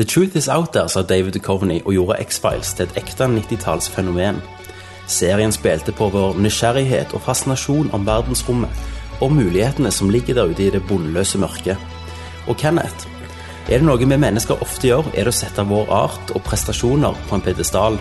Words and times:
The 0.00 0.06
truth 0.06 0.34
is 0.36 0.48
out 0.48 0.72
there, 0.72 0.88
sa 0.88 1.02
David 1.02 1.32
Duchovny 1.32 1.82
og 1.84 1.92
gjorde 1.92 2.22
X-Files 2.24 2.70
til 2.72 2.86
et 2.86 2.94
ekte 2.96 3.26
90-tallsfenomen. 3.28 4.38
Serien 5.04 5.52
spilte 5.52 5.92
på 5.92 6.06
vår 6.08 6.38
nysgjerrighet 6.40 7.12
og 7.12 7.20
fascinasjon 7.20 7.90
om 7.92 8.06
verdensrommet 8.06 9.20
og 9.20 9.34
mulighetene 9.36 9.92
som 9.92 10.08
ligger 10.08 10.38
der 10.38 10.54
ute 10.54 10.64
i 10.64 10.70
det 10.72 10.80
bunnløse 10.88 11.42
mørket. 11.42 11.76
Og 12.48 12.56
Kenneth, 12.56 13.04
er 13.68 13.76
det 13.76 13.90
noe 13.90 14.00
vi 14.00 14.08
mennesker 14.08 14.64
ofte 14.64 14.88
gjør, 14.88 15.12
er 15.12 15.28
det 15.28 15.34
å 15.34 15.38
sette 15.42 15.68
vår 15.68 15.92
art 15.92 16.32
og 16.32 16.46
prestasjoner 16.48 17.20
på 17.28 17.36
en 17.36 17.44
pedestal. 17.50 18.00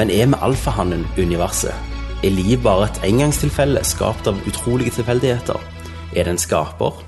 Men 0.00 0.08
er 0.08 0.32
vi 0.32 0.42
alfahannen 0.48 1.04
universet? 1.18 1.76
Er 2.24 2.36
liv 2.40 2.64
bare 2.64 2.88
et 2.88 3.04
engangstilfelle 3.12 3.84
skapt 3.84 4.32
av 4.32 4.40
utrolige 4.48 4.96
tilfeldigheter? 4.96 5.60
Er 6.16 6.24
det 6.24 6.38
en 6.38 6.44
skaper? 6.48 7.04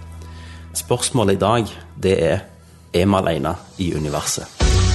Spørsmålet 0.77 1.41
i 1.41 1.45
dag, 1.49 1.77
det 1.97 2.19
er 2.21 2.50
er 2.93 3.07
vi 3.07 3.15
alene 3.15 3.55
i 3.79 3.95
universet? 3.95 4.45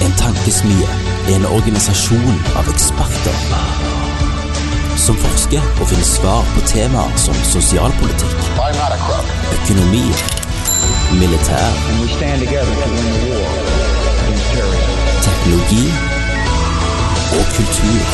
En 0.04 0.12
tankesmie 0.20 0.88
er 1.28 1.36
en 1.36 1.46
organisasjon 1.46 2.40
av 2.60 2.68
eksperter 2.72 3.36
som 5.00 5.16
forsker 5.20 5.62
og 5.80 5.88
finner 5.90 6.08
svar 6.08 6.46
på 6.54 6.62
temaer 6.66 7.18
som 7.20 7.36
sosialpolitikk, 7.52 8.46
økonomi, 9.56 10.04
militær, 11.20 11.76
teknologi 15.26 15.84
og 17.36 17.44
kultur. 17.58 18.10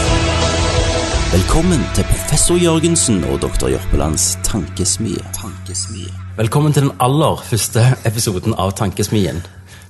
Velkommen 1.32 1.80
til 1.96 2.04
professor 2.10 2.60
Jørgensen 2.60 3.24
og 3.24 3.40
doktor 3.42 3.72
Jørpelands 3.72 4.36
tankesmie. 4.44 5.24
tankesmie. 5.32 6.12
Velkommen 6.36 6.72
til 6.72 6.82
den 6.82 6.92
aller 7.00 7.40
første 7.44 7.80
episoden 8.04 8.54
av 8.58 8.72
Tankesmien. 8.76 9.42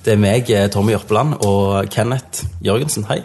Det 0.03 0.17
er 0.17 0.19
meg, 0.19 0.49
eh, 0.51 0.67
Tommy 0.67 0.97
Jørpeland, 0.97 1.37
og 1.47 1.87
Kenneth 1.91 2.43
Jørgensen. 2.65 3.05
Hei. 3.07 3.21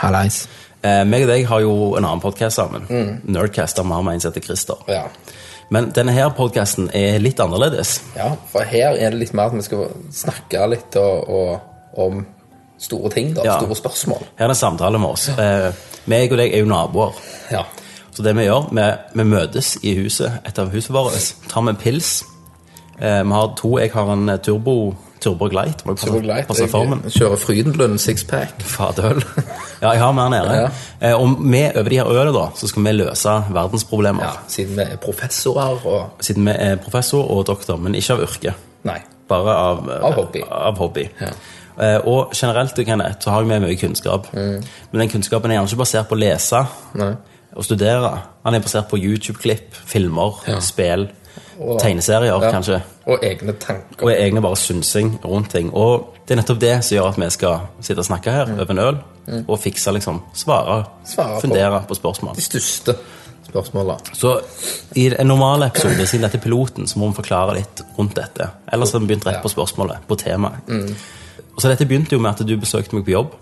Hallais. 0.00 0.46
Eh, 0.82 1.04
meg 1.04 1.26
og 1.26 1.28
deg 1.28 1.44
har 1.46 1.60
jo 1.60 1.72
en 1.98 2.06
annen 2.06 2.22
podkast 2.22 2.56
sammen. 2.56 2.86
Nerdcast, 3.24 3.76
der 3.76 3.82
vi 3.82 3.92
har 3.92 4.02
med 4.02 4.14
en 4.14 4.20
som 4.20 4.32
heter 4.32 4.46
Christer. 4.46 4.80
Ja. 4.88 5.02
Men 5.70 5.90
denne 5.92 6.12
her 6.12 6.30
podkasten 6.30 6.88
er 6.94 7.18
litt 7.18 7.40
annerledes. 7.40 8.00
ja, 8.16 8.30
for 8.50 8.64
her 8.64 8.96
er 8.96 9.10
det 9.10 9.18
litt 9.18 9.34
mer 9.34 9.52
at 9.52 9.58
vi 9.58 9.62
skal 9.62 9.92
snakke 10.10 10.66
litt 10.70 10.96
og, 10.96 11.28
og, 11.28 11.60
om 11.98 12.26
store 12.78 13.10
ting, 13.10 13.34
da. 13.36 13.44
Ja. 13.44 13.58
Store 13.60 13.76
spørsmål. 13.76 14.26
Her 14.38 14.48
er 14.48 14.48
det 14.48 14.56
samtale 14.56 14.98
med 14.98 15.10
oss. 15.10 15.28
Eh, 15.28 15.70
meg 16.06 16.32
og 16.32 16.38
deg 16.38 16.54
er 16.54 16.64
jo 16.64 16.72
naboer. 16.72 17.12
Ja. 17.52 17.66
Så 18.12 18.24
det 18.24 18.32
vi 18.36 18.48
gjør, 18.48 18.72
vi, 18.72 18.88
vi 19.20 19.24
møtes 19.28 19.76
i 19.82 19.94
huset, 20.00 20.40
et 20.48 20.58
av 20.58 20.72
huset 20.72 20.96
vårt, 20.96 21.34
tar 21.52 21.60
med 21.60 21.76
en 21.76 21.84
pils. 21.84 22.22
Eh, 23.02 23.22
vi 23.26 23.32
har 23.34 23.54
to, 23.58 23.78
jeg 23.78 23.90
har 23.92 24.12
en 24.12 24.28
eh, 24.28 24.36
turbo, 24.38 24.94
turbo 25.20 25.48
Gleit. 25.50 25.82
må 25.86 25.92
jeg 25.96 25.98
passe- 25.98 26.46
passe 26.46 26.68
formen. 26.70 27.00
Jeg 27.04 27.12
kjører 27.12 27.36
Frydenlund 27.36 27.98
sixpack. 27.98 28.62
Fadøl. 28.62 29.22
Ja, 29.82 29.90
jeg 29.90 29.98
har 30.00 30.12
mer 30.12 30.28
nede. 30.30 30.52
Ja. 30.60 30.68
Eh, 31.08 31.14
og 31.20 31.36
vi, 31.40 31.64
over 31.76 31.88
de 31.88 31.96
her 31.98 32.06
ølene, 32.06 32.32
da, 32.36 32.44
så 32.54 32.68
skal 32.70 32.84
vi 32.84 32.92
løse 32.92 33.32
verdensproblemer. 33.50 34.22
Ja, 34.22 34.30
siden 34.48 34.76
vi 34.76 34.82
er 34.82 34.96
professorer 35.02 35.86
og 35.86 36.10
Siden 36.20 36.46
vi 36.46 36.54
er 36.54 36.76
professor 36.76 37.24
og 37.30 37.46
doktor, 37.46 37.76
men 37.76 37.94
ikke 37.98 38.12
av 38.14 38.22
yrke. 38.28 38.54
Nei. 38.84 39.00
Bare 39.28 39.56
av, 39.56 39.88
Av 40.02 40.12
hobby. 40.14 40.42
Av 40.50 40.78
hobby. 40.78 41.08
Ja. 41.20 41.32
Og 42.04 42.30
generelt 42.36 42.74
Kenneth, 42.86 43.16
så 43.24 43.30
har 43.30 43.42
vi 43.42 43.58
mye 43.58 43.76
kunnskap. 43.80 44.26
Men 44.34 45.00
den 45.00 45.08
kunnskapen 45.08 45.50
er 45.50 45.56
gjerne 45.56 45.70
ikke 45.72 45.78
basert 45.82 46.08
på 46.10 46.14
å 46.14 46.18
lese 46.20 46.66
Mm. 46.94 46.98
Nei. 47.00 47.14
og 47.56 47.64
studere. 47.64 48.10
Han 48.44 48.54
er 48.54 48.60
basert 48.60 48.88
på 48.90 48.96
YouTube-klipp, 48.98 49.74
filmer, 49.86 50.38
spill, 50.60 51.08
Og- 51.60 51.80
tegneserier 51.80 52.42
Ja. 52.42 52.50
kanskje. 52.50 52.80
Og 53.06 53.18
egne 53.22 53.52
tanker. 53.52 54.02
Og 54.04 54.10
egne 54.12 54.40
bare 54.42 54.56
synsing 54.56 55.20
rundt 55.24 55.50
ting. 55.50 55.74
Og 55.74 56.14
det 56.28 56.34
er 56.38 56.42
nettopp 56.42 56.60
det 56.60 56.84
som 56.84 56.96
gjør 56.96 57.08
at 57.08 57.16
vi 57.18 57.30
skal 57.30 57.58
sitte 57.80 57.98
og 57.98 58.04
snakke 58.04 58.30
her 58.32 58.52
over 58.60 58.70
en 58.70 58.78
øl 58.78 58.98
og 59.48 59.58
fikse, 59.58 59.92
liksom. 59.92 60.20
Svare, 60.34 60.78
Mm. 60.84 61.06
Svare 61.06 61.40
fundere 61.40 61.84
på 61.88 61.94
spørsmål. 61.94 62.34
De 62.36 62.40
største 62.42 62.94
spørsmålene. 63.48 63.98
Så 64.14 64.40
i 64.96 65.06
en 65.20 65.26
normal 65.26 65.62
episode, 65.62 66.06
siden 66.06 66.22
dette 66.22 66.36
er 66.38 66.42
piloten, 66.42 66.86
så 66.86 66.98
må 66.98 67.08
vi 67.08 67.14
forklare 67.14 67.54
litt 67.54 67.82
rundt 67.98 68.14
dette. 68.16 68.48
Ellers 68.72 68.92
har 68.92 68.98
vi 69.00 69.06
begynt 69.06 69.26
rett 69.26 69.42
på 69.42 69.48
spørsmålet, 69.48 69.96
på 70.08 70.14
temaet. 70.16 70.54
Og 71.56 71.62
så 71.62 71.68
dette 71.68 71.84
begynte 71.86 72.12
jo 72.12 72.18
med 72.18 72.30
at 72.40 72.46
du 72.48 72.56
besøkte 72.56 72.94
meg 72.94 73.04
på 73.04 73.10
jobb. 73.10 73.34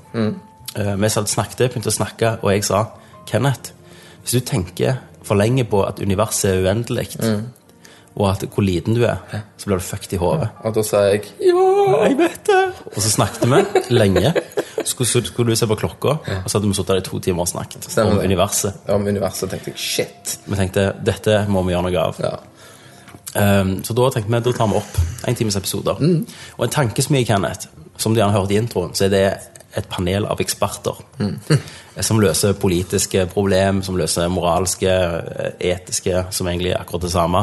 Eh, 0.77 0.97
Vi 0.97 1.09
snakket, 1.09 1.71
begynte 1.73 1.89
å 1.91 1.93
snakke, 1.93 2.39
og 2.43 2.51
jeg 2.53 2.65
sa 2.65 2.85
Kenneth, 3.27 3.73
hvis 4.23 4.31
du 4.33 4.41
tenker 4.41 4.97
for 5.23 5.35
lenge 5.35 5.65
på 5.65 5.87
at 5.87 6.01
universet 6.01 6.51
er 6.51 6.63
uendelig, 6.65 7.17
og 8.19 8.27
at 8.27 8.43
hvor 8.51 8.65
liten 8.67 8.97
du 8.97 9.05
er, 9.07 9.21
så 9.57 9.69
blir 9.69 9.79
du 9.79 9.85
fucked 9.87 10.13
i 10.17 10.19
hodet. 10.21 10.49
Og 10.67 10.75
da 10.75 10.83
sa 10.87 11.05
jeg 11.09 11.29
ja. 11.45 11.67
Jeg 12.09 12.17
vet 12.19 12.41
det! 12.49 12.61
Og 12.91 12.99
så 12.99 13.13
snakket 13.13 13.47
vi 13.47 13.61
lenge. 13.95 14.33
Skulle, 14.85 15.25
skulle 15.27 15.53
du 15.53 15.59
se 15.59 15.69
på 15.69 15.77
klokka, 15.79 16.17
og 16.19 16.49
så 16.49 16.59
hadde 16.59 16.69
vi 16.69 16.75
sittet 16.75 16.95
der 16.95 17.03
i 17.03 17.07
to 17.07 17.21
timer 17.23 17.45
og 17.45 17.51
snakket 17.53 17.87
Stemmer 17.91 18.19
om 18.19 18.25
universet. 18.25 18.81
Om 18.91 19.07
universet 19.07 19.53
tenkte 19.53 19.75
jeg 19.75 19.81
shit. 19.81 20.39
Vi 20.47 20.59
tenkte 20.59 20.91
dette 21.07 21.45
må 21.53 21.63
vi 21.67 21.77
gjøre 21.77 21.87
noe 21.87 22.07
av. 22.09 22.23
Ja. 22.25 22.35
Um, 23.31 23.77
så 23.87 23.95
da 23.95 24.09
tenkte 24.11 24.33
vi, 24.33 24.43
da 24.43 24.57
tar 24.57 24.73
vi 24.73 24.81
opp 24.81 24.99
en 25.29 25.39
times 25.39 25.59
episoder. 25.61 26.03
Og 26.59 26.67
en 26.67 26.75
tanke 26.75 27.05
som 27.05 27.15
jeg, 27.15 27.29
Kenneth, 27.31 27.71
som 28.01 28.15
du 28.15 28.21
gjerne 28.21 28.35
hørte 28.35 28.57
i 28.57 28.61
introen, 28.61 28.97
så 28.97 29.07
er 29.07 29.15
det 29.15 29.25
et 29.79 29.87
panel 29.91 30.27
av 30.27 30.41
eksperter. 30.43 30.99
Som 32.01 32.21
løser 32.23 32.55
politiske 32.57 33.27
problem, 33.29 33.83
som 33.85 33.97
løser 33.99 34.31
moralske, 34.33 34.89
etiske, 35.61 36.23
som 36.33 36.49
egentlig 36.49 36.71
er 36.71 36.79
akkurat 36.79 37.03
det 37.05 37.11
samme, 37.13 37.43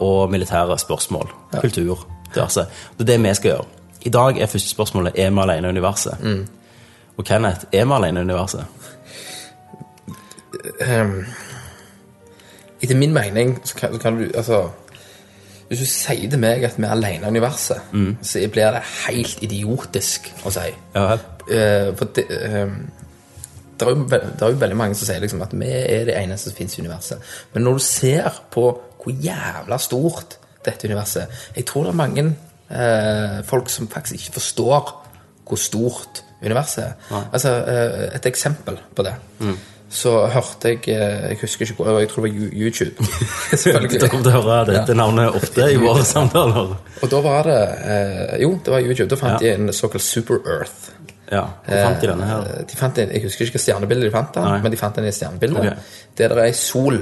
og 0.00 0.30
militære 0.30 0.78
spørsmål. 0.78 1.30
Kultur. 1.60 2.06
Diverse. 2.34 2.66
Det 2.98 3.06
er 3.06 3.12
det 3.12 3.22
vi 3.22 3.34
skal 3.34 3.50
gjøre. 3.50 3.64
I 4.06 4.08
dag 4.08 4.38
er 4.38 4.46
første 4.46 4.68
spørsmålet 4.68 5.12
er 5.16 5.30
vi 5.30 5.40
alene 5.40 5.66
i 5.66 5.70
universet. 5.70 6.16
Og 7.16 7.24
Kenneth, 7.24 7.64
er 7.72 7.84
vi 7.84 7.92
alene 7.92 8.20
i 8.20 8.22
universet? 8.22 8.64
Etter 12.82 12.96
min 12.96 13.14
mening 13.14 13.56
så 13.64 13.74
kan, 13.74 13.94
så 13.94 14.00
kan 14.00 14.18
du 14.18 14.26
Altså 14.34 14.68
Hvis 15.68 15.78
du 15.78 15.86
sier 15.86 16.30
til 16.30 16.38
meg 16.38 16.64
at 16.64 16.76
vi 16.78 16.84
er 16.84 16.92
alene 16.94 17.26
i 17.26 17.28
universet, 17.28 17.80
så 18.22 18.38
blir 18.52 18.70
det 18.70 18.82
helt 19.08 19.42
idiotisk 19.42 20.28
å 20.46 20.52
si. 20.54 20.68
Ja? 20.94 21.16
Eh, 21.50 21.88
for 21.98 22.12
det, 22.14 22.24
um, 22.30 22.76
det, 23.74 23.88
er 23.88 23.90
jo, 23.90 24.04
det 24.06 24.42
er 24.42 24.52
jo 24.52 24.60
veldig 24.60 24.76
mange 24.78 24.94
som 24.94 25.08
sier 25.08 25.18
liksom 25.24 25.42
at 25.42 25.56
vi 25.58 25.66
er 25.66 26.06
det 26.06 26.14
eneste 26.20 26.52
som 26.52 26.56
finnes 26.56 26.78
i 26.78 26.84
universet. 26.84 27.18
Men 27.52 27.66
når 27.66 27.80
du 27.80 27.82
ser 27.82 28.38
på 28.54 28.68
hvor 29.06 29.14
jævla 29.22 29.78
stort 29.78 30.36
dette 30.66 30.88
universet 30.90 31.28
Jeg 31.56 31.64
tror 31.68 31.86
det 31.86 31.92
er 31.94 32.00
mange 32.02 32.24
eh, 32.70 33.38
folk 33.46 33.70
som 33.70 33.86
faktisk 33.88 34.18
ikke 34.18 34.32
forstår 34.40 34.92
hvor 35.46 35.56
stort 35.62 36.22
universet 36.42 36.82
er. 36.84 36.92
Altså, 37.32 37.52
eh, 37.70 38.16
Et 38.18 38.26
eksempel 38.26 38.78
på 38.96 39.04
det. 39.06 39.14
Så 39.88 40.10
hørte 40.34 40.72
jeg 40.72 40.80
eh, 40.90 41.28
Jeg 41.30 41.38
husker 41.40 41.62
ikke 41.68 41.76
hvor, 41.84 41.98
jeg 42.00 42.08
tror 42.10 42.26
det 42.26 42.32
var 42.34 42.50
YouTube, 42.58 43.06
Selvfølgelig. 43.54 44.10
kommer 44.10 44.24
til 44.26 44.34
å 44.34 44.42
høre 44.42 44.64
dette 44.72 44.96
navnet 44.98 45.38
ofte 45.38 45.68
i 45.70 45.76
våre 45.78 46.02
samtaler. 46.04 46.74
Og 47.02 47.10
da 47.12 47.20
var 47.22 47.46
det 47.46 47.60
eh, 47.94 48.34
Jo, 48.42 48.56
det 48.64 48.74
var 48.74 48.82
YouTube. 48.82 49.08
Da 49.14 49.20
fant 49.22 49.38
Ja. 49.38 49.38
de 49.46 49.52
en 49.54 49.72
såkalt 49.72 50.02
Super 50.02 50.42
Earth. 50.56 50.90
Ja, 51.30 51.44
Hvor 51.66 51.84
fant 51.86 52.02
de 52.02 52.10
denne 52.10 52.26
her? 52.26 52.42
Eh, 52.56 52.66
De 52.66 52.76
fant 52.78 52.98
en, 52.98 53.14
jeg 53.14 53.22
husker 53.22 53.46
ikke 53.46 53.58
hva 53.60 53.62
stjernebildet 53.68 54.10
de 54.10 54.14
fant, 54.18 54.34
den, 54.34 54.62
men 54.66 54.74
de 54.74 54.76
fant 54.82 54.98
den 54.98 55.06
i 55.06 55.14
stjernebildet. 55.14 55.70
Ok. 55.70 55.94
Der 56.18 56.28
det 56.34 56.38
er 56.38 56.44
ei 56.50 56.52
sol 56.58 57.00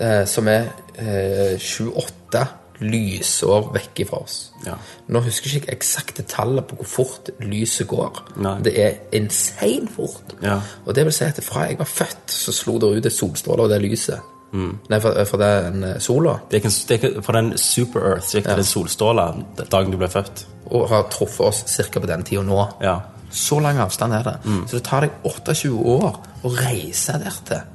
eh, 0.00 0.24
som 0.28 0.48
er 0.50 0.70
eh, 0.96 1.58
28 1.58 2.46
lysår 2.78 3.72
vekk 3.74 4.02
fra 4.06 4.20
oss. 4.22 4.36
Ja. 4.66 4.76
Nå 5.10 5.22
husker 5.24 5.50
jeg 5.50 5.64
ikke 5.64 5.74
eksakte 5.74 6.24
tallet 6.30 6.68
på 6.68 6.78
hvor 6.78 6.90
fort 6.90 7.30
lyset 7.42 7.88
går. 7.90 8.22
Nei. 8.44 8.56
Det 8.64 8.74
er 8.78 8.98
insane 9.18 9.90
fort. 9.90 10.36
Ja. 10.42 10.60
Og 10.86 10.94
det 10.94 11.06
vil 11.08 11.16
si 11.16 11.26
at 11.26 11.40
fra 11.44 11.66
jeg 11.68 11.80
var 11.80 11.90
født, 11.90 12.26
så 12.30 12.54
slo 12.54 12.78
det 12.78 12.92
ut 12.94 13.08
et 13.10 13.14
solstråle 13.14 13.66
av 13.66 13.72
det 13.74 13.80
lyset. 13.82 14.34
Nei, 14.48 14.96
for, 15.02 15.12
for 15.28 15.42
den 15.42 15.82
eh, 15.84 15.98
sola. 16.00 16.38
Det 16.48 16.56
er 16.56 16.62
ikke, 16.62 16.72
det 16.88 16.98
er 17.18 17.24
fra 17.24 17.36
den 17.36 17.50
Super 17.60 18.06
Earth, 18.12 18.28
så 18.30 18.38
gikk 18.38 18.48
det 18.56 18.64
solstråla 18.66 19.26
dagen 19.68 19.92
du 19.92 19.98
ble 20.00 20.08
født. 20.12 20.46
Og 20.72 20.88
har 20.92 21.08
truffet 21.12 21.46
oss 21.50 21.64
ca. 21.68 22.00
på 22.00 22.08
den 22.08 22.24
tida 22.24 22.44
nå. 22.46 22.60
Ja. 22.84 22.98
Så 23.28 23.58
lang 23.60 23.80
avstand 23.82 24.14
er 24.16 24.24
det. 24.24 24.36
Så 24.70 24.78
det 24.78 24.84
tar 24.86 25.04
deg 25.04 25.18
28 25.28 25.74
år 25.76 26.14
å 26.46 26.52
reise 26.54 27.18
dertil. 27.20 27.66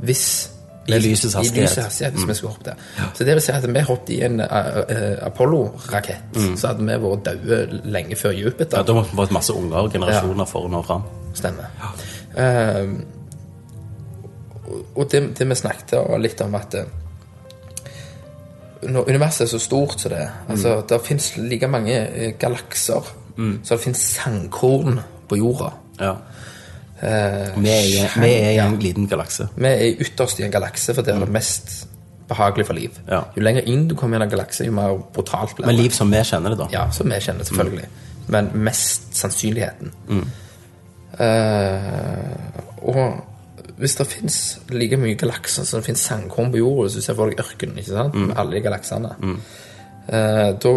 Hvis 0.00 0.24
I 0.88 0.98
lysets 0.98 1.34
I 1.34 1.42
lysets 1.42 1.76
hastighet, 1.84 2.14
hvis 2.14 2.28
vi 2.28 2.34
skulle 2.34 2.52
hoppe 2.54 2.64
der. 2.70 2.74
Så 3.14 3.24
det 3.24 3.34
vil 3.34 3.42
si 3.42 3.52
at 3.52 3.66
vi 3.74 3.80
hoppet 3.88 4.10
i 4.14 4.20
en 4.24 4.40
uh, 4.40 4.46
uh, 4.46 5.26
Apollo-rakett, 5.26 6.38
så 6.56 6.66
hadde 6.72 6.86
vi 6.86 6.96
vært 7.04 7.24
døde 7.28 7.80
lenge 7.84 8.16
før 8.16 8.30
Jupiter. 8.38 8.78
ja, 8.78 8.82
Da 8.82 8.92
måtte 8.96 9.10
vi 9.12 9.18
vært 9.22 9.32
masse 9.36 9.52
unger 9.52 9.76
og 9.76 9.92
generasjoner 9.92 10.44
for 10.48 10.64
å 10.66 10.70
nå 10.72 10.82
fram. 10.86 11.02
Stemmer. 11.34 11.68
Ja. 11.82 11.90
og- 14.68 14.84
og 14.96 15.10
det, 15.10 15.22
det 15.38 15.48
vi 15.48 15.54
snakket 15.54 15.92
litt 16.20 16.40
om 16.44 16.54
at 16.54 16.74
eh, 16.74 16.84
når 18.88 19.08
universet 19.08 19.40
er 19.46 19.46
så 19.50 19.58
stort 19.58 20.00
som 20.00 20.10
det 20.12 20.18
er 20.22 20.30
altså, 20.48 20.82
Det 20.88 21.00
fins 21.06 21.32
like 21.36 21.66
mange 21.68 21.96
galakser 22.38 22.38
galakser 22.38 23.14
så 23.62 23.74
det 23.76 23.80
fins 23.84 23.98
sandkorn 24.16 25.00
på 25.28 25.36
jorda. 25.38 25.68
Ja. 26.00 26.14
Eh, 27.02 27.54
Vi 27.62 27.68
er, 27.70 28.20
vi 28.20 28.30
er 28.32 28.50
i 28.50 28.58
en 28.58 28.78
liten 28.82 29.06
galakse. 29.08 29.48
vi 29.56 29.66
er 29.68 30.00
ytterst 30.02 30.40
i 30.40 30.42
en 30.44 30.50
galakse, 30.50 30.94
for 30.94 31.02
det 31.02 31.14
er 31.14 31.20
det 31.20 31.28
mest 31.30 31.86
behagelig 32.28 32.66
for 32.66 32.74
liv. 32.74 32.90
Ja. 33.08 33.22
Jo 33.36 33.42
lenger 33.42 33.62
inn 33.70 33.86
du 33.88 33.94
kommer 33.94 34.18
i 34.20 34.22
en 34.22 34.30
galakse, 34.30 34.64
jo 34.66 34.72
mer 34.72 34.98
brutalt 35.14 35.54
blir 35.56 35.64
det. 35.66 35.74
Men 35.74 35.82
liv 35.82 35.90
som 35.96 36.10
vi 36.10 36.16
kjenner 36.24 36.50
det, 36.50 36.58
da. 36.58 36.66
Ja, 36.72 36.90
som 36.90 37.06
vi 37.08 37.20
kjenner, 37.20 37.44
selvfølgelig. 37.44 37.86
men 38.28 38.50
mest 38.54 39.14
sannsynligheten. 39.16 39.92
Eh, 41.18 42.60
og 42.82 43.24
hvis 43.78 43.94
det 43.98 44.06
fins 44.10 44.36
like 44.74 44.96
mye 45.00 45.14
galakser 45.18 45.64
som 45.64 45.80
det 45.80 45.86
fins 45.86 46.00
sandkorn 46.08 46.50
på 46.52 46.58
jorda, 46.60 46.88
så 46.92 47.02
ser 47.02 47.14
for 47.18 47.30
deg 47.30 47.40
ørkenen, 47.42 47.78
ikke 47.80 47.94
sant? 47.94 48.14
med 48.14 48.36
alle 48.38 48.58
de 48.58 48.62
galaksene, 48.66 49.14
eh, 50.08 50.52
da 50.62 50.74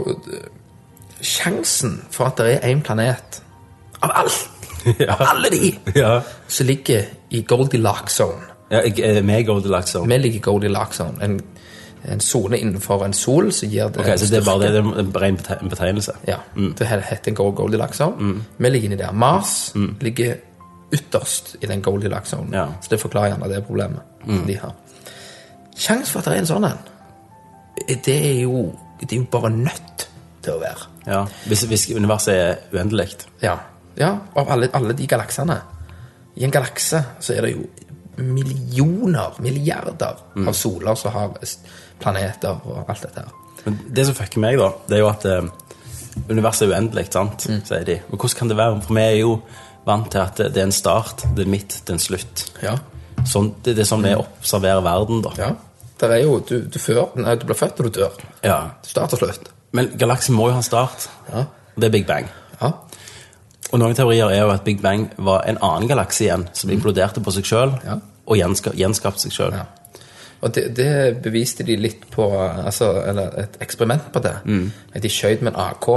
Sjansen 1.22 2.00
for 2.10 2.26
at 2.32 2.38
det 2.42 2.54
er 2.56 2.72
én 2.72 2.80
planet 2.82 3.42
av 4.02 4.10
alt, 4.24 4.48
av 5.14 5.22
alle 5.30 5.50
de, 5.54 5.74
Ja. 5.96 6.22
som 6.48 6.68
ligger 6.68 7.06
i 7.30 7.42
Goldilocks 7.48 8.16
zone 8.22 8.48
ja 8.72 9.22
med 9.22 9.46
Goldilocks 9.46 9.92
Zone. 9.92 10.08
Vi 10.08 10.18
ligger 10.18 10.38
i 10.38 10.42
Goldilocks 10.46 10.98
zone. 11.02 11.18
En, 11.24 11.42
en 12.08 12.20
sone 12.24 12.56
innenfor 12.58 13.02
en 13.06 13.14
sol 13.14 13.50
som 13.54 13.68
gir 13.70 13.90
det 13.92 14.00
Ok, 14.00 14.08
så 14.20 14.30
det 14.32 14.38
er 14.40 14.46
bare 14.46 14.60
det, 14.64 14.70
det 14.72 14.80
er 14.80 15.02
en 15.02 15.42
ren 15.52 15.70
betegnelse? 15.70 16.14
Ja, 16.28 16.38
det 16.56 16.88
heter 16.88 17.32
Goldilocks 17.36 17.98
zone. 18.00 18.38
Vi 18.58 18.70
ligger 18.72 18.88
inni 18.88 18.96
der. 19.02 19.12
Mars 19.12 19.74
ligger 20.00 20.36
ytterst 20.94 21.56
i 21.62 21.68
den 21.68 21.82
Goldilocks 21.84 22.30
zone. 22.32 22.48
Ja. 22.58 22.66
Så 22.82 22.88
det 22.96 23.00
forklarer 23.04 23.34
gjerne 23.34 23.50
det 23.52 23.60
problemet 23.68 24.00
som 24.26 24.48
de 24.48 24.56
har. 24.64 24.72
Sjansen 25.76 26.08
for 26.14 26.20
at 26.24 26.26
det 26.32 26.34
er 26.38 26.46
en 26.46 26.50
sånn 26.54 26.68
en, 26.72 26.80
det 28.06 28.16
er 28.16 28.40
jo, 28.46 28.64
det 29.02 29.12
er 29.12 29.20
jo 29.20 29.28
bare 29.32 29.50
nødt 29.52 30.08
til 30.44 30.54
å 30.56 30.60
være. 30.64 30.88
Ja. 31.08 31.22
Hvis, 31.48 31.64
hvis 31.68 31.90
universet 31.96 32.34
er 32.40 32.56
uendelig. 32.74 33.08
Ja, 33.44 33.58
ja 34.00 34.12
av 34.36 34.52
alle, 34.52 34.70
alle 34.74 34.96
de 34.98 35.08
galaksene. 35.10 35.58
I 36.40 36.46
en 36.48 36.54
galakse 36.54 37.02
så 37.20 37.34
er 37.36 37.48
det 37.48 37.56
jo 37.56 37.66
millioner, 38.22 39.36
milliarder 39.42 40.20
av 40.48 40.54
soler 40.56 40.96
som 41.00 41.14
har 41.16 41.34
planeter 42.00 42.62
og 42.68 42.86
alt 42.90 43.04
dette 43.08 43.24
her. 43.24 43.34
Men 43.66 43.80
det 43.94 44.06
som 44.08 44.18
fucker 44.18 44.42
meg, 44.42 44.58
da, 44.60 44.70
det 44.88 44.98
er 44.98 45.04
jo 45.04 45.10
at 45.10 45.26
eh, 45.30 45.50
universet 46.30 46.68
er 46.68 46.76
uendelig, 46.76 47.08
sant? 47.14 47.46
Mm. 47.50 47.60
sier 47.68 47.86
de. 47.88 47.98
Og 48.10 48.18
hvordan 48.18 48.38
kan 48.40 48.52
det 48.52 48.58
være? 48.58 48.80
For 48.86 48.98
vi 48.98 49.04
er 49.04 49.18
jo 49.20 49.36
vant 49.86 50.10
til 50.14 50.22
at 50.22 50.40
det 50.40 50.50
det 50.56 50.64
er 50.64 50.70
en 50.70 50.76
start, 50.76 51.26
det 51.36 51.46
er 51.46 51.52
midt, 51.52 51.78
det 51.86 51.94
er 51.94 52.00
en 52.00 52.04
slutt. 52.08 52.46
Ja, 52.64 52.78
Sånn, 53.28 53.52
det, 53.62 53.76
det 53.78 53.84
er 53.84 53.90
sånn 53.90 54.06
vi 54.06 54.16
observerer 54.18 54.82
verden, 54.86 55.20
da. 55.22 55.34
ja. 55.38 55.52
Der 56.02 56.16
er 56.16 56.24
jo, 56.24 56.40
du, 56.42 56.56
du, 56.66 56.78
før, 56.82 57.12
nei, 57.22 57.36
du 57.38 57.44
blir 57.46 57.58
født 57.60 57.78
og 57.84 57.92
du 57.92 58.00
dør. 58.00 58.16
Ja. 58.42 58.56
Start 58.88 59.14
og 59.14 59.20
slutt. 59.22 59.52
Men 59.78 59.92
galaksen 60.02 60.34
må 60.34 60.48
jo 60.50 60.56
ha 60.56 60.62
en 60.64 60.66
start. 60.66 61.06
Ja. 61.30 61.44
Og 61.76 61.84
det 61.84 61.92
er 61.92 61.94
Big 61.94 62.08
Bang. 62.10 62.26
Ja. 62.58 62.72
Og 63.72 63.80
noen 63.80 63.96
teorier 63.96 64.28
er 64.34 64.42
jo 64.44 64.50
at 64.52 64.64
Big 64.66 64.82
Bang 64.84 65.06
var 65.18 65.46
en 65.48 65.58
annen 65.64 65.88
galakse 65.88 66.26
igjen, 66.26 66.48
som 66.54 66.70
imploderte 66.74 67.22
på 67.24 67.32
seg 67.32 67.46
sjøl 67.48 67.72
Mm. 67.78 67.86
Ja. 67.88 68.00
og 68.28 68.38
gjenska, 68.38 68.72
gjenskapte 68.76 69.22
seg 69.26 69.32
sjøl. 69.32 69.54
Ja. 69.56 69.66
Og 70.42 70.54
det, 70.56 70.64
det 70.76 71.22
beviste 71.24 71.64
de 71.64 71.76
litt 71.78 72.08
på 72.12 72.26
altså, 72.42 72.88
Eller 73.06 73.36
et 73.44 73.58
eksperiment 73.62 74.08
på 74.14 74.20
det. 74.24 74.34
De 75.02 75.10
skjøt 75.10 75.42
med 75.42 75.54
en 75.54 75.60
AK 75.62 75.88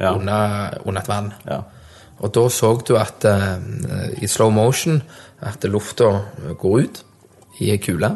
Ja. 0.00 0.12
under, 0.14 0.78
under 0.84 1.00
et 1.00 1.08
vann. 1.08 1.32
Ja. 1.46 1.60
Og 2.20 2.32
da 2.34 2.48
så 2.48 2.72
du 2.88 2.96
at 2.96 3.24
uh, 3.24 3.58
i 4.22 4.26
slow 4.26 4.50
motion 4.50 5.02
at 5.42 5.64
lufta 5.64 6.08
går 6.58 6.78
ut 6.80 7.04
i 7.60 7.70
ei 7.70 7.76
kule. 7.78 8.10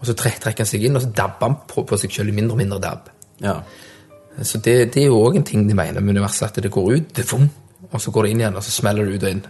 Og 0.00 0.06
så 0.06 0.14
trekker 0.14 0.52
han 0.56 0.66
seg 0.68 0.84
inn, 0.84 0.96
og 0.96 1.02
så 1.02 1.08
dabber 1.10 1.46
han 1.48 1.56
på, 1.68 1.82
på 1.84 1.96
seg 1.98 2.12
selv 2.12 2.28
i 2.28 2.32
mindre 2.36 2.54
og 2.54 2.58
mindre 2.60 2.78
dabb. 2.80 3.08
Ja. 3.42 3.56
Så 4.42 4.58
det, 4.62 4.92
det 4.94 5.02
er 5.02 5.06
jo 5.08 5.18
òg 5.24 5.36
en 5.40 5.44
ting 5.48 5.66
de 5.68 5.74
mener 5.74 6.00
med 6.00 6.14
universet, 6.16 6.46
at 6.56 6.62
det 6.62 6.70
går 6.70 6.92
ut, 6.94 7.08
det 7.16 7.24
fum, 7.26 7.48
og 7.92 8.00
så 8.00 8.10
går 8.10 8.22
det 8.22 8.30
inn 8.30 8.40
igjen, 8.42 8.56
og 8.56 8.64
så 8.64 8.70
smeller 8.70 9.04
det 9.04 9.14
ut 9.14 9.22
og 9.22 9.30
inn. 9.30 9.42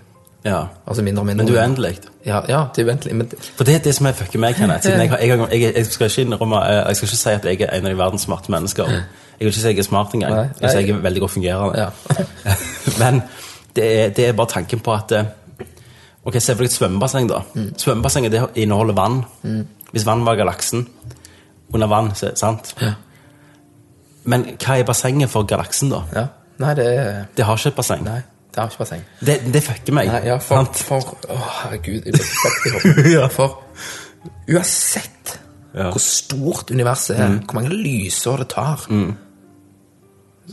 ja. 0.44 0.61
Altså 0.87 1.02
mindre 1.02 1.23
og 1.23 1.26
mindre. 1.26 1.44
Men 1.44 1.52
det 1.52 1.61
er 1.61 1.67
uendelig. 1.67 1.99
Ja, 2.26 2.40
ja, 2.49 2.64
det 2.76 2.82
er 2.82 2.90
uendelig. 2.93 3.14
Men 3.17 3.31
For 3.56 3.64
det 3.64 3.75
er 3.75 3.79
det 3.79 3.94
som 3.94 4.06
er 4.06 4.12
fucker 4.12 4.38
meg, 4.38 4.55
Kenneth. 4.55 4.82
Siden 4.82 5.00
jeg, 5.00 5.11
har, 5.11 5.19
jeg, 5.19 5.38
har, 5.38 5.49
jeg, 5.49 5.73
jeg, 5.76 5.87
skal 5.87 6.06
ikke 6.06 6.23
innrømme, 6.23 6.56
eh, 6.56 6.88
jeg 6.88 6.96
skal 6.96 7.08
ikke 7.08 7.17
si 7.17 7.29
at 7.31 7.44
jeg 7.44 7.61
er 7.61 7.75
en 7.79 7.87
av 7.87 7.93
de 7.93 7.99
verdens 7.99 8.23
smarte 8.23 8.52
mennesker. 8.52 8.93
Jeg 8.93 9.46
vil 9.46 9.52
ikke 9.52 9.61
si 9.61 9.69
jeg 9.69 9.79
er 9.79 9.82
smart 9.82 10.14
engang. 10.14 10.37
Jeg 10.37 10.50
vil 10.61 10.70
si 10.70 10.76
jeg 10.76 10.90
er 10.90 11.02
veldig 11.02 11.20
godt 11.20 11.31
fungerende. 11.31 11.79
Ja. 11.79 12.14
Men 13.02 13.23
det 13.76 13.88
er, 14.00 14.08
det 14.08 14.29
er 14.29 14.32
bare 14.32 14.46
tanken 14.46 14.81
på 14.81 14.94
at 14.94 15.12
eh, 15.12 15.25
Ok, 16.25 16.35
Se 16.43 16.52
for 16.52 16.61
deg 16.61 16.69
et 16.69 16.75
svømmebasseng. 16.75 17.29
da. 17.29 17.38
Mm. 17.55 17.69
Svømmebassenget 17.79 18.32
det 18.32 18.40
inneholder 18.55 18.94
vann. 18.94 19.23
Hvis 19.93 20.05
vann 20.06 20.26
var 20.26 20.37
galaksen 20.37 20.88
under 21.73 21.87
vann, 21.87 22.11
sant? 22.14 22.75
Ja. 22.81 22.93
Men 24.29 24.44
hva 24.61 24.76
er 24.76 24.85
bassenget 24.85 25.31
for 25.32 25.46
galaksen, 25.49 25.93
da? 25.93 26.02
ja. 26.14 26.26
Nei, 26.58 26.75
det 26.75 26.87
Det 27.37 27.44
har 27.46 27.56
ikke 27.56 27.69
et 27.72 27.76
basseng. 27.78 28.02
Nei, 28.05 28.20
det 28.55 28.58
har 28.62 28.70
ikke 28.72 28.78
basseng. 28.82 29.02
Det, 29.20 29.37
det 29.55 29.62
fucker 29.62 29.93
meg. 29.94 30.08
Nei, 30.10 30.22
ja, 30.26 30.37
for, 30.43 30.64
sant? 30.64 30.76
for 30.88 31.31
Å, 31.31 31.37
herregud. 31.62 32.08
Jeg 32.08 32.16
ble 32.16 32.25
fucked 32.25 32.66
i 32.66 32.75
hodet. 32.76 33.10
Ja. 33.16 33.26
For 33.28 33.62
uansett 34.49 35.38
Ja. 35.75 35.84
Mm. 35.84 35.90
hvor 35.93 36.00
stort 36.02 36.70
universet 36.75 37.19
er, 37.20 37.28
hvor 37.44 37.55
mange 37.55 37.70
lysår 37.76 38.37
det 38.43 38.49
tar, 38.55 38.87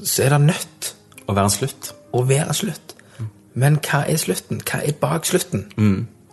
så 0.04 0.24
er 0.26 0.30
det 0.36 0.42
nødt 0.42 0.90
Å 1.28 1.34
være 1.34 1.48
en 1.50 1.54
slutt. 1.56 1.94
å 2.14 2.22
være 2.28 2.54
slutt. 2.54 2.96
Men 3.56 3.78
hva 3.80 4.04
er 4.12 4.18
slutten? 4.20 4.60
Hva 4.68 4.82
er 4.86 4.92
bak 5.02 5.26
slutten? 5.26 5.70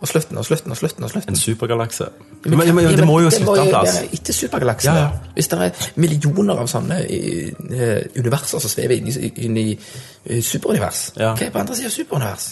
Og 0.03 0.09
slutten 0.09 0.37
og 0.37 0.43
slutten 0.45 0.73
og 0.75 0.77
slutten. 0.77 1.03
og 1.07 1.11
slutten. 1.13 1.31
En 1.31 1.39
supergalakse. 1.39 2.05
Men 2.43 2.57
Men, 2.59 2.75
men, 2.75 2.97
det 2.97 3.05
må 3.07 3.21
jo 3.23 3.29
slutte 3.31 3.61
en 3.61 3.69
plass. 3.71 4.01
Etter 4.13 4.35
supergalaksen. 4.35 4.95
Ja, 4.95 5.05
ja. 5.05 5.29
Hvis 5.37 5.47
det 5.47 5.59
er 5.63 5.85
millioner 5.95 6.59
av 6.59 6.67
sånne 6.67 6.97
eh, 7.07 8.01
universer 8.19 8.59
som 8.59 8.69
svever 8.73 8.97
inn 8.99 9.07
i, 9.07 9.31
inn 9.45 9.57
i 9.61 9.69
eh, 9.79 10.41
superunivers, 10.43 11.13
Ja. 11.15 11.31
hva 11.37 11.47
er 11.47 11.53
på 11.55 11.61
andre 11.63 11.77
sida 11.79 11.87
av 11.87 11.95
superunivers? 11.95 12.49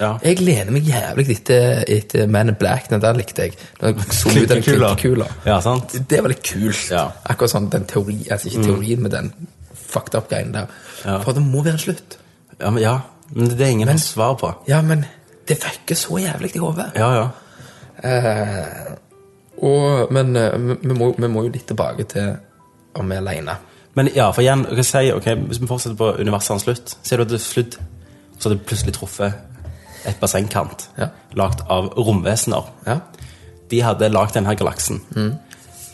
Ja. 0.00 0.12
Jeg 0.22 0.40
lener 0.42 0.70
meg 0.74 0.86
jævlig 0.90 1.26
etter, 1.36 1.82
etter 1.88 2.26
Man 2.30 2.48
in 2.48 2.56
Black. 2.58 2.88
Den 2.90 3.02
der 3.02 3.14
likte 3.18 3.42
jeg. 3.48 3.58
Klinkekula. 3.80 5.26
Ja, 5.46 5.60
sant? 5.62 5.94
Det 6.10 6.22
var 6.22 6.32
litt 6.32 6.42
kult. 6.46 6.90
Ja. 6.90 7.08
Akkurat 7.30 7.52
sånn 7.54 7.68
den 7.72 7.86
teori, 7.90 8.20
altså 8.30 8.50
ikke 8.50 8.64
teorien, 8.68 9.02
men 9.02 9.12
den 9.12 9.32
fucked 9.74 10.14
up 10.18 10.30
greien 10.30 10.54
der. 10.54 10.70
Ja. 11.04 11.18
For 11.22 11.36
det 11.36 11.42
må 11.46 11.62
være 11.62 11.78
en 11.78 11.84
slutt. 11.84 12.18
Ja, 12.60 12.70
men, 12.70 12.82
ja. 12.82 12.96
men 13.34 13.50
det 13.50 13.66
er 13.66 13.74
ingen 13.74 13.88
har 13.90 13.98
svar 14.02 14.34
på. 14.40 14.50
Ja, 14.70 14.80
men 14.82 15.04
det 15.48 15.58
fucker 15.62 15.94
så 15.98 16.18
jævlig 16.22 16.50
i 16.56 16.58
hodet. 16.62 16.86
Ja, 16.96 17.08
ja. 17.14 17.28
Eh, 18.04 18.94
og, 19.62 20.12
men 20.12 20.36
eh, 20.36 20.56
vi, 20.82 20.94
må, 20.94 21.12
vi 21.18 21.28
må 21.30 21.44
jo 21.46 21.52
litt 21.54 21.66
tilbake 21.70 22.04
til 22.10 22.34
om 22.98 23.10
vi 23.10 23.16
er 23.16 23.22
alene. 23.24 23.56
Men 23.94 24.08
ja, 24.14 24.28
for 24.34 24.42
igjen, 24.42 24.64
hva 24.66 24.82
sier, 24.82 25.12
si, 25.12 25.12
ok, 25.14 25.28
hvis 25.48 25.60
vi 25.62 25.68
fortsetter 25.70 25.98
på 25.98 26.08
universets 26.18 26.64
slutt, 26.66 26.96
ser 27.06 27.20
du 27.20 27.26
at 27.26 27.30
det 27.30 27.38
er 27.38 27.44
slutt, 27.44 27.76
så 28.38 28.48
har 28.48 28.56
det 28.56 28.64
plutselig 28.66 28.94
truffet 28.96 30.08
et 30.10 30.18
bassengkant, 30.20 30.88
Ja. 30.98 31.08
lagt 31.38 31.62
av 31.70 31.92
romvesener. 31.96 32.66
Ja. 32.86 32.98
De 33.70 33.78
hadde 33.82 34.10
lagt 34.12 34.34
denne 34.36 34.52
galaksen. 34.58 34.98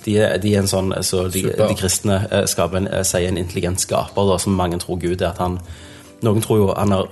De, 0.04 0.16
er- 0.18 0.38
de 0.40 0.54
er 0.56 0.62
en 0.64 0.70
sånn, 0.70 0.94
så 1.04 1.26
de, 1.30 1.42
de 1.52 1.74
kristne 1.78 2.22
eh, 2.32 2.46
skaper 2.48 2.80
en, 2.80 2.88
eh, 2.88 3.04
sier 3.06 3.28
en 3.28 3.38
intelligent 3.38 3.80
skaper, 3.84 4.26
da, 4.32 4.38
som 4.40 4.56
mange 4.56 4.78
tror 4.80 4.98
Gud 4.98 5.20
er. 5.20 5.28
at 5.34 5.38
han, 5.38 5.60
Noen 6.24 6.40
tror 6.44 6.58
jo 6.58 6.66
han 6.76 6.90
har 6.92 7.06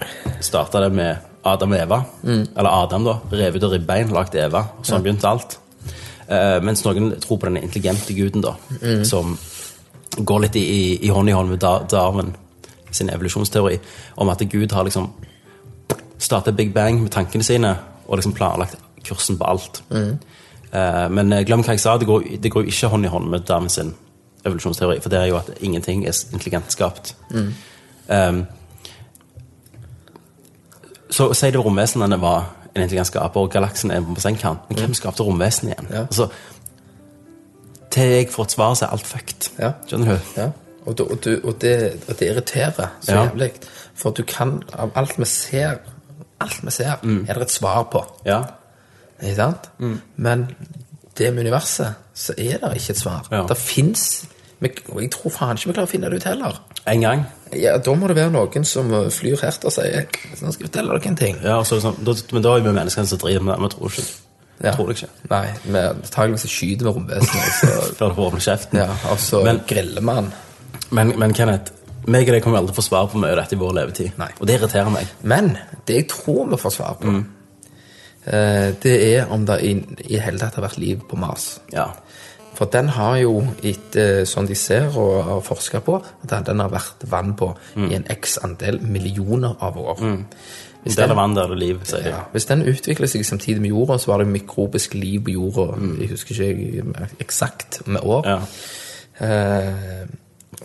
starta 0.44 0.80
det 0.84 0.90
med 0.96 1.27
Adam 1.44 1.72
og 1.72 1.78
Eva. 1.78 1.98
Eller 2.56 2.70
Adam, 2.70 3.04
da. 3.04 3.18
Revet 3.30 3.62
ut 3.62 3.64
av 3.68 3.72
ribbein, 3.72 4.10
lagd 4.12 4.34
Eva. 4.34 4.64
Sånn 4.82 4.84
Sånn 4.98 5.02
begynte 5.06 5.28
alt. 5.28 5.58
Uh, 6.28 6.58
mens 6.60 6.82
noen 6.84 7.14
tror 7.20 7.38
på 7.40 7.46
den 7.48 7.56
intelligente 7.62 8.12
guden, 8.14 8.42
da, 8.44 8.56
som 9.04 9.38
går 10.18 10.40
litt 10.40 10.56
i, 10.56 10.60
i, 10.64 10.82
i 11.06 11.08
hånd 11.14 11.28
i 11.28 11.32
hånd 11.32 11.48
med 11.50 11.60
Dar- 11.62 11.86
Darwin 11.88 12.34
sin 12.90 13.08
evolusjonsteori, 13.12 13.78
om 14.16 14.28
at 14.28 14.42
Gud 14.50 14.72
har 14.72 14.84
liksom 14.84 15.10
startet 16.18 16.56
Big 16.56 16.72
Bang 16.74 17.00
med 17.02 17.12
tankene 17.14 17.44
sine 17.44 17.76
og 18.08 18.16
liksom 18.18 18.32
planlagt 18.36 18.76
kursen 19.06 19.38
på 19.38 19.44
alt. 19.46 19.82
Eh, 20.72 21.08
men 21.08 21.32
eh, 21.32 21.44
glem 21.46 21.62
hva 21.64 21.76
jeg 21.76 21.80
sa, 21.80 21.96
det 22.00 22.08
går, 22.08 22.24
det 22.42 22.50
går 22.52 22.66
ikke 22.68 22.90
hånd 22.92 23.04
i 23.06 23.08
hånd 23.12 23.30
med 23.30 23.46
Darwin 23.48 23.68
sin 23.72 23.94
evolusjonsteori, 24.44 25.00
for 25.00 25.08
det 25.12 25.18
er 25.22 25.30
jo 25.30 25.38
at 25.40 25.48
ingenting 25.60 26.04
er 26.06 26.16
intelligent 26.32 26.72
skapt. 26.72 27.14
Um, 28.08 28.46
så 31.10 31.32
si 31.34 31.50
det 31.50 31.60
romvesenene 31.64 32.20
var 32.20 32.54
en 32.74 32.82
intelligens 32.82 33.08
skaper, 33.12 33.40
og 33.40 33.50
galaksen 33.50 33.90
er 33.90 34.00
på 34.04 34.14
bassengkant. 34.14 34.68
Men 34.68 34.78
hvem 34.78 34.94
skapte 34.94 35.22
romvesenet 35.26 35.72
igjen? 35.72 35.90
Ja. 35.90 36.00
Altså, 36.06 36.28
til 37.90 38.02
jeg 38.12 38.28
får 38.30 38.44
et 38.44 38.50
svar, 38.56 38.74
så 38.74 38.86
er 38.86 38.96
alt 38.96 39.06
fucked. 39.06 39.50
Ja. 39.58 39.72
Skjønner 39.88 40.18
du? 40.18 40.32
Ja. 40.40 40.48
Og, 40.86 40.98
det, 40.98 41.06
og, 41.06 41.24
du, 41.24 41.30
og, 41.44 41.54
det, 41.60 41.74
det 42.08 42.28
irriterer 42.30 42.72
så 43.00 43.12
Ja. 43.12 43.22
jævlig. 43.24 43.50
For 43.94 44.10
du 44.10 44.22
kan 44.22 44.62
Av 44.72 44.90
alt 44.94 45.18
vi 45.18 45.24
ser, 45.24 45.78
alt 46.40 46.60
vi 46.64 46.70
ser, 46.70 46.96
er 47.28 47.34
det 47.34 47.42
et 47.42 47.50
svar 47.50 47.82
på. 47.92 48.04
Ja. 48.26 48.42
Ikke 49.22 49.34
sant? 49.34 49.70
Men 50.16 50.46
det 51.18 51.32
med 51.34 51.42
universet, 51.42 51.94
så 52.14 52.32
er 52.38 52.58
det 52.62 52.76
ikke 52.76 52.90
et 52.90 52.98
svar. 52.98 53.26
Ja. 53.30 53.44
Det 53.48 53.56
fins 53.56 54.24
Og 54.62 55.02
jeg 55.02 55.10
tror 55.10 55.30
faen 55.30 55.56
ikke 55.56 55.68
vi 55.68 55.72
klarer 55.72 55.86
å 55.86 55.90
finne 55.90 56.08
det 56.10 56.16
ut 56.16 56.24
heller. 56.24 56.56
En 56.88 57.00
gang. 57.04 57.26
Ja, 57.56 57.78
Da 57.80 57.94
må 57.96 58.08
det 58.10 58.16
være 58.18 58.30
noen 58.34 58.64
som 58.68 58.90
uh, 58.92 59.06
flyr 59.12 59.40
her 59.40 59.54
og 59.64 59.72
sier 59.72 60.02
Nå 60.42 60.50
skal 60.52 60.66
jeg 60.66 60.68
fortelle 60.68 60.92
dere 60.98 61.08
en 61.08 61.16
ting. 61.16 61.38
Ja, 61.44 61.60
så, 61.64 61.78
så 61.78 61.88
sånn, 61.88 62.02
da, 62.04 62.14
men 62.36 62.44
da 62.44 62.56
er 62.58 62.64
vi 62.66 62.74
menneskene 62.76 63.08
som 63.08 63.20
driver 63.22 63.46
med 63.46 63.54
det. 63.56 63.62
Vi 63.64 63.70
tror 63.76 63.94
ikke. 63.94 64.06
Ja. 64.58 64.72
Tror 64.74 64.88
det 64.90 64.96
ikke. 64.98 65.08
Nei, 65.30 65.44
vi 65.64 65.78
antakeligvis 65.86 66.44
skyter 66.50 66.88
vi 66.88 66.92
romvesenet, 66.96 67.96
Før 67.98 68.10
du 68.12 68.16
får 68.18 68.28
åpne 68.32 68.42
kjeften. 68.42 68.80
ja, 68.82 68.88
og 69.12 69.20
så 69.22 69.40
Men- 69.46 69.62
griller 69.70 70.02
man. 70.04 70.32
Men, 70.90 71.12
men 71.20 71.32
Kenneth, 71.36 71.72
meg 72.08 72.28
og 72.28 72.34
deg 72.36 72.42
kommer 72.44 72.58
aldri 72.62 72.74
få 72.76 72.82
svar 72.84 73.08
på 73.12 73.20
mye 73.22 73.32
av 73.36 73.42
dette 73.42 73.54
i 73.56 73.60
vår 73.60 73.74
levetid. 73.76 74.12
Nei. 74.18 74.28
Og 74.40 74.46
det 74.48 74.56
irriterer 74.58 74.90
meg. 74.92 75.08
Men 75.22 75.52
det 75.86 75.98
jeg 76.02 76.08
tror 76.10 76.48
vi 76.50 76.58
får 76.60 76.74
svar 76.74 76.96
på, 77.00 77.12
eh, 78.26 78.68
det 78.82 78.94
er 79.14 79.32
om 79.34 79.44
det 79.48 79.58
i, 79.64 79.72
i 80.08 80.20
hele 80.22 80.40
tatt 80.40 80.56
har 80.58 80.64
vært 80.68 80.78
liv 80.80 81.00
på 81.08 81.16
Mars. 81.20 81.58
Ja. 81.72 81.90
For 82.58 82.66
den 82.74 82.88
har 82.90 83.16
jo, 83.22 83.36
etter 83.62 84.24
sånn 84.26 84.48
de 84.50 84.54
ser 84.58 84.88
og 84.98 85.12
har 85.28 85.40
forska 85.46 85.78
på, 85.86 86.00
at 86.24 86.44
den- 86.48 86.58
har 86.58 86.68
vært 86.72 87.04
vann 87.06 87.34
på 87.38 87.52
i 87.76 87.94
en 87.94 88.04
x 88.10 88.38
andel 88.42 88.80
millioner 88.82 89.54
av 89.60 89.76
år. 89.78 90.00
Hvis 90.84 90.96
Der 90.96 91.02
er 91.04 91.06
den- 91.08 91.16
vann, 91.16 91.34
der 91.36 91.50
er 91.52 91.54
liv, 91.54 91.80
sier 91.84 92.02
de. 92.02 92.08
ja, 92.10 92.20
hvis 92.32 92.46
den 92.46 92.62
utvikler 92.62 93.06
seg 93.06 93.22
samtidig 93.26 93.60
med 93.60 93.70
jorda, 93.70 93.98
så 93.98 94.06
var 94.06 94.18
det 94.18 94.26
mikrobisk 94.28 94.94
liv 94.94 95.20
på 95.24 95.30
jorda. 95.32 95.76
Jeg 96.00 96.08
husker 96.10 96.34
ikke 96.34 97.06
eksakt 97.20 97.86
med 97.86 98.00
år. 98.02 98.24
Ja. 98.26 98.40
Eh, 99.20 100.06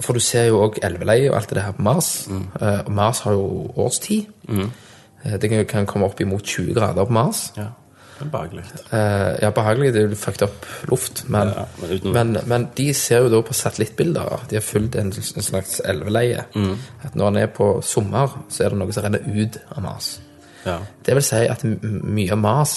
for 0.02 0.14
du 0.14 0.20
ser 0.20 0.48
jo 0.48 0.62
òg 0.68 0.80
elveleie 0.84 1.30
og 1.32 1.36
alt 1.38 1.50
det 1.54 1.64
her 1.64 1.72
på 1.74 1.82
Mars. 1.82 2.28
Eh, 2.62 2.80
og 2.86 2.92
Mars 2.92 3.20
har 3.26 3.34
jo 3.34 3.72
årstid. 3.78 4.26
Eh, 4.50 5.38
det 5.38 5.50
kan, 5.50 5.66
kan 5.66 5.86
komme 5.86 6.06
opp 6.06 6.20
imot 6.22 6.44
20 6.44 6.74
grader 6.74 7.06
på 7.06 7.12
Mars. 7.12 7.52
ja. 7.58 7.68
Behagelig. 8.20 8.64
Eh, 8.94 9.42
ja, 9.42 9.50
behagelig. 9.52 9.94
Det 9.94 10.02
er 10.04 10.10
jo 10.10 10.16
fucked 10.16 10.44
up 10.46 10.66
luft. 10.92 11.24
Men, 11.28 11.48
Ja, 11.56 11.66
men 11.82 12.14
men, 12.14 12.38
men 12.48 12.68
de 12.78 12.94
ser 12.94 13.24
jo 13.26 13.30
da 13.30 13.42
på 13.42 13.54
satellittbilder. 13.54 14.46
De 14.50 14.56
har 14.56 14.62
fulgt 14.66 14.96
en, 14.96 15.12
en 15.14 15.44
slags 15.44 15.80
elveleie. 15.86 16.46
At 17.04 17.16
når 17.16 17.28
en 17.28 17.38
er 17.38 17.48
på 17.48 17.82
sommer, 17.82 18.38
så 18.50 18.64
er 18.66 18.70
det 18.70 18.78
noe 18.80 18.94
som 18.96 19.04
renner 19.04 19.26
ut 19.28 19.58
av 19.76 19.82
Mars. 19.84 20.20
Ja. 20.66 20.78
Det 21.06 21.16
vil 21.18 21.24
si 21.28 21.42
at 21.52 21.64
mye 21.64 22.32
av 22.32 22.38
Mars 22.40 22.76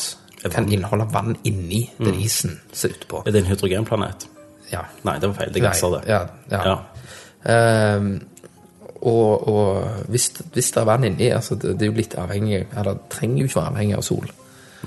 kan 0.53 0.67
inneholde 0.73 1.07
vann 1.13 1.37
inni 1.45 1.85
den 1.99 2.15
isen 2.23 2.59
som 2.73 2.91
er 2.91 2.95
utpå. 2.97 3.23
Er 3.27 3.33
det 3.35 3.43
en 3.45 3.51
hydrogenplanet? 3.51 4.27
Ja. 4.73 4.83
Nei, 5.07 5.19
det 5.23 5.29
var 5.31 5.37
feil. 5.41 5.53
Det 5.55 5.63
er 5.63 5.69
gasser, 5.69 5.95
det. 5.95 6.09
Ja, 6.11 6.25
ja. 6.51 6.77
Ehm, 7.47 8.21
og 9.07 9.49
og 9.49 9.85
hvis, 10.11 10.31
hvis 10.53 10.71
det 10.75 10.81
er 10.81 10.89
vann 10.89 11.05
inni 11.05 11.29
altså 11.31 11.55
det, 11.55 11.77
det 11.79 11.87
er 11.87 11.91
jo 11.93 11.97
litt 11.99 12.15
avhengig 12.19 12.63
Eller 12.77 12.97
trenger 13.13 13.43
jo 13.43 13.45
ikke 13.51 13.61
være 13.61 13.71
avhengig 13.75 13.97
av 13.99 14.03
sol. 14.07 14.27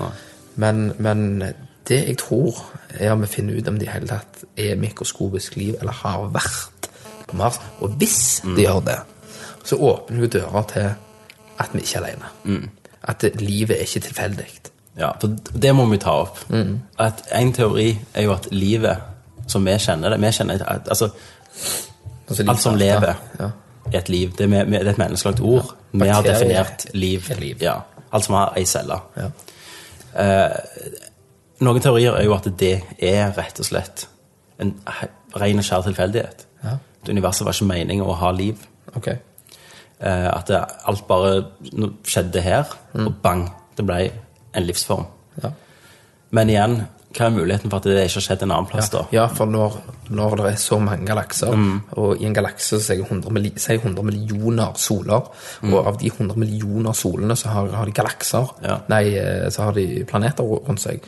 Nei. 0.00 0.10
Men, 0.56 0.92
men 0.98 1.42
det 1.88 2.06
jeg 2.08 2.18
tror, 2.18 2.56
er 2.98 3.12
om 3.12 3.20
vi 3.22 3.26
finner 3.26 3.54
ut 3.58 3.68
om 3.68 3.78
det 3.78 3.86
i 3.88 3.90
hele 3.92 4.06
tatt 4.08 4.44
er 4.56 4.76
mikroskopisk 4.76 5.56
liv, 5.56 5.74
eller 5.80 5.92
har 5.92 6.26
vært 6.34 6.88
på 7.28 7.36
Mars. 7.36 7.60
Og 7.80 7.88
hvis 7.98 8.40
Mm. 8.44 8.54
de 8.56 8.62
gjør 8.62 8.80
det, 8.84 8.98
så 9.64 9.76
åpner 9.76 10.20
jo 10.20 10.26
dører 10.26 10.62
til 10.72 10.90
at 11.58 11.68
vi 11.72 11.78
ikke 11.80 11.96
er 11.98 12.04
alene. 12.04 12.24
Mm. 12.44 12.68
At 13.02 13.20
det, 13.20 13.40
livet 13.40 13.76
er 13.76 13.80
ikke 13.86 14.00
tilfeldig. 14.00 14.46
Ja, 14.98 15.10
for 15.20 15.28
det 15.62 15.74
må 15.76 15.84
vi 15.90 15.96
ta 15.96 16.10
opp. 16.10 16.38
At 16.98 17.22
En 17.32 17.52
teori 17.52 17.98
er 18.14 18.22
jo 18.22 18.32
at 18.32 18.48
livet 18.52 18.96
som 19.48 19.64
vi 19.66 19.70
kjenner 19.78 20.10
det 20.10 20.20
vi 20.20 20.26
kjenner, 20.32 20.62
at, 20.66 20.88
altså, 20.88 21.10
Altså, 22.30 22.44
Alt 22.48 22.60
som 22.60 22.74
lever, 22.78 23.14
Ja. 23.40 23.48
er 23.92 23.98
et 23.98 24.08
liv. 24.08 24.30
Det 24.38 24.52
er, 24.52 24.64
det 24.64 24.86
er 24.86 24.90
et 24.90 24.98
menneskelagt 24.98 25.40
ord. 25.40 25.74
Vi 25.92 26.06
har 26.08 26.22
definert 26.22 26.86
liv. 26.94 27.24
liv. 27.38 27.56
Ja. 27.60 27.74
Alt 28.12 28.24
som 28.24 28.34
har 28.34 28.52
ei 28.56 28.64
celle. 28.64 29.00
Ja. 29.16 29.30
Noen 31.60 31.82
teorier 31.84 32.16
er 32.16 32.24
jo 32.24 32.34
at 32.34 32.48
det 32.60 32.76
er 32.98 33.34
rett 33.36 33.60
og 33.60 33.68
slett 33.68 34.06
en 34.60 34.74
ren 35.36 35.60
og 35.60 35.66
skjær 35.66 35.84
tilfeldighet. 35.86 36.46
Ja. 36.64 36.76
At 37.02 37.08
Universet 37.08 37.46
var 37.46 37.56
ikke 37.56 37.68
meningen 37.70 38.06
å 38.06 38.16
ha 38.20 38.30
liv. 38.36 38.60
Okay. 38.96 39.20
Eh, 40.00 40.28
at 40.32 40.48
det, 40.48 40.60
alt 40.88 41.06
bare 41.08 41.34
skjedde 42.08 42.42
her, 42.44 42.72
og 42.96 43.14
bang, 43.22 43.46
det 43.76 43.86
ble 43.88 44.00
en 44.56 44.66
livsform. 44.66 45.06
Ja. 45.42 45.52
Men 46.36 46.52
igjen, 46.52 46.76
hva 47.10 47.26
er 47.26 47.30
muligheten 47.34 47.70
for 47.70 47.80
at 47.80 47.86
det 47.90 47.96
ikke 48.04 48.14
har 48.20 48.22
skjedd 48.22 48.42
en 48.46 48.52
annen 48.54 48.68
plass, 48.70 48.88
da? 48.92 49.00
Ja, 49.12 49.24
for 49.34 49.46
når, 49.50 49.76
når 50.14 50.36
det 50.38 50.44
er 50.52 50.56
så 50.62 50.78
mange 50.78 51.06
galakser, 51.08 51.50
Mm. 51.56 51.80
og 51.98 52.20
i 52.22 52.26
en 52.28 52.34
galakse 52.34 52.78
så 52.80 52.92
er 52.94 53.00
det 53.00 53.08
100, 53.10 53.80
100 53.82 54.02
millioner 54.06 54.72
soler, 54.78 55.26
og 55.62 55.86
av 55.86 55.98
de 55.98 56.06
100 56.10 56.36
millioner 56.38 56.92
solene 56.92 57.34
så 57.36 57.48
har, 57.48 57.68
har 57.74 57.84
de 57.84 57.92
galakser, 57.92 58.46
Mm. 58.60 58.64
Ja. 58.68 58.76
Mm. 58.76 58.82
nei, 58.88 59.04
eh, 59.18 59.48
så 59.50 59.62
har 59.62 59.72
de 59.72 60.04
planeter 60.06 60.44
rundt 60.44 60.80
seg. 60.80 61.00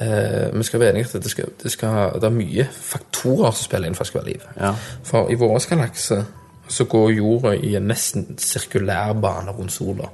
Eh, 0.00 0.50
vi 0.52 0.62
skal 0.62 0.80
være 0.80 0.90
enige 0.94 1.04
at 1.14 1.22
det, 1.22 1.30
skal, 1.30 1.44
det, 1.62 1.70
skal, 1.72 2.12
det 2.20 2.24
er 2.24 2.30
mye 2.36 2.64
faktorer 2.72 3.50
som 3.52 3.64
spiller 3.66 3.88
inn 3.88 3.94
for 3.96 4.02
at 4.04 4.06
det 4.06 4.12
skal 4.12 4.20
være 4.24 4.32
liv. 4.32 4.44
Ja. 4.60 4.74
For 5.04 5.30
i 5.30 5.34
vår 5.40 5.58
galakse 5.68 6.20
så 6.70 6.84
går 6.86 7.10
jorda 7.16 7.54
i 7.58 7.74
en 7.76 7.88
nesten 7.90 8.36
sirkulær 8.38 9.12
bane 9.20 9.50
rundt 9.56 9.72
sola. 9.74 10.06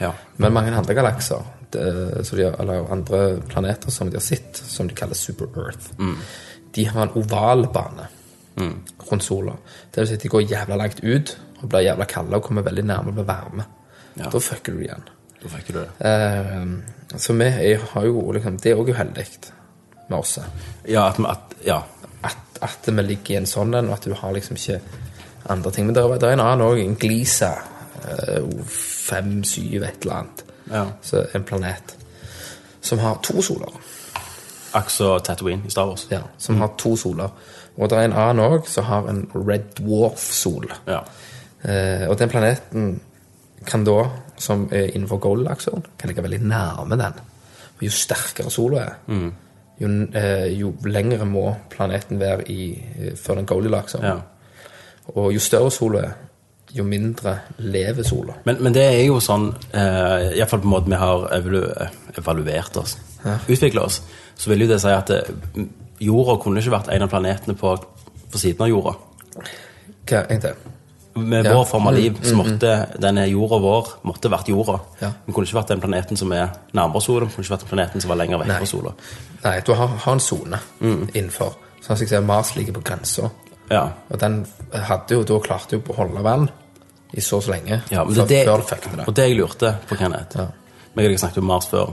Ja. 0.00 0.12
Men 0.38 0.52
mange 0.54 0.72
andre 0.76 0.94
galakser, 0.94 1.42
har- 1.76 2.60
eller 2.60 2.90
andre 2.92 3.40
planeter 3.48 3.90
som 3.90 4.10
de 4.10 4.16
har 4.16 4.20
sett, 4.22 4.56
som 4.56 4.88
de 4.88 4.94
kaller 4.94 5.14
Super 5.14 5.46
Earth, 5.64 5.90
de 6.74 6.84
har 6.84 7.02
en 7.02 7.14
oval 7.14 7.66
bane 7.72 8.06
rundt 9.10 9.24
sola. 9.24 9.52
Det 9.90 10.00
vil 10.00 10.08
si 10.08 10.14
at 10.14 10.22
de 10.22 10.28
går 10.28 10.42
jævla 10.50 10.76
langt 10.76 11.00
ut 11.04 11.36
og 11.62 11.68
blir 11.68 11.80
jævla 11.86 12.04
kalde 12.04 12.36
og 12.36 12.42
kommer 12.42 12.62
veldig 12.62 12.84
nærme 12.84 13.12
med 13.12 13.24
varme. 13.24 13.64
Ja. 14.16 14.28
Da 14.28 14.38
fucker 14.38 14.72
du 14.72 14.80
igjen. 14.80 15.02
Da 15.42 15.48
fucker 15.48 15.72
du 15.72 15.80
det. 15.80 15.88
Eh, 16.06 17.18
så 17.18 17.32
vi 17.32 17.44
er, 17.44 17.78
har 17.92 18.04
jo 18.04 18.32
liksom 18.32 18.56
Det 18.58 18.72
er 18.72 18.76
òg 18.76 18.88
uheldig 18.90 19.26
med 20.08 20.18
oss. 20.18 20.38
Ja, 20.88 21.08
at, 21.08 21.18
at, 21.20 21.56
ja. 21.66 21.80
At, 22.24 22.36
at 22.62 22.86
vi 22.86 23.02
ligger 23.02 23.30
i 23.34 23.36
en 23.36 23.46
sånn 23.46 23.74
en, 23.74 23.88
og 23.88 23.94
at 23.94 24.04
du 24.04 24.14
har 24.14 24.32
liksom 24.32 24.56
ikke 24.56 24.80
andre 25.48 25.70
ting. 25.72 25.86
Men 25.86 25.94
det 25.94 26.02
er, 26.04 26.18
det 26.18 26.28
er 26.28 26.32
en 26.32 26.40
annen 26.40 26.66
òg, 26.66 26.78
en 26.84 26.96
Glisa. 26.96 27.54
eh, 28.08 28.42
Fem, 28.66 29.42
syv, 29.44 29.82
et 29.82 30.02
eller 30.02 30.14
annet. 30.14 30.44
Ja. 30.72 30.86
Så 31.02 31.26
en 31.34 31.44
planet 31.44 31.96
som 32.80 32.98
har 32.98 33.20
to 33.22 33.42
soler. 33.42 33.72
Akso 34.74 35.18
Tatooine 35.18 35.66
i 35.66 35.70
Star 35.70 35.86
Wars. 35.86 36.06
Ja, 36.10 36.22
som 36.38 36.56
har 36.60 36.72
to 36.78 36.96
soler. 36.96 37.30
Og 37.76 37.90
det 37.90 37.98
er 37.98 38.08
en 38.08 38.16
annen 38.16 38.44
òg 38.44 38.66
som 38.68 38.84
har 38.84 39.08
en 39.08 39.24
Red 39.34 39.76
Dwarf-sol. 39.78 40.68
Ja. 40.88 41.02
Eh, 41.62 42.08
og 42.08 42.18
den 42.18 42.28
planeten 42.28 43.00
kan 43.66 43.84
da, 43.86 44.08
som 44.36 44.66
er 44.72 44.90
innenfor 44.90 45.20
Goldaksen, 45.22 45.84
kan 45.98 46.10
ligge 46.10 46.24
veldig 46.24 46.42
nærme 46.42 46.98
den. 46.98 47.20
Og 47.76 47.86
jo 47.86 47.90
sterkere 47.94 48.50
sola 48.50 48.82
er, 48.82 48.98
jo, 49.80 49.88
eh, 50.14 50.48
jo 50.58 50.74
lengre 50.84 51.24
må 51.24 51.54
planeten 51.70 52.20
være 52.20 52.50
i, 52.50 52.72
eh, 52.98 53.16
før 53.16 53.34
den 53.34 53.46
Goldilaksen. 53.46 54.02
ja. 54.02 54.20
Og 55.14 55.32
jo 55.34 55.40
større 55.40 55.70
sola 55.70 55.98
er, 55.98 56.12
jo 56.72 56.84
mindre 56.88 57.34
lever 57.58 58.02
sola. 58.06 58.34
Men, 58.48 58.56
men 58.64 58.72
det 58.72 58.82
er 58.88 59.02
jo 59.06 59.18
sånn, 59.20 59.50
eh, 59.72 60.32
iallfall 60.38 60.62
på 60.62 60.68
en 60.68 60.72
måte 60.74 60.88
vi 60.92 61.00
har 61.00 61.26
evalu 61.36 61.62
evaluert 62.16 62.76
oss, 62.80 62.96
utvikla 63.48 63.82
oss, 63.88 64.00
så 64.36 64.50
vil 64.52 64.64
jo 64.64 64.70
det 64.72 64.80
si 64.82 64.88
at 64.92 65.10
eh, 65.12 65.66
jorda 66.02 66.38
kunne 66.42 66.60
ikke 66.62 66.72
vært 66.78 66.88
en 66.94 67.04
av 67.04 67.10
planetene 67.12 67.54
på, 67.60 67.74
på 68.32 68.40
siden 68.40 68.64
av 68.64 68.70
jorda. 68.72 68.94
Hva, 70.08 70.22
en 70.28 70.40
til? 70.46 70.54
Med 71.14 71.44
Ja. 71.44 71.52
vår 71.58 71.66
form 71.68 71.86
av 71.90 71.94
liv 71.94 72.16
så 72.24 72.32
måtte 72.38 72.70
denne 72.96 73.26
jorda 73.28 73.58
vår 73.60 73.88
måtte 74.08 74.30
vært 74.32 74.48
jorda. 74.48 74.78
Ja. 75.02 75.10
Den 75.26 75.34
kunne 75.36 75.44
ikke 75.44 75.58
vært 75.58 75.68
den 75.74 75.82
planeten 75.82 76.16
som 76.16 76.32
er 76.32 76.54
nærmere 76.72 77.02
sola, 77.04 77.26
den 77.26 77.34
kunne 77.34 77.44
ikke 77.44 77.52
vært 77.52 77.66
den 77.66 77.72
planeten 77.74 78.00
som 78.00 78.08
var 78.14 78.16
lenger 78.22 78.40
vekk 78.40 78.54
fra 78.62 78.70
sola. 78.70 78.94
Nei, 79.44 79.52
du 79.66 79.74
har, 79.76 79.92
har 80.06 80.16
en 80.16 80.24
sone 80.24 80.60
innenfor. 80.80 81.52
Sånn 81.82 81.98
som 81.98 82.00
jeg 82.06 82.14
ser, 82.14 82.24
Mars 82.24 82.54
ligger 82.56 82.78
på 82.78 82.84
grensa. 82.88 83.28
Ja. 83.68 83.84
Og 84.08 84.18
den 84.24 84.40
hadde 84.72 85.18
jo 85.18 85.22
da 85.28 85.38
klart 85.44 85.72
jo 85.76 85.82
å 85.84 85.98
holde 86.00 86.24
vann 86.24 86.48
i 87.12 87.20
så 87.20 87.40
så 87.40 87.50
lenge. 87.52 87.82
ja 87.90 88.04
men 88.04 88.14
før, 88.14 88.26
det, 88.26 88.44
før 88.46 88.56
det 88.56 88.96
det. 88.96 89.06
og 89.08 89.16
det 89.16 89.28
jeg 89.28 89.36
lurte 89.36 89.76
på, 89.88 89.96
Kenneth 89.96 90.36
Ja. 90.38 90.46
jeg 90.96 91.06
og 91.06 91.10
deg 91.12 91.18
snakket 91.20 91.38
om 91.38 91.44
Mars 91.46 91.66
før. 91.68 91.92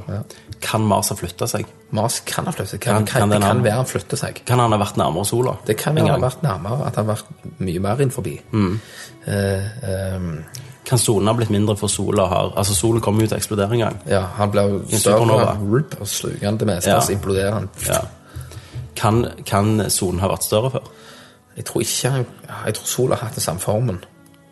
Kan 0.61 0.81
Mars 0.81 1.09
ha 1.09 1.15
flytta 1.15 1.47
seg? 1.47 1.65
Mars 1.91 2.19
kan 2.27 2.45
ha 2.45 2.51
flyttet 2.51 2.69
seg. 2.71 2.79
kan, 2.81 3.05
kan, 3.05 3.21
kan 3.21 3.29
Det 3.29 3.41
kan 3.41 3.63
være 3.63 3.75
han 3.75 3.85
flytter 3.85 4.17
seg. 4.17 4.41
Kan 4.45 4.59
han 4.59 4.71
ha 4.71 4.77
vært 4.77 4.97
nærmere 4.99 5.25
sola? 5.25 5.53
Det 5.67 5.77
kan 5.77 5.97
han 5.97 6.09
ha 6.09 6.17
vært 6.19 6.41
nærmere, 6.43 6.87
at 6.87 6.95
han 6.99 7.05
har 7.07 7.15
vært 7.15 7.59
mye 7.59 7.79
mer 7.79 8.01
inn 8.01 8.11
forbi. 8.11 8.39
Mm. 8.51 8.79
Uh, 9.27 10.15
um, 10.15 10.43
Kan 10.89 10.97
sonen 10.99 11.27
ha 11.27 11.33
blitt 11.37 11.49
mindre 11.53 11.75
for 11.77 11.87
sola 11.87 12.25
har 12.27 12.53
Altså, 12.57 12.73
solen 12.75 13.01
kommer 13.01 13.21
jo 13.21 13.27
til 13.27 13.37
å 13.37 13.39
eksplodere 13.39 13.73
en 13.77 13.79
gang. 13.79 13.99
ja, 14.09 14.21
han 14.35 14.51
blir 14.51 14.79
større 14.97 15.57
rup, 15.61 15.95
og 16.01 16.07
sluker 16.07 16.45
han 16.45 16.57
det 16.57 16.67
meste, 16.67 16.89
Ja. 16.89 16.99
så 16.99 17.11
imploderer 17.13 17.51
han. 17.53 17.69
Ja. 17.87 17.99
Kan, 18.95 19.25
kan 19.45 19.89
sonen 19.89 20.19
ha 20.19 20.27
vært 20.27 20.43
større 20.43 20.71
før? 20.71 20.87
Jeg 21.57 21.65
tror 21.65 21.81
ikke 21.81 22.25
Jeg 22.65 22.73
tror 22.75 22.85
sola 22.85 23.15
har 23.15 23.27
hatt 23.27 23.35
den 23.35 23.41
samme 23.43 23.59
formen. 23.59 23.99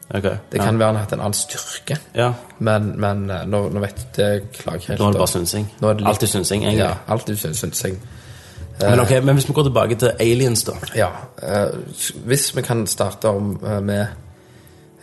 Ok. 0.08 0.24
Det 0.24 0.60
ja. 0.60 0.64
kan 0.64 0.80
være 0.80 0.88
han 0.88 0.96
har 0.96 1.04
hatt 1.04 1.14
en 1.18 1.20
annen 1.26 1.36
styrke. 1.36 1.98
Ja. 2.16 2.30
Men, 2.60 2.94
men 3.00 3.26
eh, 3.30 3.44
nå, 3.50 3.66
nå 3.74 3.82
vet 3.84 3.98
du, 3.98 4.06
det 4.16 4.30
klager 4.56 4.80
jeg 4.86 4.94
helt 4.94 5.02
Nå 5.04 5.10
er 5.10 5.18
det 5.18 5.22
bare 5.24 5.34
synsing. 5.34 5.68
Nå 5.82 5.90
er 5.90 5.98
det 5.98 6.06
litt- 6.06 6.12
Alltid 6.14 6.32
synsing, 6.32 6.64
egentlig. 6.64 6.86
Ja, 6.86 6.94
alltid 7.08 7.40
syns, 7.42 7.60
syns. 7.60 7.84
Men 8.80 9.00
ok, 9.02 9.12
men 9.26 9.36
hvis 9.36 9.48
vi 9.50 9.54
går 9.58 9.68
tilbake 9.68 9.96
til 10.00 10.12
aliens, 10.20 10.64
da. 10.64 10.78
Ja, 10.96 11.10
Uh, 11.38 11.78
hvis 12.26 12.56
vi 12.56 12.62
kan 12.62 12.88
starte 12.88 13.30
om 13.30 13.60
uh, 13.64 13.80
med 13.82 14.08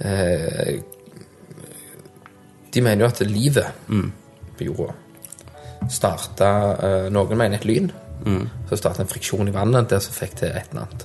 uh, 0.05 0.81
De 2.75 2.81
mener 2.83 3.05
jo 3.05 3.07
at 3.11 3.21
livet 3.27 3.67
på 4.59 4.65
jorda 4.67 4.93
starta 5.91 6.49
eh, 6.87 7.07
Noen 7.13 7.37
mener 7.39 7.59
et 7.59 7.67
lyn. 7.69 7.91
Så 8.71 8.79
starta 8.81 9.03
en 9.05 9.11
friksjon 9.11 9.49
i 9.51 9.53
vannet 9.55 9.91
der 9.91 10.01
som 10.03 10.15
fikk 10.17 10.37
til 10.41 10.49
et 10.49 10.71
eller 10.73 10.87
annet. 10.87 11.05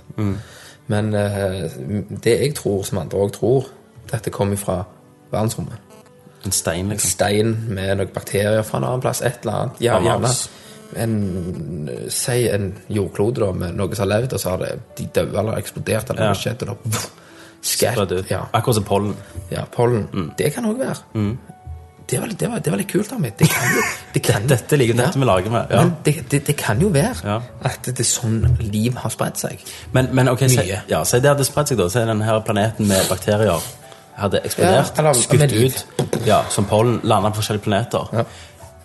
Men 0.89 1.09
eh, 1.13 1.65
det 2.23 2.35
jeg 2.39 2.55
tror, 2.57 2.83
som 2.87 3.01
andre 3.03 3.19
òg 3.25 3.33
tror, 3.35 3.67
dette 4.11 4.29
kommer 4.33 4.57
fra 4.57 4.83
verdensrommet. 5.31 5.77
En 6.45 6.51
stein, 6.55 6.85
En 6.85 6.89
liksom. 6.95 7.09
stein 7.11 7.53
med 7.67 7.97
noen 7.99 8.13
bakterier 8.15 8.63
fra 8.63 8.77
en 8.79 8.83
annen 8.87 9.01
plass, 9.03 9.21
et 9.21 9.41
eller 9.43 9.53
annet. 9.57 9.81
Ja, 9.83 9.99
gjerne 9.99 10.31
en, 10.95 11.89
Si 12.09 12.47
en 12.49 12.71
jordklode 12.89 13.43
da, 13.43 13.51
med 13.53 13.75
noe 13.77 13.93
som 13.95 14.07
har 14.07 14.13
levd, 14.21 14.33
og 14.33 14.39
så 14.41 14.49
har 14.55 14.63
det, 14.63 14.71
de 14.97 15.05
døde 15.19 15.37
eller 15.37 15.59
eksplodert, 15.59 16.09
eller 16.09 16.23
Ja. 16.23 16.31
noe 16.33 16.39
skjedd, 16.39 16.63
og 16.63 16.77
da 16.85 16.99
Skatt. 17.61 18.13
Ja, 18.31 18.45
Akkurat 18.53 18.75
som 18.75 18.83
pollen. 18.87 19.15
ja, 19.51 19.65
pollen. 19.71 20.31
Det 20.37 20.53
kan 20.53 20.63
òg 20.65 20.77
være. 20.79 20.95
det, 22.07 22.19
var, 22.21 22.27
det, 22.39 22.47
var, 22.49 22.59
det 22.59 22.71
var 22.71 22.77
litt 22.79 22.87
kult 22.87 23.11
av 23.11 23.19
meg. 23.19 23.33
Det 23.37 23.49
kan 23.49 23.67
jo, 23.75 23.81
det 24.13 24.21
kan, 24.23 24.47
Dette 24.47 24.77
liker 24.79 24.95
dette 24.95 25.19
vi 25.19 25.25
lager 25.27 25.51
med. 25.51 25.65
Ja. 25.69 25.81
Men 25.83 25.91
det, 26.05 26.55
kan 26.57 26.79
jo 26.81 26.87
være 26.89 27.15
Ja. 27.27 27.41
at 27.61 27.83
det 27.83 27.99
er 27.99 28.07
sånn 28.07 28.57
liv 28.63 28.95
har 28.95 29.09
spredt 29.11 29.37
seg. 29.37 29.59
Men, 29.91 30.07
men 30.15 30.29
ok, 30.29 30.47
si, 30.49 30.71
ja, 30.87 31.03
se 31.03 31.19
det 31.19 31.29
hadde 31.33 31.43
spredt 31.45 31.67
seg 31.67 31.77
da. 31.77 31.89
Si 31.89 31.99
denne 31.99 32.39
planeten 32.47 32.87
med 32.87 33.05
bakterier 33.09 33.59
hadde 34.21 34.41
eksplodert, 34.45 34.93
Ja, 34.95 35.01
eller 35.01 35.17
skutt 35.17 35.53
ut, 35.53 36.25
ja, 36.27 36.43
som 36.49 36.67
pollen, 36.69 36.99
landet 37.03 37.33
på 37.33 37.41
forskjellige 37.41 37.65
planeter. 37.65 38.09
Ja. 38.13 38.25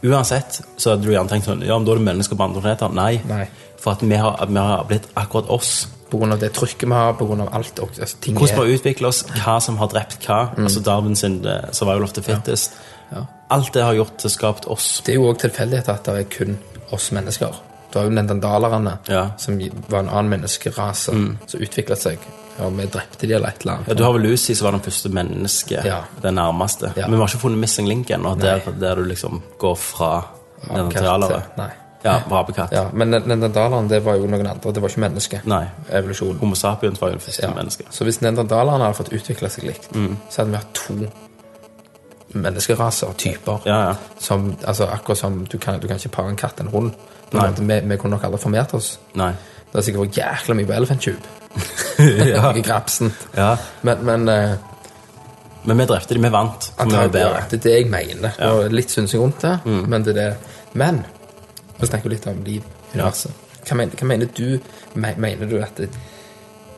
Uansett 0.05 0.61
så 0.77 0.93
hadde 0.93 1.07
du 1.07 1.13
gjerne 1.15 1.31
tenkt 1.31 1.49
sånn, 1.49 1.65
ja, 1.65 1.79
men 1.79 1.87
da 1.87 1.95
er 1.95 2.01
det 2.01 2.09
mennesker 2.11 2.37
på 2.37 2.47
andre 2.47 2.61
planeter. 2.61 2.97
Nei. 2.97 3.13
Nei. 3.29 3.45
For 3.81 3.97
at 3.97 4.05
vi 4.05 4.17
har, 4.21 4.41
vi 4.49 4.61
har 4.61 4.87
blitt 4.89 5.09
akkurat 5.21 5.51
oss. 5.53 5.75
På 6.11 6.21
grunn 6.21 6.35
av 6.35 6.41
det 6.43 6.53
trykket 6.55 6.87
vi 6.87 6.95
har, 6.95 7.17
av 7.17 7.55
alt. 7.57 7.81
Og, 7.83 7.95
altså, 7.99 8.19
Hvordan 8.27 8.53
vi 8.53 8.61
har 8.61 8.75
utviklet 8.79 9.09
oss, 9.09 9.23
hva 9.41 9.59
som 9.65 9.81
har 9.81 9.91
drept 9.93 10.29
hva. 10.29 10.41
Altså 10.61 10.83
Darwin 10.85 11.17
sin 11.19 11.41
uh, 11.47 11.71
survival 11.73 12.07
of 12.07 12.15
the 12.17 12.23
fittest. 12.23 12.77
Alt 13.51 13.75
det 13.75 13.83
har 13.85 13.97
gjort 13.97 14.17
til 14.21 14.33
skapt 14.33 14.69
oss. 14.71 15.03
det 15.07 15.15
er 15.15 15.21
jo 15.21 15.31
òg 15.31 15.41
tilfeldighet 15.43 15.89
at 15.93 16.07
det 16.07 16.15
er 16.21 16.29
kun 16.31 16.59
oss 16.95 17.11
mennesker. 17.13 17.57
Du 17.95 17.99
har 18.01 18.09
jo 18.09 18.11
nendandalerne, 18.11 18.97
Ja. 19.09 19.29
som 19.39 19.59
var 19.89 20.01
en 20.01 20.09
annen 20.09 20.31
menneskerase 20.33 20.95
som 21.05 21.39
utviklet 21.55 21.99
seg. 22.03 22.19
Og 22.59 22.73
vi 22.77 22.87
drepte 22.87 23.27
de 23.27 23.35
eller 23.35 23.49
et 23.49 23.61
eller 23.63 23.73
annet. 23.77 23.89
Ja, 23.89 23.95
du 23.95 24.03
har 24.05 24.13
vel 24.17 24.23
Lucy 24.23 24.55
som 24.55 24.65
var 24.67 24.73
den 24.73 24.81
første 24.83 25.09
mennesket, 25.15 25.85
Ja. 25.85 26.01
den 26.23 26.35
nærmeste. 26.35 26.93
Ja. 26.97 27.07
Men 27.07 27.13
vi 27.19 27.23
har 27.23 27.29
ikke 27.29 27.39
funnet 27.39 27.59
Missing 27.59 27.89
Link 27.89 28.11
ennå, 28.11 28.35
der, 28.41 28.61
der 28.81 28.95
du 28.97 29.05
liksom 29.05 29.43
går 29.59 29.75
fra 29.77 30.11
neandertalere. 30.71 31.43
Ja, 32.05 32.19
apekatt. 32.31 32.73
Ja, 32.73 32.89
men 32.93 33.11
nendandalerne, 33.11 33.89
det 33.89 34.03
var 34.05 34.15
jo 34.17 34.27
noen 34.27 34.47
andre. 34.47 34.73
Det 34.73 34.83
var 34.83 34.89
ikke 34.89 35.01
menneske. 35.01 35.41
Nei. 35.47 35.65
Homo 36.41 36.55
sapiens 36.55 37.01
var 37.01 37.09
jo 37.09 37.15
den 37.15 37.21
første 37.21 37.43
Ja. 37.47 37.55
mennesket. 37.55 37.87
Så 37.91 38.05
hvis 38.05 38.21
nendandalerne 38.21 38.85
hadde 38.85 38.95
fått 38.97 39.13
utvikle 39.13 39.49
seg 39.51 39.65
likt, 39.65 39.93
Mm. 39.95 40.17
så 40.31 40.37
hadde 40.43 40.51
vi 40.51 40.57
hatt 40.57 40.75
to 40.75 40.95
menneskeraser, 42.35 43.07
og 43.09 43.17
typer. 43.17 43.61
Ja, 43.67 43.81
ja. 43.89 43.95
Som, 44.19 44.57
altså 44.67 44.85
akkurat 44.91 45.19
som 45.19 45.45
du 45.47 45.59
kan, 45.59 45.81
du 45.81 45.87
kan 45.89 45.97
ikke 45.97 46.09
pare 46.09 46.29
en 46.29 46.37
katt 46.37 46.61
en 46.61 46.67
hund. 46.69 46.93
Vi, 47.35 47.81
vi 47.91 47.97
kunne 48.01 48.17
nok 48.17 48.25
aldri 48.29 48.39
formert 48.43 48.75
oss. 48.79 48.99
Nei. 49.19 49.33
Det 49.71 49.81
har 49.81 49.83
sikkert 49.89 50.05
vært 50.07 50.19
jækla 50.21 50.55
mye 50.59 50.67
på 50.69 50.77
Elephant 50.77 51.03
Tube. 51.03 51.33
ja. 52.35 52.53
I 52.57 52.63
grapsen. 52.67 53.13
ja. 53.37 53.57
Men, 53.83 54.05
men 54.07 54.29
uh, 54.29 54.55
Men 55.65 55.79
vi 55.81 55.87
drepte 55.89 56.15
dem. 56.15 56.23
vi 56.27 56.31
vant. 56.35 56.67
Vi 56.79 56.91
var 56.93 57.09
bedre. 57.09 57.45
det 57.51 57.59
er 57.59 57.63
det 57.65 57.75
jeg 57.79 57.91
mener. 57.91 58.35
Og 58.51 58.73
litt 58.75 58.91
synsing 58.93 59.23
rundt 59.23 59.41
det, 59.43 59.55
Mm. 59.65 59.85
men 59.89 60.03
det 60.05 60.13
er 60.17 60.21
det. 60.21 60.37
Men 60.75 61.05
vi 61.81 61.87
snakker 61.87 62.11
litt 62.13 62.27
om 62.27 62.43
liv 62.45 62.63
universet. 62.95 63.33
Hva, 63.65 63.77
mener, 63.77 63.97
hva 63.97 64.07
mener 64.07 64.29
du? 64.37 64.59
Mener 64.95 65.47
du 65.49 65.57
at 65.65 65.77
det, 65.81 65.89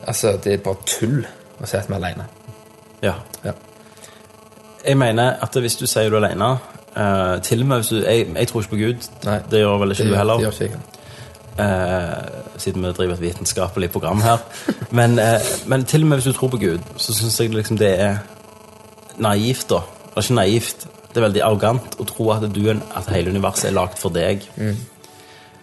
altså, 0.07 0.37
det 0.43 0.53
er 0.53 0.63
bare 0.63 0.85
tull 0.87 1.19
å 1.61 1.67
si 1.67 1.75
at 1.77 1.89
vi 1.89 1.93
er 1.93 1.99
alene? 1.99 2.25
Ja. 3.03 3.13
Ja. 3.43 3.53
Jeg 4.87 4.97
mener 4.97 5.35
at 5.43 5.57
hvis 5.59 5.75
du 5.81 5.85
sier 5.89 6.09
du 6.09 6.15
er 6.17 6.23
alene 6.29 6.53
eh, 6.97 7.41
Til 7.45 7.61
og 7.61 7.67
med 7.67 7.81
hvis 7.81 7.87
du 7.87 7.95
Jeg, 7.95 8.27
jeg 8.35 8.47
tror 8.47 8.61
ikke 8.61 8.69
på 8.69 8.81
Gud. 8.81 9.09
Nei. 9.25 9.39
Det 9.51 9.59
gjør 9.59 9.77
vel 9.83 9.91
ikke 9.91 10.03
Det 10.03 10.11
du 10.11 10.17
heller. 10.17 10.33
det 10.33 10.47
gjør 10.47 10.51
ikke 10.51 10.71
jeg. 10.71 10.93
Uh, 11.57 12.59
siden 12.61 12.83
vi 12.85 12.91
driver 12.93 13.13
et 13.13 13.21
vitenskapelig 13.21 13.91
program 13.91 14.21
her. 14.21 14.37
Men, 14.91 15.19
uh, 15.19 15.41
men 15.65 15.85
til 15.85 16.03
og 16.03 16.07
med 16.07 16.17
hvis 16.17 16.27
du 16.29 16.37
tror 16.37 16.51
på 16.53 16.59
Gud, 16.61 16.83
så 16.97 17.13
syns 17.13 17.39
jeg 17.39 17.49
liksom 17.49 17.77
det 17.77 17.99
er 17.99 18.17
naivt, 19.17 19.69
da. 19.69 19.81
Eller 20.11 20.23
ikke 20.23 20.35
naivt. 20.35 20.87
Det 21.09 21.17
er 21.17 21.25
veldig 21.25 21.41
arrogant 21.41 21.97
å 21.97 22.05
tro 22.05 22.29
at, 22.35 22.45
du, 22.53 22.61
er 22.69 22.77
at 22.93 23.09
hele 23.09 23.33
universet 23.33 23.71
er 23.71 23.73
lagd 23.73 23.97
for 23.97 24.13
deg. 24.13 24.43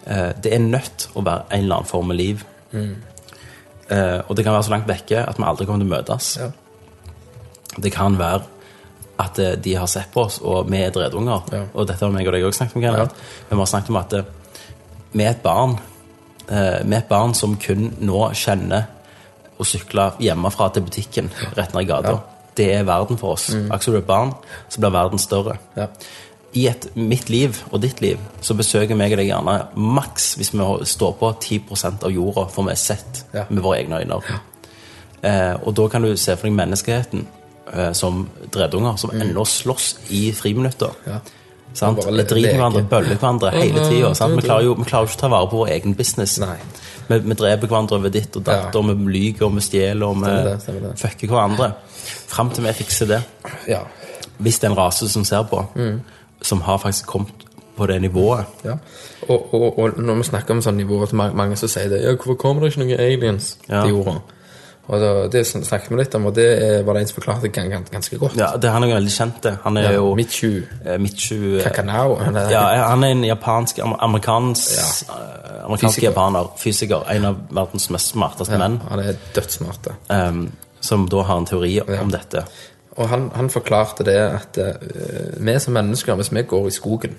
Eh, 0.05 0.31
det 0.43 0.51
er 0.53 0.59
nødt 0.61 1.07
å 1.15 1.23
være 1.25 1.47
en 1.49 1.63
eller 1.63 1.79
annen 1.79 1.89
form 1.89 2.11
med 2.11 2.19
liv. 2.19 2.43
Eh, 2.75 4.19
og 4.27 4.35
det 4.35 4.45
kan 4.45 4.53
være 4.53 4.65
så 4.67 4.73
langt 4.73 4.89
vekke 4.89 5.23
at 5.23 5.39
vi 5.39 5.47
aldri 5.47 5.67
kommer 5.69 5.85
til 5.85 5.91
å 5.91 5.95
møtes. 5.95 6.29
Ja. 6.41 6.49
Det 7.81 7.91
kan 7.93 8.17
være 8.19 8.43
at 9.21 9.39
eh, 9.39 9.53
de 9.61 9.75
har 9.79 9.87
sett 9.87 10.11
på 10.13 10.25
oss, 10.25 10.39
og 10.43 10.69
vi 10.71 10.81
er 10.83 10.91
dredunger. 10.95 11.45
Ja. 11.53 11.63
Og 11.73 11.87
dette 11.87 12.03
har 12.05 12.11
meg 12.13 12.27
og 12.27 12.33
deg 12.35 12.43
også 12.47 12.63
snakket 12.65 12.75
om. 12.77 12.83
Ja. 12.83 13.07
Men 13.49 13.57
vi 13.57 13.61
har 13.63 13.71
snakket 13.71 13.93
om 13.93 14.01
at 14.01 14.13
eh, 14.13 14.29
vi 15.15 15.23
er 15.23 15.29
et 15.35 15.43
barn. 15.45 15.77
Eh, 16.49 16.81
vi 16.83 16.93
er 16.95 17.01
et 17.01 17.09
barn 17.11 17.33
som 17.37 17.55
kun 17.61 17.89
nå 18.03 18.21
kjenner 18.35 18.89
å 19.55 19.63
sykle 19.63 20.09
hjemmefra 20.19 20.69
til 20.75 20.83
butikken 20.83 21.29
rett 21.55 21.73
ned 21.73 21.85
i 21.85 21.89
gata. 21.89 22.17
Det 22.55 22.69
er 22.75 22.87
verden 22.87 23.19
for 23.19 23.35
oss. 23.35 23.49
Akkurat 23.55 23.83
som 23.83 23.95
du 23.95 23.99
er 23.99 24.07
barn, 24.07 24.33
så 24.71 24.79
blir 24.83 24.93
verden 24.95 25.19
større. 25.19 25.57
Ja. 25.75 25.87
I 26.55 26.67
et, 26.71 26.85
mitt 26.95 27.27
liv 27.27 27.57
og 27.71 27.81
ditt 27.83 27.99
liv 27.99 28.19
så 28.43 28.55
besøker 28.55 28.95
meg 28.95 29.11
og 29.11 29.19
deg 29.19 29.27
gjerne 29.27 29.55
maks 29.75 30.33
hvis 30.39 30.53
vi 30.55 30.67
står 30.87 31.15
på 31.19 31.31
10% 31.43 32.05
av 32.07 32.13
jorda, 32.15 32.45
for 32.51 32.67
vi 32.67 32.71
er 32.71 32.79
sett 32.79 33.25
Ja. 33.35 33.43
med 33.49 33.63
våre 33.63 33.81
egne 33.81 33.99
øyne. 33.99 34.21
Eh, 35.21 35.55
og 35.63 35.73
da 35.75 35.87
kan 35.91 36.01
du 36.03 36.15
se 36.15 36.35
for 36.35 36.47
deg 36.47 36.55
menneskeheten 36.55 37.25
eh, 37.73 37.91
som 37.93 38.27
dreddunger 38.51 38.97
som 38.97 39.09
ennå 39.11 39.45
slåss 39.45 39.95
i 40.09 40.31
friminutter. 40.31 40.91
Mm. 41.05 41.13
Ja. 41.13 41.19
Sant? 41.75 41.97
Vi 42.05 42.23
driter 42.23 42.55
hverandre, 42.55 42.83
bøller 42.87 43.17
hverandre 43.19 43.49
hele 43.51 43.81
tida. 43.89 44.09
Vi, 44.35 44.41
klarer 44.41 44.63
jo- 44.63 44.75
vi 44.79 44.83
klarer 44.87 45.03
jo 45.03 45.09
ikke 45.11 45.17
å 45.17 45.19
ta 45.19 45.27
vare 45.27 45.47
på 45.51 45.57
vår 45.59 45.67
egen 45.75 45.93
business. 45.93 46.37
Nei. 46.39 46.55
Vi, 47.09 47.17
vi 47.19 47.33
dreper 47.35 47.67
hverandre 47.67 47.97
over 47.99 48.09
ditt 48.09 48.35
og 48.35 48.43
datt, 48.47 48.73
Ja. 48.73 48.79
og 48.79 48.85
vi 48.87 49.11
lyver 49.11 49.45
og 49.45 49.55
vi 49.55 49.61
stjeler 49.61 50.05
og 50.07 50.15
Stemmer 50.15 50.43
vi 50.43 50.49
det, 50.49 50.61
stemmer 50.61 50.81
det. 50.81 50.99
fucker 50.99 51.27
hverandre. 51.27 51.71
Fram 52.27 52.49
til 52.49 52.63
vi 52.63 52.71
fikser 52.73 53.05
det. 53.07 53.23
Ja. 53.67 53.81
Hvis 54.39 54.59
det 54.59 54.67
er 54.69 54.71
en 54.71 54.77
rase 54.77 55.09
som 55.09 55.23
ser 55.25 55.43
på, 55.43 55.65
Mm. 55.75 56.01
som 56.41 56.61
har 56.61 56.77
faktisk 56.77 57.05
kommet 57.07 57.33
på 57.77 57.87
det 57.87 58.01
nivået 58.01 58.45
ja. 58.63 58.77
Og, 59.27 59.53
og, 59.53 59.79
og 59.79 59.97
når 59.99 60.15
vi 60.15 60.23
snakker 60.23 60.51
om 60.53 60.61
sånne 60.61 60.77
nivåer, 60.77 61.05
så 61.09 61.15
mange, 61.15 61.35
mange 61.35 61.55
som 61.57 61.67
sier 61.69 61.89
det 61.89 62.01
Ja, 62.03 62.15
hvorfor 62.15 62.35
kommer 62.37 62.61
det 62.61 62.71
ikke 62.71 62.85
noen 62.85 62.99
aliens 62.99 63.57
Ja. 63.69 63.81
til 63.81 63.89
jorda? 63.91 64.13
Og 64.87 65.31
det 65.31 65.41
snakket 65.47 65.89
vi 65.89 65.95
litt 65.97 66.13
om, 66.15 66.25
og 66.29 66.35
det 66.35 66.45
er- 66.61 66.83
var 66.85 66.93
det 66.93 67.01
en 67.01 67.07
som 67.07 67.15
forklarte 67.21 67.49
gan- 67.49 67.69
gan- 67.71 67.87
ganske 67.91 68.17
godt. 68.19 68.35
Ja, 68.37 68.51
det, 68.57 68.69
Han 68.69 68.83
er 68.83 68.87
jo 68.87 68.95
veldig 68.95 69.11
kjent, 69.11 69.41
det. 69.43 69.57
Han 69.63 69.77
er 69.77 69.81
Ja, 69.81 69.91
jo 69.93 70.15
Michu 70.15 70.61
eh, 70.85 70.97
Michu 70.99 71.57
eh, 71.57 71.63
Kakanao. 71.63 72.15
Han 72.19 72.35
er, 72.35 72.49
Ja, 72.51 72.87
han 72.89 73.03
er 73.03 73.07
en 73.07 73.23
japansk, 73.23 73.79
amerikansk, 73.99 74.77
ja. 75.09 75.15
amerikansk 75.65 75.95
Fysiker. 75.95 76.09
japaner, 76.11 76.51
fysiker. 76.57 77.03
En 77.09 77.25
av 77.25 77.35
verdens 77.51 77.89
mest 77.89 78.07
smarteste 78.13 78.51
ja, 78.51 78.57
menn. 78.59 78.79
han 78.89 78.99
er 78.99 79.13
dødssmart. 79.33 79.87
Um, 80.09 80.51
som 80.81 81.07
da 81.09 81.21
har 81.23 81.37
en 81.37 81.45
teori 81.45 81.79
om 82.01 82.11
dette. 82.11 82.45
Og 82.97 83.09
han, 83.09 83.31
han 83.35 83.49
forklarte 83.49 84.03
det 84.05 84.15
at 84.17 84.57
uh, 84.57 84.73
vi 85.45 85.59
som 85.59 85.73
mennesker, 85.73 86.15
hvis 86.15 86.31
vi 86.31 86.43
går 86.43 86.67
i 86.67 86.71
skogen, 86.71 87.15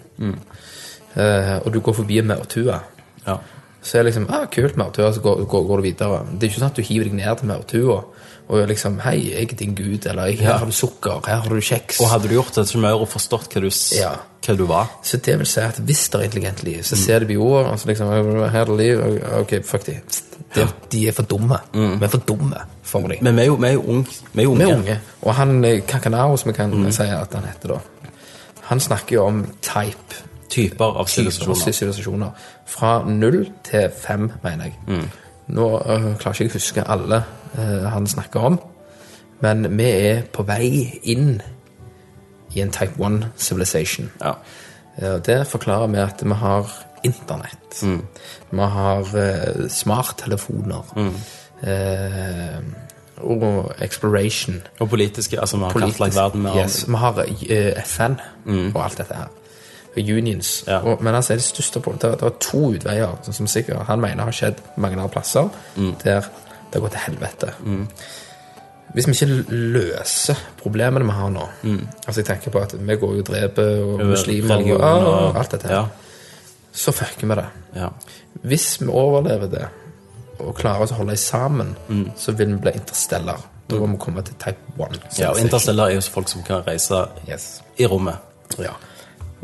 eh, 1.16 1.59
og 1.66 1.72
du 1.72 1.81
går 1.81 1.92
forbi 1.94 2.18
en 2.18 2.26
maurtue, 2.26 2.81
Ja. 3.26 3.37
Så 3.82 3.98
er 3.98 4.02
det 4.02 4.12
liksom 4.12 4.26
ah, 4.34 4.46
kult 4.50 4.76
maurtue, 4.80 5.12
så 5.14 5.20
går, 5.22 5.44
går, 5.46 5.66
går 5.68 5.82
du 5.82 5.82
videre. 5.82 6.22
Det 6.32 6.46
er 6.46 6.50
ikke 6.52 6.60
sånn 6.62 6.72
at 6.72 6.78
du 6.78 6.82
hiver 6.86 7.08
deg 7.10 7.18
ned 7.20 7.38
til 7.40 7.50
maurtua 7.52 7.98
og 8.46 8.68
liksom 8.70 9.00
Hei, 9.02 9.16
jeg 9.32 9.48
er 9.50 9.58
din 9.58 9.74
gud, 9.74 10.06
eller 10.06 10.30
her 10.38 10.58
har 10.60 10.66
du 10.68 10.74
sukker, 10.74 11.18
her 11.26 11.40
har 11.42 11.50
du 11.50 11.60
kjeks. 11.60 11.98
Og 12.00 12.10
hadde 12.12 12.28
du 12.30 12.36
gjort 12.36 12.54
det, 12.54 12.66
så 12.68 12.78
hadde 12.78 13.00
du 13.02 13.10
forstått 13.10 13.56
hva 13.56 13.62
du, 13.64 13.70
Ja. 13.96 14.12
hva 14.46 14.54
du 14.56 14.64
var. 14.70 14.92
Så 15.02 15.18
det 15.18 15.34
vil 15.40 15.48
si 15.50 15.60
at 15.60 15.80
hvis 15.82 16.08
det 16.12 16.20
er 16.20 16.24
intelligent 16.28 16.62
liv, 16.62 16.82
så 16.86 16.96
ser 16.96 17.18
de 17.24 17.26
på 17.26 17.40
jorda, 17.40 17.72
og 17.72 17.80
så 17.82 17.90
liksom 17.90 18.12
Her 18.52 18.60
er 18.60 18.70
det 18.70 18.76
liv. 18.78 19.02
Ok, 19.40 19.56
fuck 19.66 19.86
de. 19.86 19.96
De, 20.54 20.66
de 20.92 21.08
er 21.08 21.12
for 21.12 21.26
dumme. 21.26 21.58
Vi 21.74 22.04
er 22.06 22.08
for 22.12 22.22
dumme 22.22 22.62
for 22.86 23.08
dem. 23.10 23.18
Men 23.20 23.34
vi 23.36 23.42
er 23.42 23.46
jo, 23.50 23.54
vi 23.58 23.66
er 23.66 23.72
jo 23.72 23.82
unge. 23.82 24.06
Vi 24.32 24.42
er 24.42 24.48
unge. 24.48 24.66
unge. 24.76 24.98
Og 25.22 25.34
han 25.34 25.64
eh, 25.64 25.80
Kakanao, 25.88 26.36
som 26.36 26.52
vi 26.52 26.56
kan 26.56 26.92
si 26.92 27.02
at 27.02 27.34
han 27.34 27.44
heter 27.50 27.74
da, 27.74 27.80
han 28.70 28.80
snakker 28.80 29.16
jo 29.18 29.26
om 29.26 29.42
type. 29.62 30.22
Typer 30.50 31.00
av 31.00 31.09
sivilisasjoner. 31.11 32.30
Fra 32.66 32.98
null 33.09 33.50
til 33.64 33.90
fem, 33.94 34.30
mener 34.44 34.70
jeg. 34.70 35.02
Nå 35.46 35.66
øh, 35.78 36.16
klarer 36.18 36.32
ikke 36.32 36.44
jeg 36.44 36.50
å 36.50 36.59
huske 36.59 36.87
alle 36.90 37.20
øh, 37.59 37.85
han 37.92 38.06
snakker 38.11 38.40
om, 38.48 38.56
men 39.40 39.68
vi 39.78 39.90
er 39.90 40.24
på 40.32 40.42
vei 40.42 40.98
inn 41.06 41.37
i 42.56 42.62
en 42.64 42.72
type 42.74 42.98
1 42.98 43.28
civilization. 43.37 44.11
Ja. 44.20 44.32
Eh, 44.96 45.18
det 45.26 45.46
forklarer 45.46 45.87
vi 45.87 45.98
at 46.02 46.24
vi 46.24 46.35
har 46.35 46.72
internett. 47.04 47.82
Vi 48.50 48.59
har 48.59 49.00
uh, 49.00 49.68
smarttelefoner. 49.68 50.82
Eh, 51.62 52.62
og 53.16 53.72
exploration. 53.80 54.62
Og 54.78 54.88
politiske. 54.88 55.40
Altså, 55.40 55.56
vi 55.56 55.62
har 55.62 55.70
kartlagt 55.70 56.16
verden. 56.16 56.46
Yes, 56.56 56.88
vi 56.88 56.96
har 56.96 57.24
FN 57.85 58.18
og 58.74 58.85
alt 58.85 58.98
dette 58.98 59.14
her. 59.14 59.28
Unions. 60.02 60.64
Ja. 60.66 60.78
Og, 60.82 61.02
men 61.02 61.14
altså, 61.14 61.35
det 61.38 61.42
største 61.46 61.80
på, 61.80 61.92
det, 61.92 62.11
det 62.20 62.22
var 62.22 62.35
to 62.40 62.72
utveier 62.76 63.16
sånn 63.24 63.35
som 63.40 63.46
sikkert 63.50 63.87
han 63.88 64.00
mener 64.00 64.24
har 64.28 64.32
skjedd 64.37 64.61
mange 64.76 64.96
andre 64.98 65.09
plasser, 65.12 65.48
der 66.04 66.20
det 66.70 66.74
har 66.74 66.80
gått 66.82 66.92
til 66.96 67.04
helvete. 67.06 67.52
Hvis 68.94 69.06
vi 69.09 69.12
ikke 69.16 69.56
løser 69.76 70.38
problemene 70.61 71.04
vi 71.09 71.14
har 71.16 71.30
nå 71.35 71.42
Altså 72.06 72.20
jeg 72.20 72.26
tenker 72.28 72.52
på 72.54 72.61
at 72.62 72.74
vi 72.78 72.96
går 72.96 73.16
jo 73.18 73.22
og 73.24 73.26
dreper 73.28 73.72
og 73.85 74.02
muslimer 74.12 74.54
og, 74.54 74.61
religion 74.62 75.09
og 75.11 75.40
alt 75.40 75.50
dette 75.56 75.72
Ja. 75.72 75.82
så 76.72 76.92
fucker 76.92 77.26
vi 77.26 77.35
det. 77.40 77.46
ja. 77.76 77.88
Hvis 78.42 78.80
vi 78.80 78.87
overlever 78.92 79.46
det, 79.50 79.66
og 80.38 80.54
klarer 80.59 80.82
oss 80.85 80.92
å 80.92 80.98
holde 81.00 81.16
sammen, 81.16 81.74
så 82.16 82.32
vil 82.37 82.50
vi 82.52 82.59
bli 82.66 82.72
interstellar. 82.76 83.40
Da 83.68 83.76
må 83.80 83.87
vi 83.96 83.96
komme 83.98 84.22
til 84.22 84.35
type 84.38 84.76
1. 84.78 84.98
ja, 85.18 85.30
og 85.32 85.40
Interstellar 85.40 85.88
er 85.90 85.94
jo 85.96 86.00
folk 86.12 86.28
som 86.28 86.42
kan 86.46 86.61
reise 86.66 87.06
Yes. 87.28 87.62
i 87.78 87.87
rommet 87.87 88.14
Ja. 88.59 88.74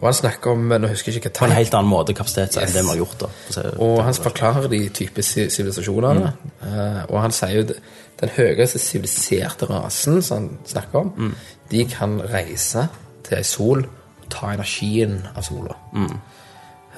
Og 0.02 0.08
han 0.10 0.16
snakker 0.18 0.50
om 0.50 0.64
Nå 0.82 0.88
husker 0.90 1.12
jeg 1.12 1.22
ikke 1.22 1.30
på 1.38 1.46
en 1.46 1.54
helt 1.54 1.74
annen 1.78 1.90
måte 1.90 2.14
kapasitet 2.18 2.56
enn 2.58 2.66
Yes. 2.66 2.74
det 2.74 2.82
vi 2.82 2.88
har 2.90 3.00
gjort. 3.04 3.20
da. 3.22 3.62
Og 3.78 4.02
han 4.04 4.14
forklarer 4.18 4.68
de 4.68 4.80
type 4.90 5.22
sivilisasjonene. 5.22 5.52
sivilisasjonene. 5.54 6.32
Uh, 6.62 7.14
og 7.14 7.20
han 7.22 7.32
sier 7.36 7.54
jo 7.60 7.64
den 8.20 8.28
høyeste 8.36 8.78
siviliserte 8.82 9.66
rasen 9.70 10.22
som 10.22 10.36
han 10.36 10.58
snakker 10.66 10.98
om, 11.00 11.34
de 11.70 11.84
kan 11.90 12.18
reise 12.34 12.88
til 13.24 13.38
ei 13.38 13.42
sol 13.46 13.86
ta 14.30 14.52
energien 14.54 15.20
av 15.36 15.42
sola. 15.46 15.74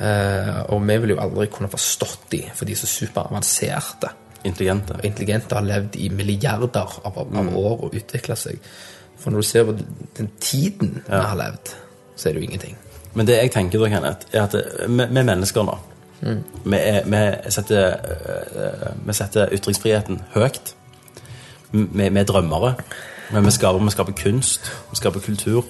Eh, 0.01 0.61
og 0.75 0.83
vi 0.89 0.97
vil 1.05 1.15
jo 1.15 1.21
aldri 1.23 1.47
kunne 1.55 1.71
forstått 1.71 2.25
de, 2.33 2.43
for 2.55 2.67
de 2.67 2.75
er 2.75 2.81
så 2.81 2.87
superavanserte 2.91 4.11
Intelligente. 4.45 4.97
og 4.99 5.05
intelligente 5.07 5.55
har 5.55 5.65
levd 5.65 5.97
i 5.97 6.09
milliarder 6.13 6.99
av, 7.05 7.19
av 7.19 7.57
år 7.57 7.85
og 7.87 7.95
utvikla 7.95 8.37
seg. 8.37 8.59
For 9.17 9.31
når 9.31 9.41
du 9.41 9.49
ser 9.49 9.65
på 9.65 9.77
den 10.19 10.31
tiden 10.41 10.99
vi 11.07 11.15
har 11.17 11.39
levd, 11.39 11.73
så 12.17 12.29
er 12.29 12.33
det 12.35 12.43
jo 12.43 12.49
ingenting. 12.51 12.77
Men 13.15 13.27
det 13.27 13.37
jeg 13.37 13.53
tenker 13.55 13.79
da, 13.79 13.89
Kenneth, 13.89 14.27
er 14.33 14.47
at 14.47 14.55
eh, 14.59 14.89
vi, 14.89 15.23
mennesker 15.23 15.67
nå 15.67 15.79
vi, 16.65 16.77
er, 16.77 17.05
vi, 17.05 17.51
setter, 17.53 17.97
øh, 18.57 19.07
vi 19.07 19.13
setter 19.13 19.49
ytringsfriheten 19.53 20.23
høyt. 20.35 20.75
Vi, 21.73 22.09
vi 22.09 22.19
er 22.19 22.25
drømmere. 22.25 22.75
Men 23.33 23.45
vi 23.45 23.51
skaper, 23.51 23.79
vi 23.79 23.91
skaper 23.91 24.13
kunst, 24.23 24.73
vi 24.91 24.97
skaper 24.97 25.21
kultur. 25.21 25.65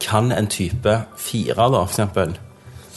Kan 0.00 0.32
en 0.32 0.46
type 0.46 1.02
fire, 1.16 1.54
da, 1.72 1.82
for 1.84 1.88
eksempel 1.88 2.38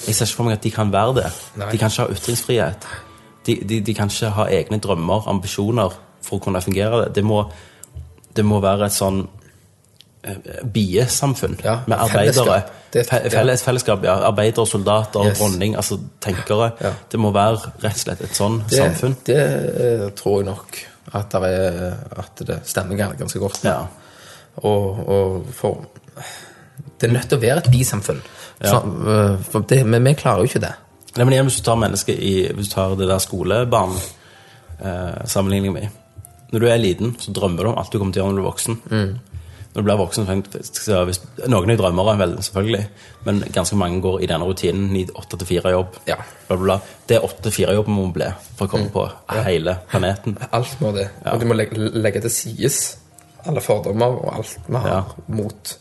Jeg 0.07 0.15
ser 0.15 0.25
ikke 0.25 0.35
for 0.35 0.43
meg 0.43 0.53
at 0.53 0.63
de 0.63 0.71
kan 0.71 0.93
være 0.93 1.13
det. 1.15 1.31
Nei. 1.55 1.71
De 1.71 1.77
kan 1.77 1.91
ikke 1.91 2.01
ha 2.01 2.13
ytringsfrihet. 2.13 2.87
De, 3.45 3.55
de, 3.69 3.81
de 3.81 3.93
kan 3.93 4.09
ikke 4.09 4.29
ha 4.33 4.47
egne 4.49 4.79
drømmer, 4.81 5.27
ambisjoner, 5.29 5.93
for 6.21 6.37
å 6.37 6.39
kunne 6.41 6.61
fungere. 6.61 7.05
Det 7.05 7.15
Det 7.15 7.23
må, 7.23 7.43
det 8.35 8.45
må 8.45 8.59
være 8.59 8.85
et 8.85 8.93
sånn 8.93 9.21
eh, 9.21 9.40
biesamfunn 10.73 11.57
Ja, 11.63 11.79
med 11.87 11.97
arbeidere. 11.97 12.33
fellesskap. 12.93 13.31
Felles, 13.31 13.63
fellesskap, 13.63 14.03
ja. 14.05 14.15
Arbeidere, 14.27 14.65
soldater, 14.67 15.25
Yes. 15.25 15.39
dronning, 15.39 15.75
altså 15.75 15.97
tenkere. 16.21 16.71
Ja. 16.81 16.91
Det 17.11 17.19
må 17.19 17.31
være 17.33 17.57
rett 17.83 17.95
og 17.95 18.03
slett 18.03 18.21
et 18.21 18.35
sånn 18.35 18.61
Det, 18.69 18.77
samfunn. 18.77 19.15
det 19.25 19.37
eh, 19.39 20.09
tror 20.15 20.41
jeg 20.41 20.45
nok 20.45 20.77
at, 21.13 21.33
er, 21.33 21.97
at 22.17 22.43
det 22.45 22.59
stemmer 22.65 22.97
ganske 23.17 23.39
godt. 23.39 23.63
Ja. 23.63 23.79
Og, 24.63 25.07
og 25.09 25.45
for 25.53 25.85
Det 26.99 27.09
er 27.09 27.13
nødt 27.13 27.29
til 27.29 27.37
å 27.37 27.41
være 27.41 27.57
et 27.65 27.71
bisamfunn. 27.71 28.21
Så, 28.61 28.75
eh, 28.77 29.37
for 29.49 29.61
det, 29.61 29.85
men 29.87 30.03
vi 30.03 30.13
klarer 30.13 30.43
jo 30.43 30.51
ikke 30.51 30.61
det. 30.61 30.73
Nei, 31.15 31.23
men 31.25 31.33
igjen, 31.33 31.47
hvis 31.49 31.57
du 31.59 31.63
tar 31.65 31.75
mennesket 31.75 32.19
i 32.19 32.53
Hvis 32.55 32.69
du 32.69 32.75
tar 32.75 32.93
det 32.95 33.07
der 33.09 33.19
skolebarn 33.19 33.97
eh, 34.79 35.71
med 35.71 35.89
Når 36.53 36.59
du 36.59 36.67
er 36.67 36.77
liten, 36.77 37.15
så 37.19 37.31
drømmer 37.33 37.63
du 37.63 37.69
om 37.69 37.77
alt 37.77 37.91
du 37.91 37.97
kommer 37.97 38.13
til 38.13 38.21
å 38.21 38.25
gjøre 38.25 38.33
når 38.35 38.41
du 38.41 38.45
er 38.45 38.51
voksen. 38.51 39.19
Når 39.71 39.81
du 39.81 39.87
blir 39.87 39.99
voksen, 40.01 40.25
så 40.67 41.03
hvis, 41.07 41.21
Noen 41.47 41.69
er 41.71 41.77
drømmere, 41.79 42.17
vel, 42.19 42.33
selvfølgelig, 42.43 42.81
men 43.23 43.37
ganske 43.55 43.77
mange 43.79 44.01
går 44.03 44.17
i 44.25 44.27
denne 44.27 44.43
rutinen. 44.43 44.89
8-4-jobb. 45.15 46.01
Ja. 46.09 46.17
Bla, 46.47 46.57
bla, 46.57 46.63
bla. 46.65 46.79
Det 47.07 47.15
er 47.17 47.27
8-4-jobb 47.27 47.87
vi 47.87 47.95
må 47.95 48.09
bli 48.11 48.27
for 48.57 48.67
å 48.67 48.71
komme 48.73 48.89
på 48.91 49.05
hele 49.47 49.77
planeten. 49.91 50.35
Alt 50.57 50.75
må 50.83 50.91
det. 50.97 51.07
Ja. 51.23 51.35
Og 51.35 51.39
du 51.39 51.47
må 51.47 51.55
legge, 51.55 51.87
legge 51.95 52.23
til 52.27 52.35
sides 52.35 52.81
alle 53.41 53.61
fordommer 53.65 54.19
og 54.19 54.27
alt 54.37 54.57
vi 54.67 54.77
har 54.77 54.91
Ja. 54.91 54.97
mot 55.33 55.71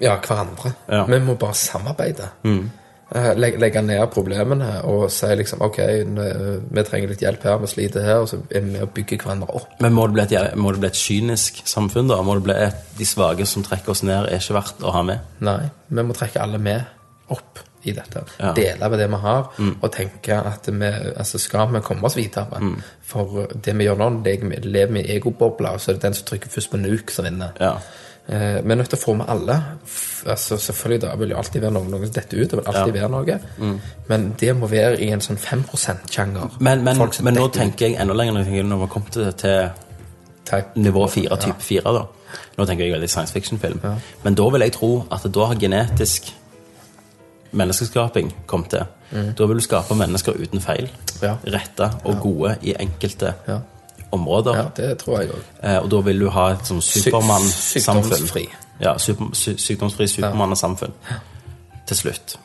ja, 0.00 0.14
hverandre. 0.16 0.70
Ja. 0.88 1.02
Vi 1.04 1.18
må 1.20 1.34
bare 1.36 1.54
samarbeide. 1.58 2.30
Eh, 2.46 2.62
Legge, 3.08 3.56
legge 3.56 3.80
ned 3.80 4.02
problemene 4.12 4.82
og 4.84 5.06
si 5.10 5.26
liksom 5.40 5.62
OK, 5.64 5.78
vi 5.80 6.82
trenger 6.84 7.08
litt 7.08 7.22
hjelp 7.24 7.46
her, 7.48 7.56
vi 7.62 7.70
sliter 7.72 8.04
her, 8.04 8.18
og 8.20 8.28
så 8.28 8.36
er 8.50 8.60
vi 8.60 8.74
med 8.74 8.82
og 8.84 8.90
bygger 8.98 9.22
hverandre 9.22 9.48
opp. 9.56 9.78
Men 9.80 9.94
må 9.96 10.04
det, 10.10 10.12
bli 10.18 10.24
et, 10.36 10.56
må 10.60 10.72
det 10.74 10.82
bli 10.82 10.90
et 10.90 10.98
kynisk 11.00 11.62
samfunn, 11.64 12.10
da? 12.10 12.18
Må 12.26 12.34
det 12.36 12.44
bli 12.50 12.56
et, 12.66 12.82
de 12.98 13.06
svake 13.08 13.46
som 13.48 13.64
trekker 13.64 13.94
oss 13.94 14.02
ned, 14.04 14.28
er 14.28 14.36
ikke 14.42 14.58
verdt 14.58 14.84
å 14.84 14.92
ha 14.92 15.00
med? 15.08 15.24
Nei, 15.40 15.62
vi 15.88 16.04
må 16.04 16.16
trekke 16.18 16.42
alle 16.44 16.60
med 16.60 16.84
opp 17.32 17.62
i 17.88 17.94
dette. 17.96 18.24
Ja. 18.42 18.50
Dele 18.58 18.88
med 18.92 19.00
det 19.00 19.06
vi 19.08 19.20
har, 19.22 19.48
og 19.70 19.88
tenke 19.94 20.36
at 20.52 20.68
vi, 20.68 20.90
altså 21.16 21.40
skal 21.40 21.70
vi 21.72 21.80
komme 21.86 22.04
oss 22.10 22.16
videre. 22.18 22.60
For 23.08 23.46
det 23.54 23.72
vi 23.78 23.86
gjør 23.88 24.02
nå, 24.02 24.10
det 24.26 24.34
er- 24.42 24.66
lever 24.68 24.92
vi 24.98 25.06
i 25.06 25.16
egobobler, 25.16 25.78
så 25.80 25.94
er 25.94 25.96
det 25.96 26.02
den 26.10 26.14
som 26.18 26.26
trykker 26.28 26.52
først 26.52 26.70
på 26.74 26.80
nuk, 26.82 27.10
som 27.14 27.24
vinner. 27.24 27.56
Ja. 27.62 27.78
Eh, 28.28 28.58
vi 28.64 28.72
er 28.72 28.76
nødt 28.76 28.90
til 28.92 28.98
å 28.98 29.00
få 29.00 29.14
med 29.16 29.28
alle. 29.32 29.54
Altså, 30.28 30.58
selvfølgelig 30.60 31.00
da 31.06 31.14
vil 31.16 31.30
jo 31.32 31.38
alltid 31.40 31.62
være 31.64 31.72
noen, 31.72 31.86
noen 31.94 32.04
som 32.06 32.14
detter 32.18 32.42
ut, 32.42 32.50
det 32.50 32.58
vil 32.58 32.66
alltid 32.68 32.92
være 32.98 33.08
noe. 33.14 33.38
Men 34.10 34.26
det 34.40 34.50
må 34.56 34.68
være 34.68 34.98
i 35.00 35.08
en 35.14 35.22
sånn 35.24 35.40
5 35.40 35.64
%-sjanger. 35.72 36.58
Men, 36.60 36.84
men, 36.84 37.00
men 37.24 37.38
nå 37.38 37.46
tenker 37.54 37.88
jeg 37.88 37.96
enda 38.02 38.16
lenger 38.18 38.36
når 38.36 38.50
jeg 38.50 38.66
vi 38.68 38.80
har 38.82 38.92
kommet 38.92 39.16
til, 39.16 39.32
til 40.44 40.82
nivå 40.84 41.06
4, 41.08 41.40
type 41.46 41.64
4 41.70 41.94
da. 41.96 42.04
Nå 42.58 42.66
tenker 42.68 42.84
jeg 42.84 42.92
veldig 42.98 43.08
science 43.08 43.32
fiction-film. 43.32 43.80
Men 44.24 44.36
da 44.36 44.50
vil 44.52 44.66
jeg 44.66 44.76
tro 44.76 44.92
at 45.14 45.24
da 45.32 45.48
har 45.48 45.62
genetisk 45.64 46.28
menneskeskaping 47.56 48.34
kommet 48.46 48.74
til. 48.76 48.84
Da 49.38 49.48
vil 49.48 49.56
du 49.56 49.64
skape 49.64 49.96
mennesker 49.96 50.36
uten 50.36 50.60
feil. 50.60 50.90
Ja. 51.22 51.38
Rette 51.48 51.88
og 52.04 52.20
gode 52.22 52.58
i 52.62 52.76
enkelte 52.76 53.32
Ja. 53.48 53.60
Områder. 54.12 54.56
Ja, 54.56 54.64
det 54.76 54.98
tror 54.98 55.20
jeg 55.20 55.30
òg. 55.30 55.42
Eh, 55.62 55.78
og 55.82 55.90
da 55.90 56.00
vil 56.06 56.20
du 56.20 56.28
ha 56.30 56.50
et 56.54 56.66
sånn 56.68 56.80
Supermann-samfunn. 56.82 58.04
sykdomsfri. 58.12 58.46
Ja, 58.80 58.96
super, 58.98 59.32
sy 59.34 59.56
sykdomsfri 59.58 60.06
Supermann-samfunn. 60.08 60.92
Til 61.88 61.96
slutt. 61.96 62.38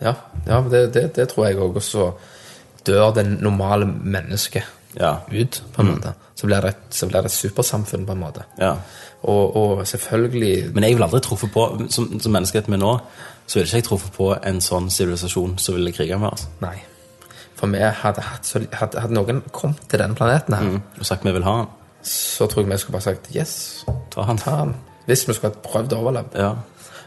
Ja, 0.00 0.12
ja 0.46 0.60
det, 0.70 0.94
det, 0.94 1.04
det 1.16 1.28
tror 1.28 1.46
jeg 1.48 1.56
òg. 1.58 1.76
Og 1.76 1.82
så 1.82 2.10
dør 2.86 3.12
det 3.16 3.26
normale 3.40 3.86
mennesket 3.86 4.62
Ja. 5.00 5.14
ut, 5.32 5.62
på 5.74 5.82
en 5.82 5.88
måte. 5.90 6.12
Så 6.36 6.46
blir, 6.46 6.60
det 6.60 6.68
et, 6.68 6.76
så 6.90 7.06
blir 7.06 7.20
det 7.20 7.24
et 7.30 7.32
supersamfunn, 7.32 8.06
på 8.06 8.12
en 8.12 8.20
måte. 8.20 8.42
ja. 8.60 8.74
Og, 9.26 9.56
og 9.56 9.86
selvfølgelig 9.88 10.70
Men 10.74 10.84
jeg 10.84 10.94
vil 10.94 11.02
aldri 11.02 11.20
truffet 11.20 11.50
på, 11.52 11.62
som, 11.90 12.20
som 12.20 12.32
menneskehet 12.32 12.68
med 12.68 12.78
nå, 12.78 12.98
så 13.46 13.58
ville 13.58 13.66
ikke 13.66 13.76
jeg 13.76 13.84
truffet 13.84 14.12
på 14.12 14.28
en 14.46 14.60
sånn 14.60 14.90
sivilisasjon 14.90 15.56
som 15.58 15.74
ville 15.74 15.92
krige 15.92 16.18
med 16.20 16.28
oss. 16.32 16.44
Nei. 16.60 16.76
For 17.56 17.66
vi 17.72 17.78
hadde 17.78 18.20
hatt 18.20 18.46
så, 18.46 18.60
hadde, 18.72 19.00
hadde 19.00 19.14
noen 19.16 19.42
kommet 19.52 19.80
til 19.88 19.98
denne 20.02 20.14
planeten 20.14 20.54
her, 20.54 20.80
Og 21.00 21.06
sagt 21.08 21.24
vi 21.24 21.32
vil 21.32 21.44
ha 21.44 21.56
den. 21.62 21.66
så 22.02 22.46
tror 22.46 22.62
jeg 22.62 22.70
vi 22.70 22.78
skulle 22.78 22.92
bare 22.92 23.02
sagt 23.02 23.30
yes, 23.36 23.84
Ta 24.14 24.22
han. 24.28 24.38
ta 24.38 24.50
han. 24.56 24.74
Hvis 25.06 25.28
vi 25.28 25.32
skulle 25.34 25.54
prøvd 25.64 25.92
å 25.92 26.00
overleve. 26.02 26.26
Ja. 26.34 26.50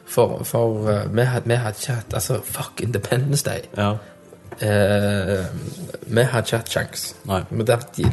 For, 0.09 0.39
for 0.43 0.79
uh, 0.89 1.03
vi, 1.15 1.21
hadde, 1.21 1.45
vi 1.47 1.55
hadde 1.55 1.77
ikke 1.77 1.93
hatt 1.99 2.13
Altså, 2.17 2.39
fuck 2.43 2.81
Independence 2.81 3.45
Day. 3.45 3.62
ja. 3.77 3.93
Eh, 4.62 5.45
vi 6.07 6.21
hadde 6.21 6.57
ikke 6.57 6.79
hatt. 6.79 7.51
Men 7.51 7.67
det, 7.67 7.77
det, 7.95 8.09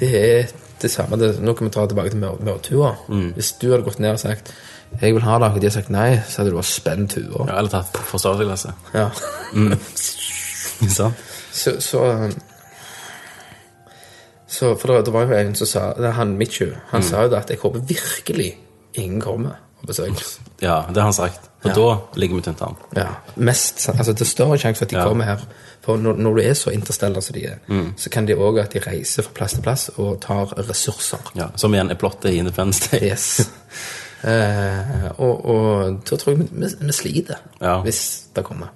det 0.00 0.08
er 0.40 0.50
det 0.82 0.90
samme. 0.90 1.16
Det, 1.16 1.38
nå 1.40 1.54
kan 1.54 1.66
vi 1.66 1.70
ta 1.72 1.86
tilbake 1.86 2.10
til 2.10 2.18
mørtua. 2.20 2.90
Mm. 3.08 3.30
Hvis 3.38 3.52
du 3.62 3.70
hadde 3.70 3.84
gått 3.86 3.98
ned 4.02 4.10
og 4.12 4.18
sagt 4.20 4.52
'Jeg 5.00 5.14
vil 5.14 5.22
ha 5.22 5.38
det', 5.38 5.44
og 5.48 5.54
de 5.54 5.60
hadde 5.60 5.70
sagt 5.70 5.90
nei, 5.90 6.20
så 6.28 6.36
hadde 6.42 6.50
du 6.50 6.54
bare 6.56 6.64
spent 6.64 7.10
tua. 7.10 7.46
ja. 7.48 7.58
Eller 7.58 7.70
tatt 7.70 7.96
forståelsesklasse. 7.96 8.72
Ja. 8.94 9.08
Sant? 10.88 11.14
Så, 11.52 11.76
så, 11.80 11.98
um, 12.12 12.32
så 14.48 14.74
For 14.80 14.88
det, 14.88 15.04
det 15.06 15.12
var 15.14 15.26
jo 15.28 15.36
en 15.38 15.54
som 15.54 15.66
sa 15.68 15.86
det 15.96 16.06
er 16.08 16.16
Han 16.18 16.36
Mitchu, 16.38 16.70
han 16.90 17.00
Mm. 17.02 17.08
sa 17.08 17.22
jo 17.22 17.28
det 17.30 17.36
at 17.38 17.50
'jeg 17.50 17.58
håper 17.58 17.80
virkelig 17.80 18.56
ingen 18.94 19.20
kommer 19.20 19.50
og 19.80 19.86
besøker 19.86 20.12
oss'. 20.14 20.40
Ja, 20.62 20.82
det 20.88 20.96
har 20.96 21.02
han 21.02 21.12
sagt. 21.12 21.40
Og 21.64 21.70
Ja. 21.70 21.74
da 21.74 21.96
ligger 22.16 22.36
vi 22.36 22.42
tynt 22.42 22.62
an. 22.62 22.74
Ja, 22.96 23.06
mest, 23.36 23.88
altså 23.88 24.12
Det 24.12 24.20
er 24.20 24.24
større 24.24 24.58
sjanse 24.58 24.78
for 24.78 24.84
at 24.84 24.90
de 24.90 24.96
Ja. 24.96 25.04
kommer 25.08 25.24
her. 25.24 25.38
For 25.82 25.96
når, 25.96 26.12
når 26.16 26.34
du 26.34 26.40
er 26.42 26.52
så 26.54 26.70
interstellar 26.70 27.20
som 27.20 27.32
de 27.34 27.44
er, 27.46 27.54
Mm. 27.68 27.92
så 27.96 28.10
kan 28.10 28.26
de 28.26 28.34
òg 28.34 28.60
at 28.60 28.72
de 28.72 28.78
reiser 28.78 29.22
fra 29.22 29.30
plass 29.34 29.52
til 29.52 29.62
plass 29.62 29.90
og 29.96 30.20
tar 30.20 30.44
ressurser. 30.70 31.32
Ja. 31.36 31.46
Som 31.56 31.74
igjen 31.74 31.90
er 31.90 31.94
plottet 31.94 32.30
i 32.30 32.36
Independence 32.38 32.88
Day. 32.90 33.10
Yes. 33.10 33.40
Eh, 34.24 35.10
og, 35.20 35.44
og 35.46 36.00
da 36.10 36.16
tror 36.16 36.30
jeg 36.32 36.38
vi, 36.38 36.48
vi, 36.52 36.66
vi 36.80 36.92
sliter, 36.92 37.34
hvis 37.82 38.22
det 38.36 38.44
kommer. 38.44 38.66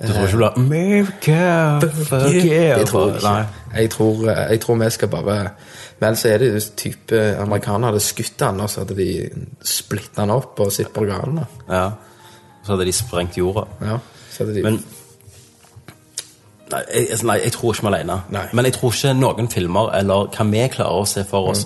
Du 0.00 0.08
tror 0.08 0.24
ikke 0.24 0.32
du 0.32 0.36
blir 0.40 0.56
America, 0.56 1.80
fuck 1.80 2.34
yeah. 2.34 2.78
Det 2.80 2.86
tror 2.88 3.10
jeg 3.10 3.16
ikke. 3.16 3.48
Jeg 3.76 3.90
tror, 3.90 4.30
jeg 4.30 4.60
tror 4.60 4.78
vi 4.80 4.90
skal 4.90 5.08
bare 5.08 5.50
Men 6.00 6.16
så 6.16 6.28
er 6.28 6.38
det 6.38 6.54
jo 6.54 6.60
type 6.76 7.18
Amerikanere 7.36 7.90
hadde 7.90 8.00
skutt 8.00 8.40
han, 8.40 8.60
og 8.60 8.70
så 8.70 8.80
hadde 8.80 8.96
de 8.96 9.10
splitta 9.60 10.24
han 10.24 10.32
opp 10.32 10.60
og 10.64 10.72
sett 10.72 10.88
på 10.94 11.04
organene. 11.04 11.44
Ja. 11.68 11.90
Så 12.64 12.72
hadde 12.72 12.88
de 12.88 12.96
sprengt 12.96 13.36
jorda. 13.36 13.66
Ja, 13.84 13.98
så 14.32 14.44
hadde 14.44 14.56
de 14.56 14.64
Men 14.64 14.80
Nei, 16.70 16.80
jeg, 16.94 17.06
altså, 17.10 17.26
nei, 17.26 17.38
jeg 17.42 17.52
tror 17.52 17.72
ikke 17.74 17.82
vi 17.82 17.88
er 17.88 17.94
alene. 17.96 18.16
Nei. 18.30 18.44
Men 18.54 18.68
jeg 18.68 18.76
tror 18.76 18.92
ikke 18.94 19.14
noen 19.18 19.48
filmer, 19.50 19.90
eller 19.98 20.28
hva 20.30 20.44
vi 20.46 20.60
klarer 20.70 21.02
å 21.02 21.08
se 21.08 21.24
for 21.26 21.50
oss 21.50 21.64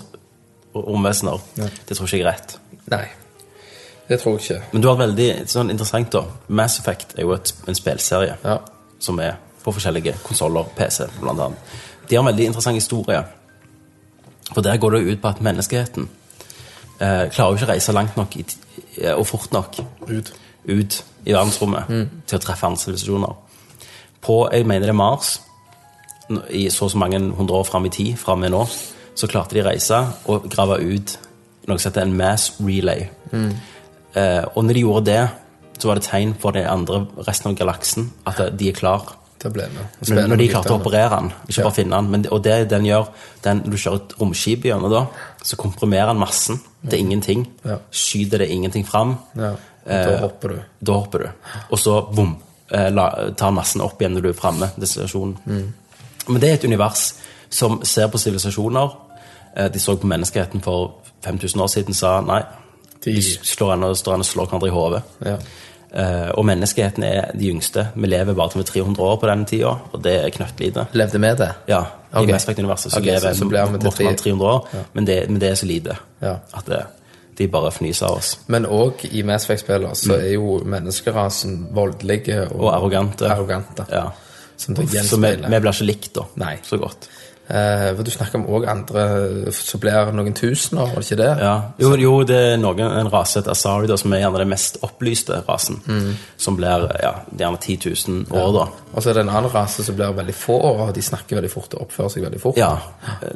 romvesener, 0.74 1.44
Nei. 1.60 1.68
det 1.88 1.96
tror 1.98 2.08
ikke 2.08 2.16
jeg 2.16 2.24
er 2.24 2.30
rett. 2.32 2.56
Nei. 2.90 3.04
Det 4.08 4.20
tror 4.20 4.34
jeg 4.38 4.40
ikke. 4.44 4.62
Men 4.72 4.82
du 4.82 4.88
har 4.88 4.96
veldig 5.00 5.28
sånn 5.48 5.70
interessant, 5.72 6.10
da. 6.12 6.24
Mass 6.48 6.78
Effect 6.78 7.14
er 7.16 7.22
jo 7.22 7.32
et, 7.32 7.54
en 7.68 7.74
spillserie 7.74 8.36
Ja. 8.44 8.58
som 9.00 9.18
er 9.20 9.36
på 9.64 9.72
forskjellige 9.72 10.14
konsoller, 10.22 10.64
PC 10.76 11.06
blant 11.20 11.40
annet. 11.40 11.58
De 12.08 12.16
har 12.16 12.22
en 12.22 12.26
veldig 12.28 12.46
interessant 12.46 12.76
historie. 12.76 13.22
For 14.52 14.60
der 14.60 14.76
går 14.76 14.90
det 14.90 15.00
ut 15.12 15.22
på 15.22 15.28
at 15.28 15.40
menneskeheten 15.40 16.08
eh, 17.00 17.30
klarer 17.32 17.50
jo 17.50 17.54
ikke 17.56 17.66
å 17.66 17.72
reise 17.72 17.92
langt 17.92 18.16
nok 18.16 18.36
i, 18.36 18.44
eh, 19.00 19.14
og 19.14 19.26
fort 19.26 19.52
nok 19.52 19.78
Ut. 20.08 20.32
ut 20.68 21.04
i 21.26 21.32
verdensrommet 21.32 21.88
til 22.26 22.38
å 22.38 22.42
treffe 22.44 22.66
andre 22.66 22.78
sivilisasjoner. 22.80 23.34
På 24.20 24.48
jeg 24.52 24.66
mener 24.66 24.80
det 24.86 24.88
er 24.94 25.00
Mars, 25.00 25.40
i 26.50 26.68
så 26.70 26.84
og 26.84 26.90
så 26.90 26.98
mange 26.98 27.18
hundre 27.36 27.54
år 27.56 27.64
fram 27.68 27.84
i 27.86 27.88
tid, 27.92 28.16
fra 28.16 28.34
med 28.34 28.50
nå, 28.52 28.66
så 29.16 29.26
klarte 29.28 29.54
de 29.54 29.60
å 29.62 29.66
reise 29.66 29.98
og 30.26 30.46
grave 30.50 30.78
ut 30.80 31.18
noe 31.68 31.78
som 31.78 31.90
heter 31.90 32.02
en 32.02 32.16
mass 32.16 32.52
relay. 32.60 33.08
Eh, 33.32 33.50
og 34.54 34.64
når 34.64 34.72
de 34.74 34.80
gjorde 34.80 35.04
det, 35.06 35.28
så 35.78 35.88
var 35.88 35.98
det 35.98 36.04
tegn 36.06 36.34
for 36.38 36.54
de 36.54 36.62
andre, 36.68 37.06
resten 37.26 37.50
av 37.50 37.56
galaksen 37.58 38.12
at 38.26 38.40
de 38.56 38.68
er 38.70 38.76
klar 38.78 39.16
Når, 39.44 40.28
når 40.28 40.36
de 40.40 40.46
klarte 40.48 40.70
å 40.72 40.78
operere 40.78 41.18
den, 41.20 41.32
ikke 41.48 41.58
Ja. 41.58 41.64
bare 41.66 41.74
finne 41.74 41.96
den. 41.96 42.10
Men, 42.10 42.22
og 42.32 42.44
det 42.44 42.70
den 42.70 42.84
gjør, 42.86 43.08
den, 43.44 43.58
du 43.66 43.76
kjører 43.76 43.96
et 43.96 44.14
romskip 44.20 44.62
gjennom 44.64 44.90
da, 44.90 45.02
så 45.42 45.56
komprimerer 45.60 46.14
den 46.14 46.22
massen 46.22 46.60
til 46.88 46.98
ingenting. 46.98 47.42
Ja. 47.64 47.76
Skyter 47.92 48.38
det 48.38 48.48
ingenting 48.48 48.86
fram. 48.86 49.18
Ja, 49.36 49.54
Eh, 49.86 50.06
da 50.06 50.16
hopper 50.22 50.48
du. 50.48 50.60
Da 50.80 50.92
hopper 50.92 51.18
du. 51.18 51.28
Og 51.70 51.78
så 51.78 51.98
bom, 52.14 52.36
eh, 52.70 52.88
la, 52.90 53.10
tar 53.36 53.50
massen 53.52 53.82
opp 53.84 54.00
igjen 54.00 54.14
når 54.14 54.22
du 54.22 54.28
er 54.30 54.32
framme. 54.32 54.70
destinasjonen. 54.80 55.36
Mm. 55.46 55.72
Men 56.28 56.40
det 56.40 56.48
er 56.50 56.54
et 56.54 56.64
univers 56.64 57.14
som 57.50 57.82
ser 57.84 58.08
på 58.08 58.16
sivilisasjoner. 58.18 58.96
Eh, 59.56 59.68
de 59.68 59.78
så 59.78 59.96
på 59.96 60.06
menneskeheten 60.06 60.62
for 60.62 60.94
5000 61.22 61.60
år 61.60 61.66
siden 61.68 61.94
sa 61.94 62.20
nei. 62.22 62.42
De- 63.04 63.22
slår 63.22 63.72
an 63.72 63.82
og 63.84 63.96
står 63.96 64.14
an 64.14 64.20
og 64.20 64.26
slår 64.26 64.46
hverandre 64.50 64.68
i 64.68 64.74
hodet. 64.74 65.02
Ja. 65.24 65.36
Uh, 65.94 66.30
og 66.38 66.44
menneskeheten 66.48 67.04
er 67.06 67.28
de 67.38 67.50
yngste. 67.52 67.84
Vi 67.94 68.06
lever 68.10 68.34
bare 68.34 68.50
til 68.50 68.58
vi 68.58 68.64
er 68.64 68.72
300 68.72 69.00
år 69.06 69.16
på 69.22 69.28
denne 69.30 69.46
tida, 69.46 69.74
og 69.92 70.00
det 70.02 70.14
er 70.24 70.30
knøttlite. 70.34 70.86
Levde 70.92 71.18
med 71.22 71.36
det? 71.38 71.52
Ja, 71.68 71.84
Okay. 72.14 72.28
i 72.28 72.32
Mass 72.32 72.44
Effect-universet 72.44 72.92
så 72.92 72.98
okay, 72.98 73.06
lever 73.06 73.32
så- 73.34 73.38
så 73.82 73.90
tre- 73.96 74.14
300 74.16 74.48
år, 74.50 74.68
men, 74.94 75.04
det, 75.06 75.30
men 75.30 75.40
det 75.40 75.48
er 75.50 75.54
så 75.54 75.66
lite 75.66 75.96
Ja. 76.22 76.34
at 76.54 76.66
det, 76.66 76.82
de 77.38 77.48
bare 77.48 77.70
fnyser 77.72 78.06
av 78.06 78.16
oss. 78.16 78.38
Men 78.46 78.66
òg 78.66 79.04
i 79.12 79.22
Mass 79.22 79.44
Effect-spiller 79.44 79.94
så 79.94 80.12
er 80.14 80.32
jo 80.34 80.60
menneskerasen 80.64 81.68
voldelige 81.74 82.40
og, 82.50 82.54
Mm. 82.54 82.60
Og 82.64 82.74
arrogante. 82.74 83.24
arrogante. 83.30 83.84
Ja. 83.90 84.04
Som 84.56 84.76
Så 84.76 84.82
vi, 84.82 84.86
vi 84.86 85.60
blir 85.60 85.72
ikke 85.72 85.84
likt, 85.86 86.12
da. 86.14 86.20
Nei. 86.36 86.56
Så 86.62 86.76
godt. 86.78 87.08
Eh, 87.48 87.98
du 88.00 88.10
snakker 88.10 88.38
om 88.40 88.46
òg 88.56 88.64
andre 88.72 89.52
som 89.52 89.80
blir 89.82 90.12
noen 90.16 90.32
tusener, 90.36 90.88
var 90.88 91.02
det 91.02 91.04
ikke 91.10 91.18
det? 91.20 91.30
Ja. 91.44 91.54
Jo, 91.82 91.90
jo, 92.00 92.12
det 92.24 92.38
er 92.54 92.56
noen, 92.60 92.80
en 92.86 93.10
rase 93.12 93.40
heter 93.40 93.52
Asari, 93.52 93.88
da, 93.90 93.98
som 94.00 94.14
er 94.16 94.22
gjerne 94.22 94.40
den 94.40 94.52
mest 94.54 94.78
opplyste 94.86 95.42
rasen. 95.44 95.82
Mm. 95.84 96.14
Som 96.40 96.56
blir 96.56 96.86
ja, 97.02 97.12
gjerne 97.36 97.60
10 97.60 97.76
000 98.08 98.32
år, 98.32 98.48
da. 98.56 98.64
Og 98.94 99.04
så 99.04 99.12
er 99.12 99.18
det 99.18 99.26
en 99.26 99.34
annen 99.34 99.52
rase 99.52 99.84
som 99.84 99.98
blir 99.98 100.16
veldig 100.16 100.36
få 100.38 100.56
år, 100.70 100.82
og 100.86 100.94
de 100.96 101.04
snakker 101.04 101.40
veldig 101.40 101.52
fort 101.52 101.76
og 101.76 101.84
oppfører 101.84 102.16
seg 102.16 102.24
veldig 102.24 102.42
fort. 102.46 102.60
Ja, 102.60 102.72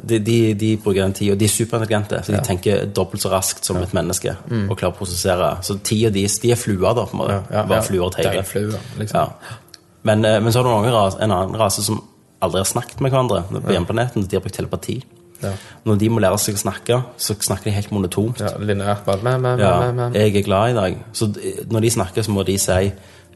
de, 0.01 0.21
de, 0.25 0.39
de 0.57 0.73
bruker 0.81 1.03
den 1.03 1.17
tida. 1.21 1.37
De 1.37 1.45
er 1.45 1.53
superintelligente, 1.53 2.23
så 2.25 2.33
de 2.33 2.43
tenker 2.49 2.85
dobbelt 2.89 3.21
så 3.21 3.33
raskt 3.35 3.69
som 3.69 3.77
et 3.83 3.93
menneske. 3.93 4.33
Og 4.65 4.73
klarer 4.73 4.95
å 4.95 4.97
prosessere. 4.97 5.53
Så 5.65 5.77
tida 5.85 6.09
deres 6.15 6.41
de 6.41 6.55
er 6.55 6.59
fluer, 6.59 6.89
da. 6.97 7.05
på 7.05 7.13
en 7.13 7.25
måte. 7.25 7.41
Mm. 7.43 7.49
Ja, 7.53 7.59
ja, 7.61 7.67
Bare 7.69 7.85
fluer 7.85 8.07
og. 8.09 8.17
Døgnfluer, 8.17 8.93
liksom. 8.97 9.19
Ja. 9.19 9.57
Men, 10.01 10.25
eh, 10.25 10.39
men 10.41 10.53
så 10.53 10.63
har 10.63 10.69
du 10.69 11.19
en 11.21 11.31
annen 11.31 11.59
rase 11.59 11.83
som 11.83 11.99
aldri 12.41 12.61
har 12.61 12.67
snakket 12.69 13.01
med 13.03 13.11
hverandre 13.11 13.43
på 13.51 13.73
hjemmeplaneten 13.73 14.27
De 14.27 14.37
har 14.37 14.43
brukt 14.43 14.55
telepati. 14.55 14.99
Ja. 15.43 15.53
Når 15.87 15.99
de 15.99 16.09
må 16.11 16.19
lære 16.19 16.37
seg 16.41 16.57
å 16.57 16.59
snakke, 16.59 16.97
så 17.17 17.35
snakker 17.39 17.69
de 17.69 17.75
helt 17.75 17.93
monotont. 17.95 18.41
Ja, 18.43 18.57
lineært 18.59 19.05
bare 19.07 19.23
mæ, 19.23 19.37
mæ, 19.39 19.53
Ja, 19.59 20.09
jeg 20.13 20.35
er 20.35 20.43
glad 20.43 20.71
i 20.71 20.75
dag. 20.75 20.97
Så 21.13 21.31
når 21.71 21.85
de 21.85 21.91
snakker, 21.95 22.21
så 22.21 22.31
må 22.35 22.43
de 22.43 22.57
si 22.59 22.91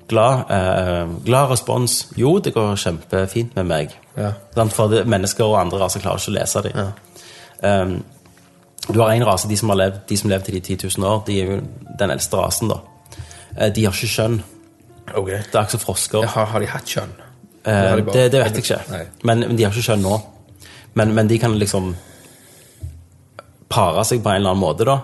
glad, 0.08 0.52
eh, 0.52 1.08
glad 1.26 1.52
respons. 1.52 2.08
Jo, 2.16 2.40
det 2.40 2.54
går 2.54 2.76
kjempefint 2.76 3.56
med 3.56 3.66
meg. 3.66 3.96
Ja. 4.18 4.34
For 4.70 4.88
det, 4.88 5.08
mennesker 5.08 5.46
og 5.46 5.62
andre 5.62 5.80
raser 5.80 6.04
klarer 6.04 6.20
ikke 6.20 6.32
å 6.32 6.40
lese 6.40 6.62
dem. 6.62 6.94
Um, 7.64 8.04
du 8.94 9.00
har 9.00 9.12
en 9.12 9.26
rase, 9.26 9.48
de 9.48 9.58
som 9.58 9.70
har 9.70 9.78
levd, 9.78 10.02
de 10.10 10.18
som 10.18 10.30
levde 10.30 10.46
til 10.46 10.54
de 10.54 10.76
10 10.76 10.98
000 10.98 11.08
år, 11.08 11.24
de 11.28 11.42
er 11.42 11.46
jo 11.46 11.62
den 12.00 12.12
eldste 12.12 12.38
rasen, 12.38 12.68
da. 12.68 12.82
Eh, 13.58 13.72
de 13.74 13.86
har 13.86 13.94
ikke 13.94 14.12
kjønn. 14.12 14.42
Okay. 15.16 15.38
Det 15.38 15.56
er 15.56 15.62
ikke 15.62 15.78
som 15.78 15.80
frosker. 15.80 16.26
Har, 16.26 16.46
har 16.46 16.60
de 16.60 16.68
hatt 16.68 16.86
kjønn? 16.86 17.14
Eh, 17.66 17.96
det, 18.12 18.28
det 18.34 18.42
vet 18.44 18.58
jeg 18.60 18.66
ikke. 18.66 19.04
Men, 19.24 19.46
men 19.48 19.56
de 19.60 19.66
har 19.66 19.72
ikke 19.74 19.88
kjønn 19.94 20.04
nå. 20.04 20.18
Men, 21.00 21.14
men 21.16 21.30
de 21.32 21.40
kan 21.42 21.56
liksom 21.58 21.94
pare 23.74 24.04
seg 24.06 24.22
på 24.24 24.30
en 24.30 24.42
eller 24.42 24.54
annen 24.54 24.62
måte, 24.62 24.86
da. 24.86 25.00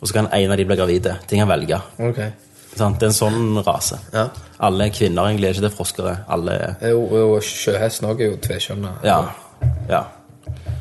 Og 0.00 0.08
så 0.08 0.16
kan 0.16 0.28
en 0.32 0.52
av 0.52 0.58
de 0.58 0.66
bli 0.68 0.76
gravide. 0.76 1.16
De 1.28 1.38
kan 1.40 1.48
velge. 1.48 1.80
Okay. 2.10 2.32
Sånn, 2.76 2.94
Det 2.98 3.08
er 3.08 3.10
en 3.10 3.16
sånn 3.16 3.60
rase. 3.66 3.98
Ja. 4.14 4.28
Alle 4.62 4.86
er 4.88 4.94
kvinner, 4.94 5.28
egentlig. 5.28 5.48
Er 5.48 5.56
ikke 5.58 5.66
det 5.66 5.72
forskere? 5.76 6.14
Alle 6.30 6.56
er 6.56 6.90
Jo, 6.92 7.02
jo 7.18 7.40
sjøhesten 7.44 8.08
òg 8.10 8.22
er 8.22 8.32
jo 8.32 8.38
tvekjønna. 8.44 8.92
Ja. 9.04 9.18
ja. 9.90 10.02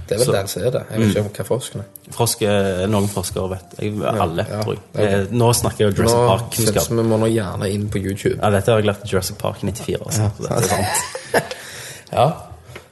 Det 0.10 0.16
er 0.16 0.22
vel 0.24 0.26
Så- 0.26 0.34
den 0.34 0.48
som 0.50 0.64
er 0.66 0.72
det. 0.74 0.82
Jeg 0.90 1.00
vet 1.00 1.10
ikke 1.14 1.22
om 1.22 1.30
hva 1.38 1.46
forskerne 1.46 1.84
Frosk 2.16 2.42
er 2.50 2.88
noen 2.90 3.08
frosker, 3.08 3.48
vet 3.52 3.76
jeg. 3.80 3.94
Alle, 4.10 4.46
ja. 4.50 4.62
tror 4.64 4.74
jeg. 4.76 5.12
Ja. 5.12 5.24
Nå 5.30 5.54
snakker 5.54 5.86
jeg 5.86 5.98
Jurassic 6.00 6.28
Park-kunnskap. 6.32 6.90
vi 6.90 7.04
må 7.14 7.20
nå 7.22 7.30
gjerne 7.30 7.70
inn 7.70 7.90
på 7.94 8.02
YouTube. 8.02 8.40
Ja, 8.42 8.50
dette 8.50 8.72
har 8.74 8.82
jeg 8.82 8.90
lært 8.90 9.06
Jurassic 9.12 9.38
Park 9.38 9.62
i 9.64 9.68
94. 9.70 10.02
Altså. 10.02 10.32
Så 10.38 10.48
Det 10.48 10.52
er 10.52 10.70
sant. 10.74 11.58
Ja. 12.12 12.28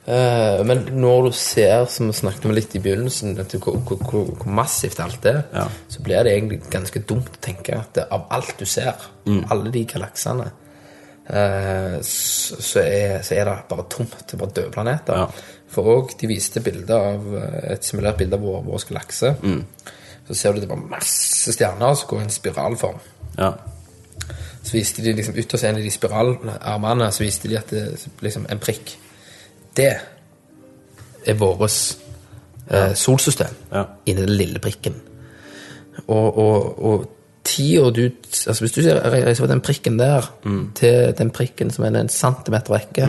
Eh, 0.08 0.62
men 0.63 0.86
når 1.01 1.25
du 1.25 1.32
ser, 1.36 1.86
som 1.91 2.08
vi 2.08 2.13
snakket 2.13 2.45
om 2.45 2.53
litt 2.56 2.75
i 2.77 2.80
begynnelsen, 2.80 3.34
hvor, 3.60 3.75
hvor, 3.82 3.97
hvor, 4.12 4.45
massivt 4.45 5.01
alt 5.03 5.25
er, 5.25 5.41
Ja. 5.53 5.65
så 5.89 6.03
blir 6.06 6.23
det 6.23 6.32
egentlig 6.38 6.62
ganske 6.71 7.01
dumt 7.03 7.27
å 7.34 7.41
tenke 7.41 7.75
at 7.75 7.97
av 8.12 8.27
alt 8.32 8.53
du 8.60 8.65
ser, 8.65 8.93
alle 9.49 9.71
de 9.73 9.84
galaksene, 9.89 10.51
eh, 11.27 11.97
så, 12.01 12.80
er, 12.86 13.19
så 13.21 13.36
er 13.36 13.45
det 13.49 13.58
bare 13.67 13.88
tomt. 13.89 14.15
Det 14.23 14.34
er 14.38 14.38
bare 14.45 14.56
døde 14.56 14.71
planeter. 14.71 15.17
Ja. 15.17 15.27
For 15.71 15.84
òg 15.97 16.13
de 16.21 16.27
viste 16.32 16.62
bilder 16.63 17.10
av 17.13 17.25
eh, 17.38 17.73
et 17.73 17.84
simulert 17.86 18.17
bilde 18.21 18.38
av 18.39 18.43
vår, 18.45 18.62
vår 18.67 18.86
galakse. 18.89 19.34
Så 20.27 20.36
ser 20.36 20.53
du 20.53 20.60
det 20.63 20.69
var 20.69 20.80
masse 20.89 21.53
stjerner 21.56 21.95
som 21.95 22.10
går 22.10 22.21
i 22.21 22.27
en 22.27 22.34
spiralform. 22.36 22.99
Ja. 23.38 23.51
Så 24.63 24.73
viste 24.75 25.03
de 25.03 25.13
liksom 25.15 25.38
ytterst 25.39 25.63
en 25.63 25.77
av 25.80 25.84
de 25.86 25.91
spiralarmene, 25.93 27.12
så 27.15 27.23
viste 27.23 27.47
de 27.47 27.58
at 27.60 27.69
det 27.71 27.84
liksom 28.25 28.47
en 28.51 28.60
prikk. 28.60 28.95
Det 29.77 29.91
er 31.27 31.38
vårt 31.39 31.62
eh, 32.71 32.93
solsystem 32.95 33.56
Ja. 33.71 33.86
inni 34.06 34.21
den 34.25 34.36
lille 34.36 34.60
prikken. 34.60 34.95
Og, 36.08 36.38
og, 36.38 36.84
og 36.86 37.06
tida 37.47 37.89
du 37.95 38.01
altså 38.47 38.60
Hvis 38.65 38.73
du 38.75 38.81
reiser 38.83 39.39
fra 39.43 39.47
den 39.53 39.62
prikken 39.63 39.95
der 39.99 40.27
til 40.75 41.13
den 41.17 41.29
prikken 41.31 41.71
som 41.73 41.86
er 41.88 41.95
en 41.99 42.10
centimeter 42.12 42.73
vekke, 42.75 43.07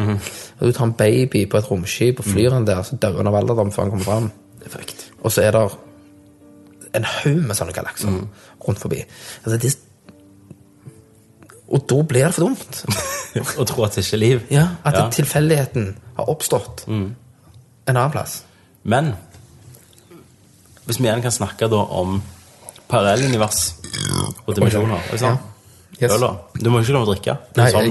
og 0.60 0.66
du 0.68 0.72
tar 0.72 0.84
en 0.88 0.92
baby 0.98 1.44
på 1.50 1.58
et 1.58 1.66
romskip 1.70 2.20
og 2.22 2.24
flyr 2.30 2.54
han 2.54 2.66
der, 2.68 2.82
så 2.86 2.96
dør 2.96 3.16
han 3.20 3.26
av 3.30 3.34
alderdom 3.40 3.72
før 3.74 3.82
han 3.88 3.90
kommer 3.96 4.04
fram. 4.04 4.30
Og 5.22 5.32
så 5.34 5.42
er 5.42 5.50
det 5.56 5.64
en 6.96 7.04
haug 7.04 7.42
med 7.50 7.54
sånne 7.58 7.74
galakser 7.76 8.14
rundt 8.66 8.80
forbi. 8.80 9.02
Altså, 9.44 9.58
det, 9.60 9.74
og 11.68 11.82
da 11.90 11.98
blir 12.08 12.24
det 12.30 12.34
for 12.34 12.46
dumt. 12.48 12.78
Å 13.60 13.64
tro 13.68 13.84
at 13.84 13.94
det 13.98 14.04
ikke 14.06 14.16
er 14.16 14.22
liv. 14.22 14.44
Ja, 14.54 14.66
At 14.88 14.94
Ja. 14.96 15.08
tilfeldigheten 15.12 15.90
har 16.16 16.30
oppstått 16.32 16.86
en 16.88 17.14
annen 17.86 18.10
plass. 18.14 18.42
Men 18.84 19.12
hvis 20.86 20.98
vi 21.00 21.04
igjen 21.10 21.20
kan 21.22 21.34
snakke 21.34 21.68
da 21.68 21.82
om 22.00 22.22
parallellunivers 22.88 23.74
og 24.46 24.54
dimensjoner 24.56 24.98
sant? 25.20 25.40
Yes. 26.02 26.12
Øl. 26.14 26.28
Du 26.62 26.70
må 26.70 26.80
ikke 26.80 26.92
lov 26.94 27.08
å 27.08 27.12
drikke. 27.14 27.36
Det 27.54 27.58
er 27.58 27.64
Nei, 27.64 27.70
sånn 27.72 27.84
jeg- 27.84 27.90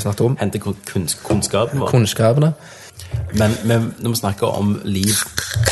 snakket 0.00 0.20
om 0.26 0.36
henter 0.40 0.58
kunns 0.60 1.14
kunnskapen 1.24 1.80
vår. 1.80 1.90
kunnskapene. 1.90 2.52
Men 3.34 3.56
men 3.64 3.94
når 3.98 4.10
vi 4.10 4.16
snakker 4.20 4.46
om 4.58 4.80
liv, 4.84 5.14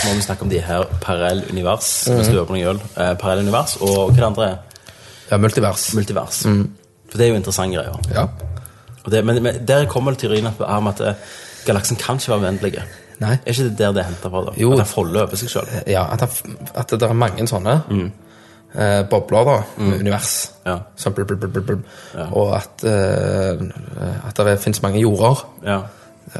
må 0.04 0.14
vi 0.14 0.20
snakke 0.22 0.42
om 0.42 0.48
de 0.48 0.60
her 0.60 0.84
parallellunivers. 1.00 2.08
Hvis 2.08 2.28
du 2.28 2.38
noe 2.56 2.64
øl. 2.74 2.80
Eh, 2.96 3.14
parallellunivers 3.20 3.76
og 3.80 4.10
hva 4.10 4.16
det 4.16 4.24
andre 4.24 4.44
er? 4.50 4.56
Ja, 5.30 5.36
multivers. 5.36 5.94
Multivers. 5.94 6.42
For 7.08 7.18
det 7.18 7.26
er 7.26 7.28
jo 7.28 7.36
interessante 7.36 7.76
greier. 7.76 7.98
Ja. 8.14 8.26
Det, 9.10 9.24
men, 9.24 9.42
men 9.42 9.66
der 9.66 9.86
kommer 9.86 10.10
det 10.12 10.18
teorien 10.20 10.46
om 10.60 10.86
at 10.86 11.00
eh, 11.00 11.14
galaksen 11.66 11.96
kan 11.96 12.16
ikke 12.16 12.28
være 12.28 12.40
uendelig. 12.48 12.82
Er 13.20 13.36
ikke 13.46 13.62
det 13.64 13.78
der 13.78 13.92
det 13.92 14.02
er 14.04 14.08
henta 14.12 14.28
fra? 14.30 14.44
da? 14.44 14.52
Jo. 14.56 14.72
At 14.78 14.86
folder 14.86 15.22
over 15.22 15.36
seg 15.36 15.48
sjøl? 15.50 15.68
ja 15.86 16.04
at, 16.12 16.20
det, 16.20 16.56
at 16.74 16.90
det 16.90 17.02
er 17.02 17.12
mange 17.12 17.46
sånne 17.48 17.82
eh, 18.78 19.02
bobler, 19.10 19.44
da, 19.48 19.56
med 19.82 20.00
univers. 20.04 20.34
Ja. 20.66 20.78
Sånn 20.96 21.14
blub, 21.16 21.28
blub, 21.32 21.48
blub, 21.52 21.64
blub, 21.66 21.82
Ja. 22.14 22.28
Og 22.32 22.54
at, 22.56 22.84
eh, 22.84 23.64
at 24.28 24.38
det 24.46 24.58
finnes 24.62 24.82
mange 24.84 25.00
jorder. 25.02 25.42
Ja. 25.66 25.80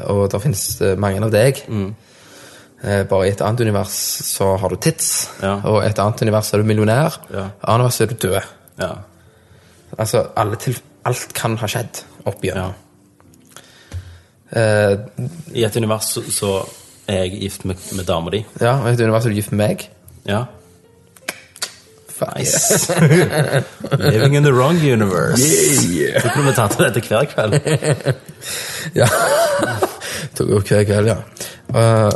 Og 0.07 0.27
det 0.31 0.41
finnes 0.43 0.63
eh, 0.81 0.95
mange 1.01 1.21
av 1.25 1.31
deg. 1.33 1.63
Eh, 2.79 3.03
bare 3.09 3.25
i 3.27 3.31
et 3.33 3.41
annet 3.43 3.59
univers 3.65 3.91
så 4.23 4.53
har 4.61 4.69
du 4.71 4.77
tits, 4.79 5.27
Ja. 5.43 5.57
og 5.67 5.81
i 5.83 5.87
et 5.89 5.99
annet 5.99 6.21
univers 6.23 6.53
er 6.53 6.61
du 6.61 6.63
millionær. 6.69 7.17
Ja. 7.33 7.47
I 7.49 7.57
et 7.59 7.65
annet 7.67 7.79
univers 7.83 8.01
er 8.01 8.05
du 8.13 8.15
død. 8.27 8.41
ja. 8.79 8.91
Altså, 9.97 10.21
alle 10.37 10.55
til, 10.61 10.75
alt 11.05 11.31
kan 11.33 11.55
ha 11.57 11.65
skjedd 11.67 12.03
opp 12.29 12.43
ja. 12.45 12.67
Eh, 14.53 14.93
I 15.53 15.63
et 15.65 15.75
univers 15.77 16.11
så, 16.13 16.21
så 16.33 16.51
er 17.09 17.23
jeg 17.25 17.39
gift 17.41 17.65
med, 17.65 17.75
med 17.97 18.05
dama 18.05 18.29
di. 18.33 18.43
ja, 18.61 18.75
og 18.81 18.87
i 18.89 18.93
et 18.93 19.01
univers 19.01 19.25
er 19.25 19.29
du 19.33 19.35
gift 19.39 19.51
med 19.51 19.63
meg. 19.67 19.87
Ja. 20.29 20.43
Nice. 22.21 22.89
Living 24.11 24.35
in 24.35 24.43
the 24.43 24.51
wrong 24.53 24.77
universe. 24.77 25.41
Yeah. 25.89 26.21
Så 26.21 26.29
kunne 26.33 26.45
vi 26.49 26.55
tatt 26.57 26.77
dette 26.79 27.01
hver 27.07 27.25
kveld. 27.31 27.53
Ja. 28.95 29.07
Tok 30.35 30.49
opp 30.59 30.67
hver 30.71 30.83
kveld, 30.89 31.07
ja. 31.11 31.17
Uh, 31.69 32.09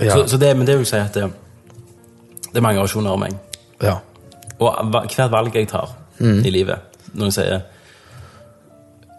ja. 0.00 0.12
Så, 0.16 0.28
så 0.28 0.36
det, 0.36 0.54
men 0.56 0.66
det 0.66 0.78
vil 0.78 0.86
si 0.88 0.96
at 0.96 1.14
det, 1.14 1.26
det 2.50 2.56
er 2.56 2.64
mange 2.64 2.80
versjoner 2.82 3.10
av 3.14 3.18
meg. 3.24 3.36
ja. 3.82 3.98
Og 4.60 4.76
hvert 4.92 5.14
valg 5.32 5.54
jeg 5.56 5.68
tar 5.72 5.96
Mm. 6.20 6.42
i 6.44 6.50
livet 6.52 6.76
når 7.16 7.30
jeg 7.30 7.32
sier 7.32 7.60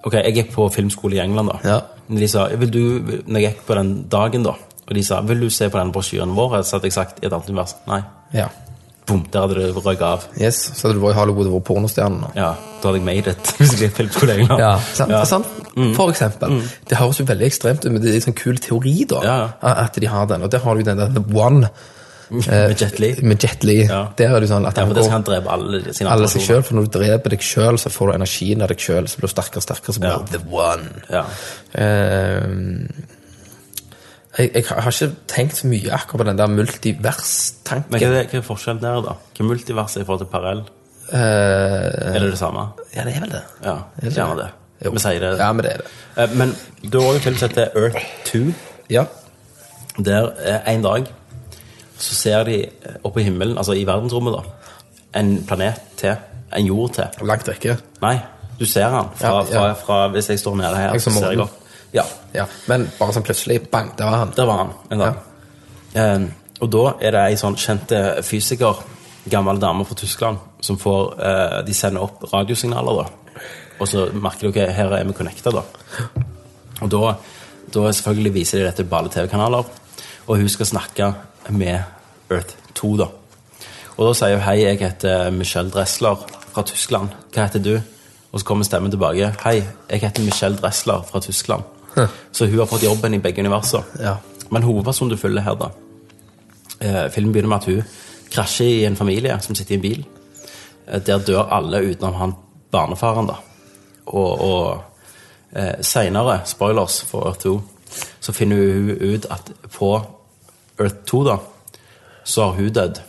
Ok, 0.05 0.13
jeg 0.19 0.33
gikk 0.35 0.51
på 0.53 0.67
filmskole 0.69 1.15
i 1.15 1.19
England 1.23 1.49
da 1.49 1.55
Ja. 1.65 1.77
De 2.13 2.27
sa, 2.29 2.43
vil 2.61 2.69
du, 2.69 2.81
når 3.25 3.39
jeg 3.41 3.47
gikk 3.55 3.63
på 3.65 3.73
den 3.79 3.89
dagen 4.11 4.43
da 4.45 4.51
Og 4.85 4.93
de 4.93 5.01
sa, 5.03 5.17
vil 5.25 5.41
du 5.41 5.49
se 5.49 5.65
på 5.73 5.79
den 5.79 5.89
brosjyren 5.95 6.35
vår? 6.37 6.59
Så 6.61 6.75
hadde 6.77 6.85
jeg 6.91 6.93
sagt 6.93 7.17
i 7.23 7.25
et 7.25 7.33
annet 7.33 7.49
univers 7.49 7.73
Nei, 7.89 8.03
ja. 8.33 8.47
boom, 9.07 9.25
der 9.33 9.41
hadde 9.43 9.55
det 9.59 9.69
røyket 9.75 10.01
av. 10.07 10.25
Yes, 10.39 10.59
Så 10.75 10.87
hadde 10.87 10.99
du 10.99 11.05
vært 11.05 11.15
i 11.15 11.19
Hollywood 11.19 11.47
og 11.49 11.55
vært 11.59 11.67
pornostjerne 11.67 12.21
nå. 12.21 12.29
Ja, 12.37 12.53
da 12.81 12.87
hadde 12.91 12.99
jeg 13.01 13.05
made 13.07 13.33
it. 13.33 13.53
Hvis 13.59 13.73
jeg 13.81 13.91
ble 13.97 14.27
lenger. 14.29 14.59
Ja, 14.61 14.73
sant, 14.95 15.15
sant? 15.27 15.47
For 15.97 16.11
eksempel. 16.11 16.59
Det 16.87 16.97
høres 16.99 17.19
jo 17.19 17.25
veldig 17.27 17.45
ekstremt 17.47 17.85
ut, 17.85 17.91
men 17.91 18.01
det 18.03 18.11
er 18.13 18.19
en 18.21 18.27
sånn 18.29 18.37
kul 18.39 18.57
teori, 18.61 19.01
da. 19.09 19.23
Ja. 19.25 19.39
At 19.85 19.95
de 19.99 20.07
har 20.11 20.27
den. 20.31 20.43
Og 20.43 20.51
der 20.51 20.59
har 20.63 20.75
du 20.79 20.83
den 20.87 20.97
der 21.01 21.11
The 21.17 21.23
One. 21.35 21.69
Med 22.31 22.79
Jet 22.79 22.95
Li. 23.03 23.09
Med 23.27 23.43
Jet 23.43 23.65
Li. 23.67 23.73
Ja. 23.89 24.05
Der 24.15 24.29
er 24.31 24.39
det 24.39 24.47
jo 24.47 24.53
sånn 24.53 24.63
at 24.69 24.77
Ja, 24.79 24.85
han 24.85 24.93
for 24.93 24.95
det 24.95 25.03
skal 25.03 25.11
går 25.11 25.17
han 25.17 25.25
drepe 25.27 25.51
alle 25.51 25.81
sine 25.97 26.11
alle 26.13 26.29
seg 26.31 26.39
personer. 26.39 26.45
sjøl, 26.47 26.63
for 26.63 26.77
når 26.77 26.85
du 26.87 26.91
dreper 26.93 27.33
deg 27.33 27.41
sjøl, 27.43 27.79
så 27.81 27.91
får 27.91 28.07
du 28.07 28.13
energien 28.15 28.63
av 28.63 28.71
deg 28.71 28.79
sjøl, 28.85 29.09
så 29.11 29.19
blir 29.19 29.27
du 29.27 29.33
sterkere 29.33 29.59
og 29.59 29.65
sterkere, 29.65 29.95
så 29.97 30.03
blir 30.05 30.13
Ja. 30.13 30.21
du 30.23 30.31
The 30.37 30.43
One. 30.47 30.93
Ja. 31.11 31.25
Eh, 31.75 32.47
jeg, 34.37 34.51
jeg 34.55 34.63
har 34.69 34.91
ikke 34.91 35.15
tenkt 35.27 35.57
så 35.57 35.67
mye 35.67 35.91
akkurat 35.91 36.21
på 36.23 36.27
den 36.29 36.37
der 36.39 36.47
multivers-tanken. 36.47 37.91
Men 37.91 37.99
hva 38.01 38.07
er, 38.07 38.13
det, 38.15 38.23
hva 38.31 38.39
er 38.39 38.45
forskjellen 38.47 38.81
der, 38.83 39.01
da? 39.05 39.15
Hva 39.35 39.43
er 39.43 39.49
multivers 39.49 39.97
i 39.97 40.03
forhold 40.05 40.23
til 40.25 40.31
parell? 40.31 40.61
Uh, 41.11 41.17
Er 42.15 42.19
det 42.23 42.29
det 42.31 42.37
samme? 42.39 42.67
ja, 42.95 43.03
det 43.03 43.15
er 43.17 43.23
vel 43.25 43.31
det. 43.33 43.41
Ja, 43.65 43.73
det? 44.01 44.13
gjerne 44.15 44.37
det. 44.39 44.49
Jo. 44.85 44.91
Vi 44.95 44.99
sier 45.03 45.19
det. 45.21 45.31
Ja, 45.37 45.51
men 45.53 45.65
det 45.65 45.71
er 45.73 45.81
det. 45.83 45.89
Eh, 46.23 46.37
Men 46.39 46.55
du 46.91 46.99
har 47.01 47.13
en 47.13 47.19
film 47.21 47.35
som 47.37 47.49
heter 47.49 47.75
Earth 47.77 48.05
2. 48.25 48.39
Ja. 48.89 49.03
Der 49.99 50.31
eh, 50.39 50.73
en 50.73 50.81
dag 50.85 51.05
så 52.01 52.15
ser 52.15 52.43
de 52.47 52.55
eh, 52.63 52.95
oppe 53.03 53.21
i 53.21 53.23
himmelen, 53.27 53.57
altså 53.57 53.75
i 53.77 53.83
verdensrommet, 53.85 54.33
da, 54.39 54.79
en 55.19 55.35
planet 55.47 55.81
til. 55.99 56.15
En 56.57 56.65
jord 56.65 56.93
til. 56.95 57.05
Langt 57.27 57.47
vekke. 57.47 57.75
Nei, 58.01 58.15
du 58.59 58.65
ser 58.65 58.87
han 58.89 59.11
fra, 59.15 59.27
Ja, 59.27 59.43
ja. 59.67 59.73
fra, 59.73 59.73
fra 59.85 59.99
Hvis 60.15 60.29
jeg 60.29 60.39
står 60.39 60.55
nede 60.63 60.75
her, 60.75 60.97
så 60.99 61.11
ser 61.13 61.29
jeg 61.35 61.39
opp. 61.45 61.60
Ja, 61.91 62.05
Ja, 62.31 62.45
men 62.71 62.85
bare 62.95 63.11
sånn 63.11 63.25
plutselig, 63.27 63.59
bang, 63.71 63.91
der 63.97 64.07
var 64.07 64.21
han. 64.21 64.31
der 64.35 64.47
var 64.47 64.57
han 64.61 64.69
en 64.89 65.01
dag. 65.01 65.15
Eh, 65.93 66.21
og 66.61 66.69
da 66.71 66.83
er 67.01 67.11
det 67.11 67.23
ei 67.25 67.39
sånn 67.39 67.57
kjent 67.59 67.91
eh, 67.91 68.21
fysiker, 68.23 68.79
gammel 69.31 69.59
dame 69.59 69.83
fra 69.85 69.97
Tyskland, 69.99 70.39
som 70.61 70.77
får 70.81 71.01
uh, 71.19 71.57
De 71.65 71.73
sender 71.73 72.01
opp 72.01 72.23
radiosignaler, 72.31 73.03
da. 73.03 73.43
Og 73.81 73.89
så 73.89 74.07
merker 74.13 74.53
dere 74.53 74.73
her 74.73 74.93
er 74.97 75.05
vi 75.05 75.13
connecta, 75.13 75.51
da. 75.53 75.61
Og 76.81 76.89
da, 76.89 77.11
da 77.73 77.83
selvfølgelig 77.91 78.33
viser 78.33 78.61
de 78.61 78.65
dette 78.65 78.85
på 78.87 78.97
alle 78.97 79.11
TV-kanaler, 79.13 79.69
og 80.25 80.37
hun 80.37 80.49
skal 80.49 80.71
snakke 80.71 81.11
med 81.49 81.83
Earth 82.31 82.55
2, 82.79 82.95
da. 83.03 83.11
Og 83.97 84.07
da 84.07 84.15
sier 84.17 84.39
hun 84.39 84.45
hei, 84.47 84.57
jeg 84.63 84.79
heter 84.81 85.29
Michelle 85.35 85.69
Dressler 85.69 86.23
fra 86.53 86.63
Tyskland. 86.65 87.13
Hva 87.35 87.45
heter 87.45 87.61
du? 87.61 87.75
Og 88.31 88.39
så 88.39 88.47
kommer 88.47 88.65
stemmen 88.65 88.93
tilbake. 88.93 89.35
Hei, 89.43 89.59
jeg 89.91 90.01
heter 90.01 90.25
Michelle 90.25 90.57
Dressler 90.57 91.05
fra 91.05 91.21
Tyskland. 91.21 91.67
Så 92.31 92.47
hun 92.47 92.59
har 92.59 92.69
fått 92.69 92.83
jobben 92.83 93.13
i 93.13 93.19
begge 93.19 93.43
universer. 93.43 93.83
Ja. 93.99 94.17
Men 94.49 94.63
hovedpersonen 94.63 95.13
du 95.13 95.19
følger 95.19 95.43
her, 95.45 95.55
da 95.59 95.71
eh, 96.81 97.09
Filmen 97.11 97.33
begynner 97.33 97.49
med 97.49 97.57
at 97.57 97.65
hun 97.65 97.83
krasjer 98.31 98.67
i 98.67 98.85
en 98.85 98.95
familie 98.95 99.37
som 99.41 99.55
sitter 99.55 99.75
i 99.75 99.79
en 99.79 99.81
bil. 99.81 100.05
Eh, 100.87 101.01
der 101.01 101.23
dør 101.25 101.51
alle 101.51 101.83
utenom 101.91 102.17
han 102.19 102.35
barnefaren, 102.71 103.27
da. 103.27 103.37
Og, 104.05 104.41
og 104.41 104.81
eh, 105.55 105.81
seinere, 105.81 106.41
spoilers 106.45 107.01
for 107.07 107.27
Earth 107.29 107.45
2, 107.45 107.61
så 108.19 108.33
finner 108.33 108.57
hun 108.57 108.89
ut 108.89 109.27
at 109.29 109.51
på 109.71 109.93
Earth 110.79 111.03
2, 111.05 111.23
da, 111.27 111.37
så 112.23 112.49
har 112.49 112.59
hun 112.59 112.73
dødd. 112.73 113.01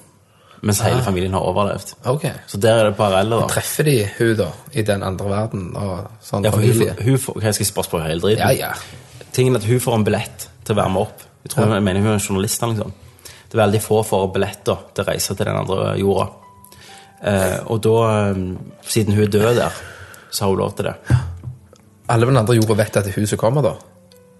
Mens 0.63 0.79
hele 0.81 1.03
familien 1.03 1.33
har 1.35 1.41
overlevd. 1.43 1.95
Ok. 2.07 2.25
Så 2.47 2.59
der 2.63 2.77
er 2.79 2.85
det 2.91 2.97
paralleller, 2.97 3.41
da. 3.43 3.47
Treffer 3.51 3.85
de 3.89 3.97
hun 4.19 4.37
da, 4.39 4.47
i 4.79 4.83
den 4.87 5.03
andre 5.03 5.29
verden, 5.29 5.65
og 5.77 6.05
sånn 6.23 6.45
Ja, 6.47 6.51
for 6.55 6.61
hun, 6.63 6.69
familie? 6.73 6.95
får- 6.95 7.05
hun 7.09 7.19
får, 7.19 7.41
jeg 7.43 7.55
skal 7.55 7.67
bare 7.75 7.85
spørre 7.89 8.07
hele 8.09 8.21
driten. 8.21 8.39
Ja, 8.39 8.51
ja. 8.69 8.73
Tingen 9.33 9.57
er 9.57 9.59
at 9.59 9.65
hun 9.67 9.81
får 9.81 9.95
en 9.99 10.05
billett 10.07 10.47
til 10.65 10.75
å 10.77 10.79
være 10.79 10.93
med 10.95 11.03
opp. 11.03 11.25
Jeg 11.43 11.51
tror 11.57 11.75
jeg 11.75 11.83
mener 11.83 12.01
hun 12.01 12.11
er 12.11 12.15
en 12.15 12.21
journalist. 12.29 12.63
liksom. 12.63 12.93
Det 13.51 13.59
er 13.59 13.67
veldig 13.67 13.83
få 13.83 14.03
får 14.07 14.33
billetter 14.33 14.77
til 14.95 15.05
å 15.05 15.09
reise 15.09 15.35
til 15.35 15.45
den 15.47 15.57
andre 15.57 15.99
jorda. 15.99 16.29
Eh, 17.25 17.59
og 17.67 17.81
da, 17.83 18.31
eh, 18.31 18.35
siden 18.87 19.15
hun 19.15 19.25
er 19.25 19.31
død 19.31 19.57
der, 19.57 19.73
så 20.31 20.45
har 20.45 20.49
hun 20.51 20.59
lov 20.59 20.77
til 20.77 20.85
det. 20.85 20.95
Alle 22.09 22.27
på 22.27 22.31
den 22.31 22.37
andre 22.37 22.55
jorda 22.57 22.75
vet 22.75 22.97
at 22.97 23.05
det 23.05 23.13
er 23.13 23.21
hun 23.21 23.27
som 23.27 23.39
kommer, 23.39 23.63
da? 23.63 23.75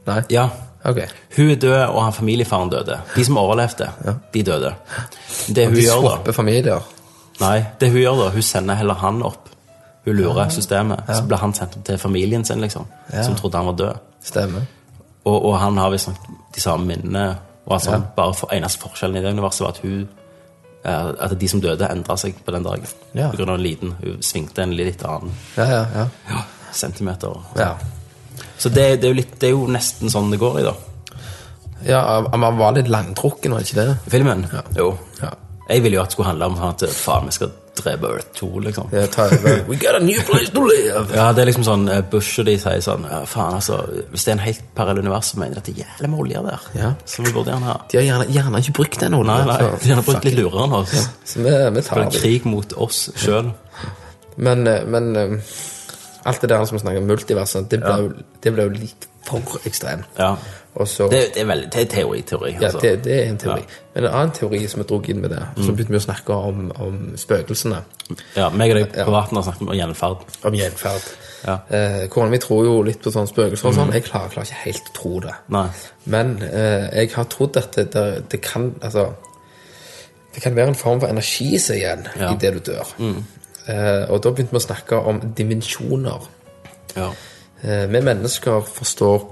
Nei? 0.07 0.23
Ja, 0.31 0.49
Ok. 0.85 0.99
hun 1.37 1.51
er 1.51 1.55
død, 1.55 1.85
og 1.89 2.05
han 2.05 2.13
familiefaren 2.13 2.71
døde. 2.71 2.99
De 3.17 3.25
som 3.25 3.37
overlevde, 3.39 3.89
de 4.35 4.43
døde. 4.43 4.75
Det 5.47 5.67
hun 5.67 5.77
De 5.77 5.83
gjør 5.83 6.21
da 6.27 6.33
familier? 6.33 6.81
Nei, 7.41 7.65
det 7.81 7.91
hun 7.91 8.01
gjør 8.01 8.25
da, 8.25 8.29
hun 8.35 8.43
sender 8.43 8.75
heller 8.75 8.95
han 8.95 9.23
opp. 9.23 9.49
Hun 10.05 10.17
lurer 10.17 10.49
systemet. 10.49 11.05
Så 11.07 11.23
blir 11.23 11.39
han 11.39 11.55
sendt 11.55 11.77
opp 11.79 11.85
til 11.87 11.99
familien 11.99 12.45
sin, 12.45 12.61
liksom. 12.61 12.87
Ja. 13.13 13.23
Som 13.23 13.37
trodde 13.39 13.57
han 13.57 13.67
var 13.67 13.79
død. 13.79 14.01
Stemmer. 14.25 14.67
Og, 15.25 15.45
og 15.45 15.59
han 15.61 15.79
har 15.79 15.91
visstnok 15.91 16.19
de 16.55 16.61
samme 16.61 16.87
minnene. 16.87 17.37
Og 17.67 17.75
altså, 17.75 18.01
bare 18.17 18.35
for, 18.35 18.51
eneste 18.55 18.83
forskjellen 18.83 19.17
i 19.17 19.23
det 19.23 19.31
universet 19.33 19.63
var 19.63 19.77
at 19.77 19.79
hun 19.85 20.09
eh, 20.85 21.09
At 21.21 21.37
de 21.41 21.49
som 21.49 21.61
døde, 21.63 21.87
endra 21.91 22.17
seg 22.19 22.35
på 22.45 22.51
den 22.51 22.67
dagen. 22.67 22.87
Ja. 23.15 23.31
På 23.31 23.39
grunn 23.39 23.55
av 23.55 23.63
liten. 23.63 23.95
Hun 24.03 24.23
svingte 24.23 24.65
en 24.67 24.75
litt 24.75 25.05
annen 25.07 25.31
Ja, 25.57 25.69
ja, 25.71 25.85
ja. 25.95 26.07
ja, 26.31 26.43
centimeter. 26.73 27.39
Ja, 27.57 27.77
Så 28.63 28.71
det, 28.71 28.85
det, 29.03 29.11
er 29.11 29.17
litt, 29.19 29.33
det 29.43 29.49
er 29.51 29.57
jo 29.57 29.67
nesten 29.71 30.13
sånn 30.13 30.31
det 30.31 30.39
går 30.39 30.61
i, 30.61 30.67
da. 30.69 30.75
ja 31.89 32.03
man 32.39 32.61
var 32.61 32.77
litt 32.77 32.91
langtrukken, 32.93 33.57
var 33.57 33.65
det 33.65 33.73
ikke 33.73 33.87
det? 33.89 33.97
Filmen. 34.13 34.47
Jo. 34.79 34.93
Ja. 35.19 35.33
Jeg 35.73 35.83
ville 35.83 35.99
jo 35.99 36.05
at 36.05 36.13
det 36.13 36.17
skulle 36.17 36.31
handle 36.31 36.53
om 36.53 36.63
at 36.69 36.85
faen, 36.95 37.27
vi 37.27 37.35
skal 37.35 37.51
drepe 37.79 38.07
Earth 38.07 38.29
2, 38.39 38.49
liksom. 38.67 38.89
Ja. 38.93 39.07
We 39.69 39.77
got 39.77 39.95
a 39.95 40.05
new 40.05 40.21
place 40.29 40.53
to 40.53 40.65
live! 40.67 41.07
Ja, 41.15 41.31
det 41.33 41.43
er 41.43 41.49
liksom 41.49 41.65
sånn 41.67 41.87
eh, 41.89 42.03
Bush 42.13 42.43
og 42.43 42.47
de 42.49 42.57
sier 42.61 42.83
sånn 42.85 43.07
ja, 43.09 43.23
Faen, 43.29 43.57
altså 43.57 43.79
Hvis 44.13 44.27
det 44.27 44.33
er 44.33 44.37
en 44.37 44.45
helt 44.45 44.63
parallell 44.77 45.07
univers, 45.07 45.33
så 45.33 45.41
mener 45.41 45.57
de 45.57 45.63
at 45.63 45.71
det 45.71 45.75
er 45.75 45.83
jævlig 45.87 46.13
med 46.13 46.23
olje 46.27 46.45
der. 46.47 46.69
Ja. 46.77 46.93
Så 47.09 47.25
vi 47.25 47.33
burde 47.33 47.55
gjerne 47.55 47.71
ha 47.71 47.79
De 47.89 47.99
har 47.99 48.07
gjerne, 48.11 48.29
gjerne 48.37 48.63
ikke 48.63 48.77
brukt 48.83 49.01
den 49.01 49.19
oljen. 49.19 49.33
Nei, 49.33 49.59
nei, 49.65 49.73
de 49.83 49.95
har 49.95 50.07
brukt 50.07 50.29
litt 50.29 50.39
lurere 50.39 50.69
enn 50.69 50.79
oss. 50.83 50.97
Så 51.33 51.45
vi, 51.47 51.57
vi 51.79 51.85
tar 51.89 52.05
det. 52.05 52.21
krig 52.21 52.49
mot 52.49 52.77
oss 52.87 53.07
sjøl. 53.25 53.53
Men, 54.37 54.67
eh, 54.69 54.85
men 54.89 55.11
eh, 55.17 55.57
alt 56.25 56.41
det 56.43 56.51
der 56.51 56.65
som 56.65 56.77
vi 56.77 56.83
snakker 56.83 57.01
om 57.03 57.07
multiverset, 57.11 57.71
det 57.71 57.81
ble, 57.83 57.95
jo, 58.03 58.13
det 58.43 58.53
ble 58.55 58.67
jo 58.69 58.75
litt 58.75 59.09
for 59.27 59.61
ekstremt. 59.67 60.05
Ja. 60.19 60.35
Og 60.75 60.89
så 60.89 61.05
Det, 61.11 61.35
det 61.35 61.43
er 61.43 61.47
veldig 61.47 61.69
det 61.73 61.81
er 61.83 61.89
teori. 61.93 62.21
teori 62.23 62.53
Ja, 62.55 62.67
altså. 62.67 62.79
det, 62.81 63.05
det 63.05 63.17
er 63.19 63.31
en 63.31 63.39
teori. 63.39 63.61
Ja. 63.61 63.67
Mm. 63.67 63.91
Men 63.95 64.05
en 64.05 64.15
annen 64.15 64.31
teori 64.39 64.61
som 64.69 64.81
vi 64.81 64.87
dro 64.89 65.01
inn 65.13 65.21
med 65.21 65.31
det, 65.31 65.43
så 65.59 65.73
begynte 65.73 65.93
vi 65.93 65.99
å 66.01 66.05
snakke 66.07 66.39
om, 66.51 66.63
om 66.81 66.97
spøkelsene. 67.21 67.83
ja, 68.37 68.49
meg 68.51 68.73
og 68.73 68.79
deg 68.81 68.95
på 68.97 69.11
vann 69.13 69.37
har 69.37 69.45
snakket 69.47 69.69
om 69.69 69.75
gjenferd. 69.77 70.25
Om 70.49 70.57
gjenferd. 70.57 71.11
Ja. 71.43 71.59
Eh, 71.69 72.07
Kona 72.09 72.31
mi 72.31 72.39
tror 72.39 72.65
jo 72.65 72.79
litt 72.87 73.03
på 73.03 73.11
sånne 73.13 73.29
spøkelser 73.31 73.69
og 73.69 73.75
sånn. 73.75 73.93
Jeg 73.93 74.07
klarer, 74.07 74.31
klarer 74.33 74.49
ikke 74.49 74.63
helt 74.65 74.89
å 74.89 74.97
tro 74.97 75.13
det. 75.27 75.35
Nei. 75.55 75.67
Men 76.15 76.35
eh, 76.49 76.89
jeg 77.03 77.13
har 77.17 77.29
trodd 77.31 77.59
at 77.61 77.77
det, 77.77 77.93
det, 78.31 78.41
kan 78.43 78.73
Altså 78.81 79.09
Det 80.35 80.43
kan 80.43 80.57
være 80.57 80.73
en 80.73 80.79
form 80.79 81.01
for 81.03 81.13
energi 81.13 81.59
seg 81.61 81.83
igjen 81.83 82.07
Ja. 82.17 82.31
Mm. 82.31 82.35
i 82.35 82.39
det 82.41 82.53
du 82.55 82.61
dør. 82.73 82.95
Eh, 82.99 83.23
og 84.11 84.23
da 84.23 84.31
begynte 84.31 84.51
vi 84.53 84.59
å 84.59 84.67
snakke 84.67 84.97
om 85.07 85.21
dimensjoner. 85.39 86.25
Ja. 86.97 87.11
Eh, 87.63 87.87
vi 87.93 88.01
mennesker 88.01 88.61
forstår 88.67 89.23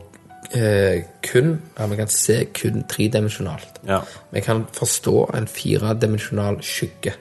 eh, 0.54 1.02
kun 1.22 1.60
Ja, 1.78 1.86
vi 1.86 1.96
kan 1.96 2.08
se 2.08 2.44
kun 2.54 2.84
tredimensjonalt. 2.88 3.80
Ja. 3.88 4.00
Vi 4.32 4.40
kan 4.40 4.66
forstå 4.72 5.30
en 5.36 5.46
firedimensjonal 5.46 6.60
skygge. 6.62 7.14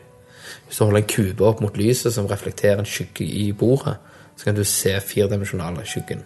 Hvis 0.67 0.77
du 0.77 0.83
holder 0.85 1.01
en 1.01 1.07
kube 1.09 1.45
opp 1.45 1.61
mot 1.61 1.77
lyset 1.77 2.13
som 2.13 2.27
reflekterer 2.29 2.79
en 2.79 2.85
skygge 2.85 3.25
i 3.25 3.51
bordet, 3.51 3.95
så 4.37 4.45
kan 4.45 4.55
du 4.55 4.63
se 4.63 4.99
firedimensjonale 5.01 5.85
skyggen. 5.85 6.21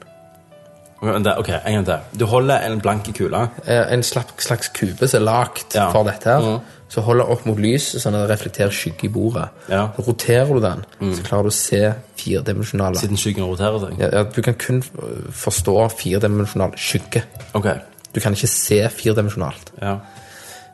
Ok, 1.03 1.49
en 1.49 1.73
gang 1.73 1.85
til. 1.85 2.19
Du 2.19 2.25
holder 2.25 2.61
en 2.63 2.79
blank 2.81 3.09
kule. 3.15 3.47
Eh, 3.67 3.91
En 3.93 4.03
slags, 4.03 4.43
slags 4.45 4.67
kube 4.69 5.07
som 5.07 5.21
er 5.21 5.25
lagt 5.25 5.75
Ja. 5.75 5.89
for 5.91 6.03
dette 6.03 6.29
her, 6.29 6.39
Mhm. 6.39 6.59
Så 6.93 7.01
holder 7.01 7.29
opp 7.33 7.47
mot 7.49 7.57
lyset 7.57 8.03
sånn 8.03 8.13
at 8.13 8.27
det 8.27 8.35
reflekterer 8.35 8.73
skygge 8.73 9.07
i 9.07 9.11
bordet. 9.13 9.47
Ja. 9.71 9.87
Så 9.95 10.05
roterer 10.05 10.51
du 10.53 10.61
den, 10.61 10.83
så 11.17 11.23
klarer 11.25 11.47
du 11.47 11.49
å 11.49 11.55
se 11.57 11.79
firedimensjonale. 12.21 13.01
Siden 13.01 13.17
skyggen 13.17 13.47
roterer 13.49 13.81
seg. 13.81 13.95
Ja, 14.03 14.11
ja, 14.19 14.25
du 14.29 14.41
kan 14.45 14.57
kun 14.61 14.83
forstå 14.85 15.77
firedimensjonal 15.97 16.77
skygge. 16.77 17.23
Ok. 17.57 17.71
Du 18.13 18.21
kan 18.21 18.37
ikke 18.37 18.51
se 18.51 18.77
firedimensjonalt. 18.93 19.73
Ja. 19.81 19.97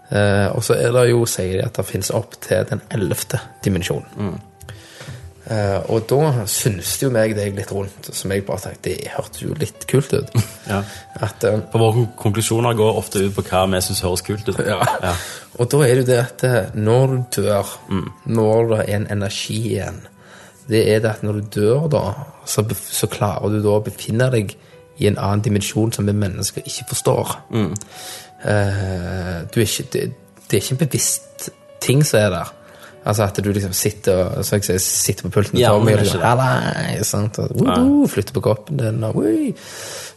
Eh, 0.10 0.48
og 0.52 0.64
så 0.66 0.76
er 0.76 0.92
det 0.96 1.06
jo, 1.12 1.24
sier 1.30 1.60
de 1.60 1.66
at 1.70 1.80
det 1.80 1.88
finnes 1.88 2.12
opp 2.18 2.36
til 2.44 2.68
den 2.68 2.84
ellevte 2.92 3.40
dimensjonen. 3.64 4.12
Mm. 4.18 4.38
Eh, 5.50 5.80
og 5.90 6.04
da 6.06 6.44
syntes 6.46 6.92
jo 7.02 7.08
meg 7.10 7.32
deg 7.34 7.56
litt 7.58 7.72
rundt, 7.74 8.10
som 8.14 8.30
jeg 8.30 8.44
bare 8.46 8.62
tenkte, 8.68 8.92
det 8.92 9.08
hørtes 9.16 9.42
jo 9.42 9.56
litt 9.58 9.88
kult 9.90 10.12
ut. 10.14 10.30
ja. 10.70 10.84
At, 11.18 11.42
uh, 11.44 11.56
For 11.72 11.82
våre 11.82 12.04
konklusjoner 12.22 12.78
går 12.78 13.00
ofte 13.02 13.24
ut 13.26 13.34
på 13.34 13.42
hva 13.48 13.64
vi 13.72 13.80
syns 13.82 14.04
høres 14.06 14.22
kult 14.28 14.46
ut. 14.52 14.60
ja. 14.62 14.78
Ja. 15.02 15.16
Og 15.58 15.72
da 15.74 15.80
er 15.88 15.96
det 15.98 16.04
jo 16.04 16.10
det 16.12 16.20
at 16.22 16.44
eh, 16.46 16.70
når 16.78 17.16
du 17.16 17.42
dør, 17.42 17.72
Mm. 17.90 18.12
når 18.26 18.70
det 18.76 18.80
er 18.86 18.96
en 19.00 19.08
energi 19.18 19.58
igjen, 19.74 20.00
det 20.70 20.84
er 20.94 21.00
det 21.02 21.10
at 21.16 21.24
når 21.26 21.40
du 21.42 21.50
dør 21.62 21.88
da, 21.90 22.04
så, 22.46 22.62
så 22.78 23.08
klarer 23.10 23.50
du 23.50 23.58
da 23.66 23.74
å 23.80 23.84
befinne 23.84 24.30
deg 24.32 24.54
i 25.02 25.08
en 25.10 25.18
annen 25.18 25.42
dimensjon 25.42 25.92
som 25.96 26.06
vi 26.06 26.14
mennesker 26.14 26.62
ikke 26.62 26.86
forstår. 26.94 27.34
Mm. 27.50 27.74
Uh, 28.46 29.42
du 29.50 29.60
er 29.60 29.66
ikke, 29.66 29.90
det, 29.94 30.06
det 30.46 30.58
er 30.58 30.62
ikke 30.62 30.76
en 30.78 30.84
bevisst 30.86 31.50
ting 31.82 32.06
som 32.06 32.20
er 32.22 32.30
der. 32.38 32.54
Altså 33.08 33.26
at 33.26 33.40
du 33.44 33.52
liksom 33.56 33.74
sitter 33.74 34.24
og 34.26 34.46
så 34.46 34.58
jeg 34.58 34.66
sier, 34.68 34.80
sitter 34.84 35.28
på 35.28 35.34
pulten 35.38 35.60
Ja, 35.62 35.72
Tommy 35.72 35.94
og 35.94 36.02
det 36.02 36.08
liksom, 36.08 36.24
«Hallei», 36.26 36.98
sant? 37.08 37.40
Og, 37.40 38.10
flytter 38.12 38.36
på 38.36 38.44
kroppen 38.44 38.82
din 38.82 39.04
og 39.08 39.22
«Oi», 39.22 39.54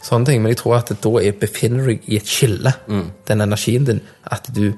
sånne 0.03 0.27
ting. 0.27 0.41
Men 0.43 0.51
jeg 0.51 0.59
tror 0.63 0.81
at 0.81 0.91
da 1.03 1.13
er, 1.21 1.37
befinner 1.39 1.85
du 1.85 1.93
deg 1.93 2.09
i 2.11 2.19
et 2.19 2.27
skille, 2.27 2.73
Mm. 2.87 3.05
den 3.29 3.45
energien 3.47 3.85
din, 3.87 4.01
at 4.31 4.51
du 4.53 4.73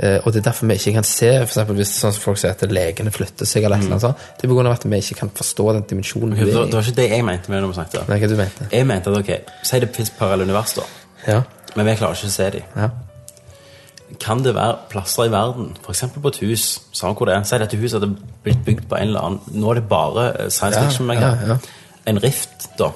Eh, 0.00 0.16
og 0.24 0.32
det 0.32 0.40
er 0.40 0.44
derfor 0.48 0.66
vi 0.66 0.76
ikke 0.78 0.92
kan 0.96 1.04
se 1.04 1.28
for 1.42 1.50
eksempel 1.50 1.76
hvis 1.76 1.90
sånn 1.92 2.14
som 2.16 2.22
folk 2.22 2.38
sier 2.40 2.54
at 2.54 2.62
legene 2.72 3.12
flytter 3.12 3.48
seg, 3.48 3.66
eller 3.66 3.82
mm. 3.82 3.90
eller 3.90 4.06
annet. 4.08 4.30
Det 4.40 4.48
er 4.48 4.54
av 4.62 4.72
at 4.72 4.86
vi 4.86 5.00
ikke 5.02 5.18
kan 5.18 5.32
forstå 5.42 5.66
den 5.76 5.84
dimensjonen. 5.90 6.32
Det 6.38 6.46
vi 6.46 6.54
var, 6.54 6.70
det 6.70 6.78
var 6.78 6.88
ikke 6.88 6.96
det 7.02 7.08
jeg 7.10 7.26
mente 7.26 7.52
med 7.52 7.60
når 7.60 7.72
vi 7.72 7.78
snakket. 7.80 8.08
Nei, 8.08 8.18
hva 8.22 8.30
du 8.30 8.36
mente? 8.38 8.70
Jeg 8.72 8.88
mente 8.88 9.12
at 9.12 9.20
ok, 9.20 9.54
si 9.68 9.82
det 9.84 9.90
fins 9.98 10.12
parallelle 10.16 10.48
univers, 10.48 10.76
da. 10.78 10.88
Ja. 11.26 11.42
Men 11.76 11.90
vi 11.90 11.96
klarer 12.00 12.16
ikke 12.16 12.32
å 12.32 12.36
se 12.38 12.50
dem. 12.56 12.74
ja. 12.78 12.90
Kan 14.20 14.44
det 14.44 14.54
være 14.54 14.76
plasser 14.90 15.24
i 15.24 15.30
verden, 15.32 15.76
f.eks. 15.84 16.04
på 16.22 16.28
et 16.28 16.40
hus, 16.42 16.82
samme 16.92 17.14
hvor 17.14 17.28
det 17.28 17.34
er, 17.36 17.44
si 17.46 17.58
dette 17.60 17.78
huset 17.78 18.00
hadde 18.00 18.16
blitt 18.44 18.64
bygd 18.66 18.88
på 18.90 18.98
en 18.98 19.12
eller 19.12 19.20
annen 19.20 19.60
Nå 19.60 19.70
er 19.70 19.80
det 19.80 19.86
bare 19.88 20.26
eh, 20.32 20.50
science 20.50 20.80
fiction, 20.80 21.10
ja, 21.14 21.32
ja. 21.46 21.56
en 22.10 22.22
rift 22.22 22.70
da, 22.78 22.90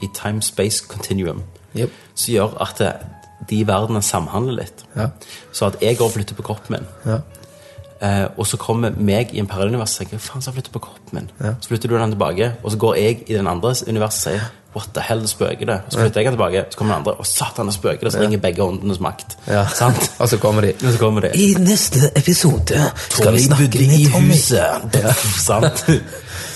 i 0.00 0.08
time-space 0.16 0.86
continuum, 0.88 1.42
yep. 1.76 1.92
som 2.14 2.34
gjør 2.34 2.56
at 2.64 2.80
det, 2.80 2.92
de 3.50 3.60
verdenene 3.66 4.02
samhandler 4.02 4.62
litt. 4.62 4.86
Ja. 4.96 5.10
Så 5.52 5.70
at 5.70 5.78
jeg 5.82 5.98
går 5.98 6.10
og 6.10 6.16
flytter 6.18 6.38
på 6.38 6.48
kroppen 6.50 6.78
min, 6.78 6.88
Ja. 7.06 7.20
Eh, 8.00 8.26
og 8.40 8.46
så 8.48 8.56
kommer 8.56 8.94
meg 8.96 9.34
i 9.36 9.42
en 9.42 9.46
parallellunivers 9.46 9.92
og 9.92 9.98
tenker 9.98 10.16
Hva 10.16 10.22
faen 10.24 10.40
så 10.40 10.48
har 10.48 10.54
jeg 10.54 10.62
flyttet 10.62 10.72
på 10.72 10.80
kroppen 10.86 11.18
min? 11.18 11.26
Ja. 11.36 11.50
Så 11.60 11.68
flytter 11.68 11.90
du 11.90 11.98
den 11.98 12.14
tilbake, 12.14 12.46
og 12.62 12.72
så 12.72 12.78
går 12.80 12.94
jeg 12.96 13.18
i 13.26 13.34
den 13.34 13.46
andre 13.46 13.74
universet 13.88 14.32
og 14.32 14.38
sier 14.38 14.46
What 14.74 14.92
the 14.94 15.02
hell, 15.02 15.24
spøker 15.26 15.66
det? 15.66 15.76
Så 15.88 15.98
flytter 15.98 16.20
jeg 16.20 16.26
den 16.30 16.36
tilbake, 16.36 16.64
så 16.70 16.78
kommer 16.78 16.94
den 16.94 17.00
andre, 17.00 17.12
og 17.18 17.26
satan, 17.26 17.66
det 17.66 17.74
spøker 17.74 18.06
det. 18.06 18.12
Så 18.12 18.20
ringer 18.20 18.38
begge 18.38 18.62
åndenes 18.62 19.00
makt. 19.02 19.34
Ja. 19.48 19.64
Sant? 19.74 20.12
Og 20.22 20.28
så 20.30 20.38
kommer 20.38 20.62
de. 20.62 20.74
Og 20.86 20.92
så 20.92 20.98
kommer 20.98 21.20
de. 21.26 21.30
I 21.34 21.54
neste 21.58 22.10
episode 22.16 22.84
skal 23.08 23.32
vi 23.34 23.42
snakke 23.42 23.82
i 23.82 24.04
huset. 24.14 25.00
Sant? 25.42 25.82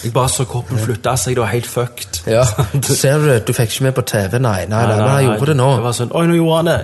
Jeg 0.04 0.12
bare 0.12 0.28
så 0.28 0.44
kroppen 0.44 0.78
flytte 0.78 1.16
seg, 1.16 1.34
det 1.34 1.42
var 1.42 1.50
helt 1.50 1.66
fucked. 1.66 2.20
Ja. 2.30 2.44
Ser 2.82 3.18
du? 3.18 3.32
Du 3.46 3.52
fikk 3.56 3.72
ikke 3.72 3.88
med 3.88 3.96
på 3.96 4.04
TV? 4.06 4.38
Nei, 4.38 4.60
nei, 4.68 4.84
nei, 4.86 4.98
nei, 5.00 5.16
jeg 5.16 5.32
gjorde 5.32 5.50
det 5.50 5.56
nå. 5.58 5.70
Det 5.80 5.86
var 5.88 5.96
sånn, 5.98 6.12
Oi, 6.14 6.26
nå 6.28 6.36
gjorde 6.38 6.60
han 6.60 6.70
det. 6.70 6.78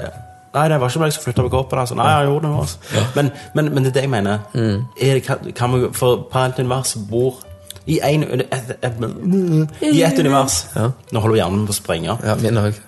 Nei, 0.55 0.65
det 0.73 0.81
var 0.83 0.91
ikke 0.91 1.03
meg 1.05 1.13
som 1.15 1.27
flytta 1.29 1.45
på 1.47 1.53
kroppen. 1.53 1.79
Altså. 1.79 1.95
Nei, 2.01 2.09
jeg 2.11 2.31
gjorde 2.33 2.49
det 2.49 2.51
nå. 2.51 2.65
Altså. 2.65 3.05
Men, 3.15 3.31
men, 3.55 3.71
men 3.75 3.87
det 3.87 3.93
er 3.93 3.97
det 4.01 4.05
jeg 4.09 4.13
mener. 4.17 4.43
Mm. 4.55 4.83
Er 4.99 5.21
det, 5.21 5.23
kan, 5.29 5.53
kan 5.55 5.77
vi, 5.77 5.93
for 5.95 6.27
parallelt 6.33 6.59
univers 6.59 6.97
bor 7.11 7.39
i 7.91 7.99
en, 8.07 8.23
et, 8.41 8.71
I 9.83 10.03
ett 10.07 10.19
univers 10.23 10.61
Nå 10.77 11.21
holder 11.25 11.37
hjernen 11.41 11.67
på 11.67 11.75
å 11.75 11.79
sprenge. 11.81 12.17
Ja, 12.25 12.37
min 12.41 12.59
òg. 12.61 12.79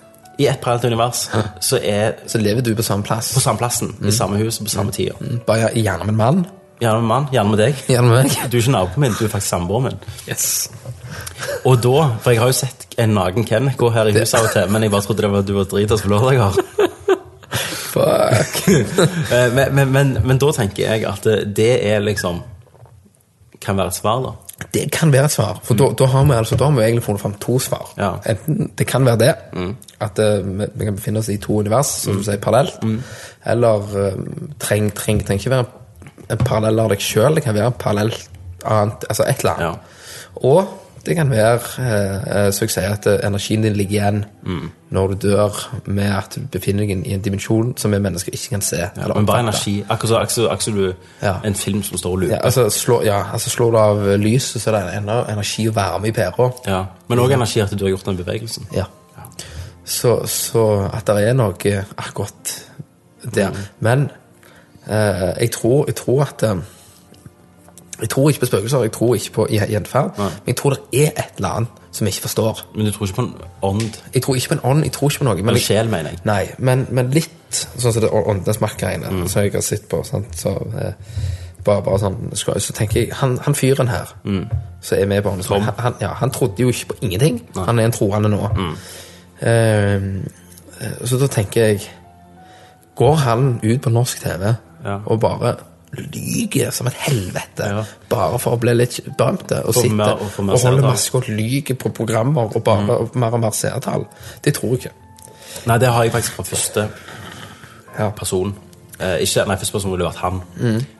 I 0.40 0.46
ett 0.48 0.60
parallelt 0.62 0.84
univers 0.88 1.26
så 1.60 1.78
er 1.82 2.14
Så 2.26 2.38
lever 2.40 2.62
du 2.64 2.74
på 2.78 2.82
samme 2.86 3.04
plass. 3.04 3.32
på 3.34 3.40
samme 3.44 3.58
plassen, 3.60 3.94
Mm. 4.00 4.08
i 4.08 4.12
samme 4.12 4.36
hus, 4.40 4.58
på 4.58 4.68
samme 4.72 4.92
tida. 4.92 5.14
Bare 5.46 5.70
gjerne 5.74 6.04
med 6.06 6.14
en 6.14 6.16
mann. 6.22 6.46
Gjerne 6.80 7.00
med 7.00 7.08
mann, 7.08 7.26
gjerne 7.32 7.50
med 7.50 7.58
deg. 7.58 7.74
Gjerne 7.92 8.08
med 8.08 8.24
meg. 8.24 8.38
Du 8.50 8.56
er 8.56 8.62
ikke 8.62 8.72
naboen 8.74 9.00
min, 9.04 9.12
du 9.18 9.24
er 9.24 9.28
faktisk 9.34 9.50
samboeren 9.52 9.84
min. 9.90 9.98
Yes. 10.28 10.70
Og 11.64 11.76
da, 11.82 11.92
for 12.22 12.30
jeg 12.32 12.40
har 12.40 12.50
jo 12.50 12.56
sett 12.62 12.86
en 12.98 13.14
naken 13.14 13.44
Ken 13.46 13.68
gå 13.78 13.90
her 13.94 14.08
i 14.10 14.14
huset 14.16 14.34
av 14.38 14.48
og 14.48 14.52
til, 14.56 14.70
men 14.72 14.82
jeg 14.82 14.90
bare 14.94 15.02
trodde 15.06 15.22
det 15.22 15.30
var 15.30 15.42
du 15.46 15.52
var 15.58 15.64
dritas 15.70 16.02
på 16.02 16.10
lørdager. 16.14 16.62
Fuck. 17.92 18.62
Eh, 19.32 19.52
men, 19.52 19.74
men, 19.74 19.92
men, 19.92 20.12
men 20.24 20.38
da 20.40 20.48
tenker 20.56 20.82
jeg 20.94 21.04
at 21.08 21.22
det- 21.24 21.54
det 21.56 21.70
er 21.92 22.00
liksom 22.00 22.42
Kan 23.60 23.76
være 23.76 23.86
et 23.92 23.94
svar, 23.94 24.22
da. 24.24 24.30
Det 24.74 24.86
kan 24.92 25.12
være 25.12 25.28
et 25.28 25.34
svar. 25.34 25.60
For 25.66 25.78
da, 25.78 25.90
da, 25.98 26.06
har 26.12 26.24
vi, 26.24 26.34
altså, 26.36 26.56
da 26.56 26.68
har 26.68 26.76
vi 26.76 26.84
egentlig 26.84 27.04
funnet 27.04 27.22
fram 27.22 27.34
to 27.40 27.58
svar. 27.62 27.92
Ja. 27.98 28.14
Enten 28.28 28.70
det 28.78 28.86
kan 28.86 29.06
være 29.06 29.20
det, 29.20 29.34
at 30.00 30.18
uh, 30.18 30.52
vi, 30.58 30.84
kan 30.84 30.96
befinne 30.96 31.22
oss 31.22 31.30
i 31.32 31.38
to 31.42 31.58
univers, 31.60 31.90
som 32.04 32.18
du 32.18 32.24
sier, 32.26 32.40
parallelt. 32.42 32.82
Eller 33.46 33.88
uh, 33.96 34.12
treng, 34.62 34.92
treng, 34.96 35.24
trenger 35.26 35.42
ikke 35.42 35.56
være 35.56 35.70
en 36.30 36.44
parallell 36.46 36.80
av 36.84 36.92
deg 36.92 37.02
sjøl, 37.02 37.36
det 37.36 37.44
kan 37.44 37.56
være 37.56 37.72
en 37.72 37.80
parallell 37.80 38.14
annet, 38.68 39.04
altså 39.10 39.26
et 39.26 39.42
eller 39.42 39.58
annet. 39.58 39.98
Og 40.46 40.81
det 41.06 41.16
kan 41.16 41.30
være, 41.30 41.58
eh, 41.78 42.46
eh, 42.46 42.52
så 42.52 42.64
jeg 42.64 42.70
sier, 42.70 42.92
at 42.92 43.06
eh, 43.06 43.26
energien 43.26 43.62
din 43.62 43.76
ligger 43.76 43.90
igjen 43.90 44.24
når 44.90 45.06
du 45.06 45.14
dør, 45.28 45.80
med 45.84 46.04
at 46.04 46.34
du 46.36 46.46
befinner 46.52 46.86
deg 46.86 47.06
i 47.06 47.14
en 47.14 47.20
dimensjon 47.20 47.72
som 47.76 47.92
vi 47.92 47.98
mennesker 47.98 48.32
ikke 48.32 48.48
kan 48.48 48.60
se. 48.60 48.78
eller 48.96 49.14
Men 49.14 49.26
bare 49.26 49.40
energi. 49.40 49.84
Akkurat 49.88 50.30
som 50.62 50.74
du 50.74 50.92
Ja. 51.22 51.34
En 51.44 51.54
film 51.54 51.82
som 51.82 51.98
står 51.98 52.10
og 52.10 52.18
lurer. 52.18 52.34
Ja, 52.34 52.38
altså, 52.42 52.70
slå, 52.70 53.02
ja, 53.02 53.22
altså 53.32 53.50
slår 53.50 53.70
du 53.70 53.78
av 53.78 54.18
lyset, 54.18 54.62
så 54.62 54.70
er 54.70 54.80
det 54.80 54.96
enda 54.96 55.24
energi 55.32 55.68
og 55.68 55.74
varme 55.74 56.08
i 56.08 56.12
pæra. 56.12 56.50
Ja. 56.66 56.84
Men 57.08 57.18
òg 57.18 57.32
energi 57.32 57.60
at 57.60 57.70
du 57.70 57.84
har 57.84 57.90
gjort 57.90 58.06
den 58.06 58.16
bevegelsen. 58.16 58.66
Ja. 58.74 58.84
Så, 59.84 60.26
så 60.26 60.90
at 60.92 61.06
det 61.06 61.28
er 61.28 61.32
noe 61.32 61.84
akkurat 61.98 62.68
der. 63.34 63.50
Men 63.80 64.10
eh, 64.86 65.40
jeg, 65.40 65.50
tror, 65.50 65.84
jeg 65.86 65.94
tror 65.94 66.22
at 66.22 66.44
Jeg 68.02 68.08
tror 68.10 68.28
ikke 68.30 68.40
på 68.40 68.46
spøkelser, 68.46 68.82
jeg 68.82 68.92
tror 68.92 69.14
ikke 69.14 69.32
på 69.32 69.46
gjen- 69.50 69.68
gjenferd. 69.70 70.16
Men 70.18 70.30
jeg 70.46 70.56
tror 70.56 70.70
det 70.76 70.80
er 71.02 71.10
et 71.22 71.36
eller 71.38 71.48
annet 71.48 71.68
som 71.92 72.06
jeg 72.06 72.14
ikke 72.14 72.22
forstår. 72.28 72.62
Men 72.74 72.86
du 72.86 72.92
tror 72.92 73.06
ikke 73.06 73.14
på 73.16 73.22
en 73.22 73.34
ånd? 73.62 73.98
Jeg 74.14 74.22
tror 74.22 74.34
ikke 74.34 74.48
på 74.48 74.54
en 74.54 74.60
ånd, 74.70 74.82
jeg 74.84 74.92
tror 74.92 75.10
ikke 75.10 75.18
på 75.18 75.24
noe. 75.24 75.42
Men 75.42 75.54
en 75.54 75.60
sjel, 75.60 75.88
mener 75.92 76.10
jeg. 76.10 76.18
Nei, 76.24 76.42
men, 76.58 76.86
men 76.90 77.10
litt 77.14 77.30
sånn 77.52 77.92
som 77.92 78.02
det 78.02 78.10
åndenes 78.10 78.60
makt-greiene 78.60 79.28
som 79.28 79.42
jeg 79.42 79.52
har 79.54 79.60
sett 79.66 79.88
på. 79.88 80.02
Sant? 80.08 80.26
Så, 80.36 80.48
eh, 80.80 80.92
bare, 81.64 81.82
bare 81.86 81.98
sånn, 82.02 82.16
så 82.34 82.72
tenker 82.74 83.00
jeg, 83.00 83.12
han, 83.20 83.38
han 83.44 83.54
fyren 83.54 83.88
her 83.88 84.10
som 84.82 84.98
er 84.98 85.06
med 85.06 85.22
på 85.22 85.30
åndenes 85.30 85.50
makt, 85.50 85.78
han, 85.80 85.94
ja, 86.00 86.08
han 86.18 86.30
trodde 86.34 86.62
jo 86.64 86.68
ikke 86.74 86.86
på 86.94 86.94
ingenting. 87.06 87.42
Han 87.54 87.78
er 87.78 87.84
en 87.84 87.92
troende 87.94 88.28
nå. 88.32 88.48
Mm. 88.56 88.74
eh, 89.46 90.00
så 91.06 91.18
da 91.20 91.26
tenker 91.30 91.66
jeg 91.66 91.80
Går 92.96 93.14
han 93.14 93.60
ut 93.62 93.80
på 93.80 93.90
norsk 93.90 94.20
TV 94.20 94.54
Ja. 94.84 94.98
og 95.06 95.20
bare 95.20 95.54
lyger 95.92 96.70
som 96.72 96.86
et 96.86 96.94
helvete 96.96 97.66
Ja. 97.68 97.84
bare 98.08 98.38
for 98.38 98.56
å 98.56 98.60
bli 98.60 98.72
litt 98.74 99.00
berømte 99.18 99.62
og 99.66 99.74
sitte 99.74 99.94
mer- 99.94 100.14
og 100.14 100.20
og 100.22 100.60
holde 100.60 100.82
masse 100.82 101.10
maske 101.10 101.14
og 101.14 101.28
lyge 101.28 101.74
på 101.74 101.88
programmer 101.92 102.48
og 102.56 102.64
bare 102.64 103.08
mer 103.14 103.32
og 103.32 103.40
mer 103.40 103.50
seertall? 103.50 104.06
Det 104.44 104.54
tror 104.54 104.70
jeg 104.70 104.78
ikke. 104.78 104.90
Nei, 105.66 105.78
det 105.78 105.88
har 105.88 106.02
jeg 106.04 106.12
faktisk 106.12 106.32
fra 106.32 106.42
første 106.44 106.88
Ja. 107.98 108.10
person. 108.10 108.54
Eh, 109.00 109.18
ikke, 109.20 109.44
nei, 109.46 109.56
første 109.56 109.72
person 109.72 109.90
ville 109.90 110.04
vært 110.06 110.16
han. 110.16 110.42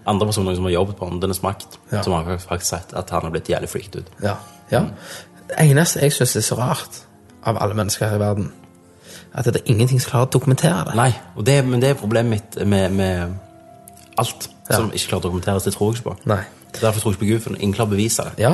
Andre 0.06 0.26
personer 0.26 0.54
som 0.54 0.64
har 0.64 0.72
jobbet 0.72 0.96
på 0.96 1.06
Åndenes 1.06 1.42
makt, 1.42 1.66
Mm. 1.90 1.96
Ja. 1.96 2.02
som 2.02 2.12
har 2.12 2.24
faktisk 2.38 2.64
sett 2.70 2.92
at 2.96 3.10
han 3.10 3.22
har 3.22 3.30
blitt 3.30 3.48
jævlig 3.48 3.68
freaked 3.68 3.96
ut. 3.96 4.06
Ja. 4.22 4.34
ja. 4.70 4.80
Det 5.48 5.56
eneste 5.70 6.00
jeg 6.00 6.12
syns 6.12 6.36
er 6.36 6.40
så 6.40 6.58
rart 6.58 7.00
av 7.44 7.56
alle 7.62 7.74
mennesker 7.74 8.08
her 8.08 8.16
i 8.16 8.18
verden, 8.18 8.52
at 9.34 9.44
det 9.44 9.56
er 9.56 9.72
ingenting 9.72 10.00
som 10.00 10.10
klarer 10.10 10.26
å 10.26 10.30
dokumentere 10.30 10.84
det. 10.84 10.94
Nei, 10.94 11.12
og 11.36 11.44
det, 11.46 11.64
men 11.64 11.80
det 11.80 11.90
er 11.90 11.94
problemet 11.94 12.30
mitt 12.56 12.66
med, 12.66 12.90
med 12.92 13.34
alt 14.18 14.48
Ja. 14.70 14.76
som 14.76 14.90
ikke 14.94 15.08
klarer 15.10 15.22
å 15.22 15.26
dokumenteres. 15.28 15.64
Det 15.66 15.72
tror 15.74 15.90
jeg 15.92 16.00
ikke 16.00 16.10
på. 16.10 16.16
Nei. 16.30 16.42
Derfor 16.72 17.00
tror 17.02 17.12
jeg 17.12 17.18
ikke 17.18 17.24
på 17.24 17.30
Gud, 17.32 17.40
for 17.44 17.56
ingen 17.58 17.74
klarer 17.76 17.90
å 17.90 17.92
bevise 17.92 18.24
det. 18.28 18.32
Ja, 18.40 18.52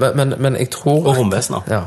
men, 0.00 0.16
men, 0.16 0.34
men 0.38 0.56
jeg 0.56 0.70
tror 0.72 1.02
Og 1.04 1.16
romvesener. 1.18 1.66
Ja. 1.68 1.80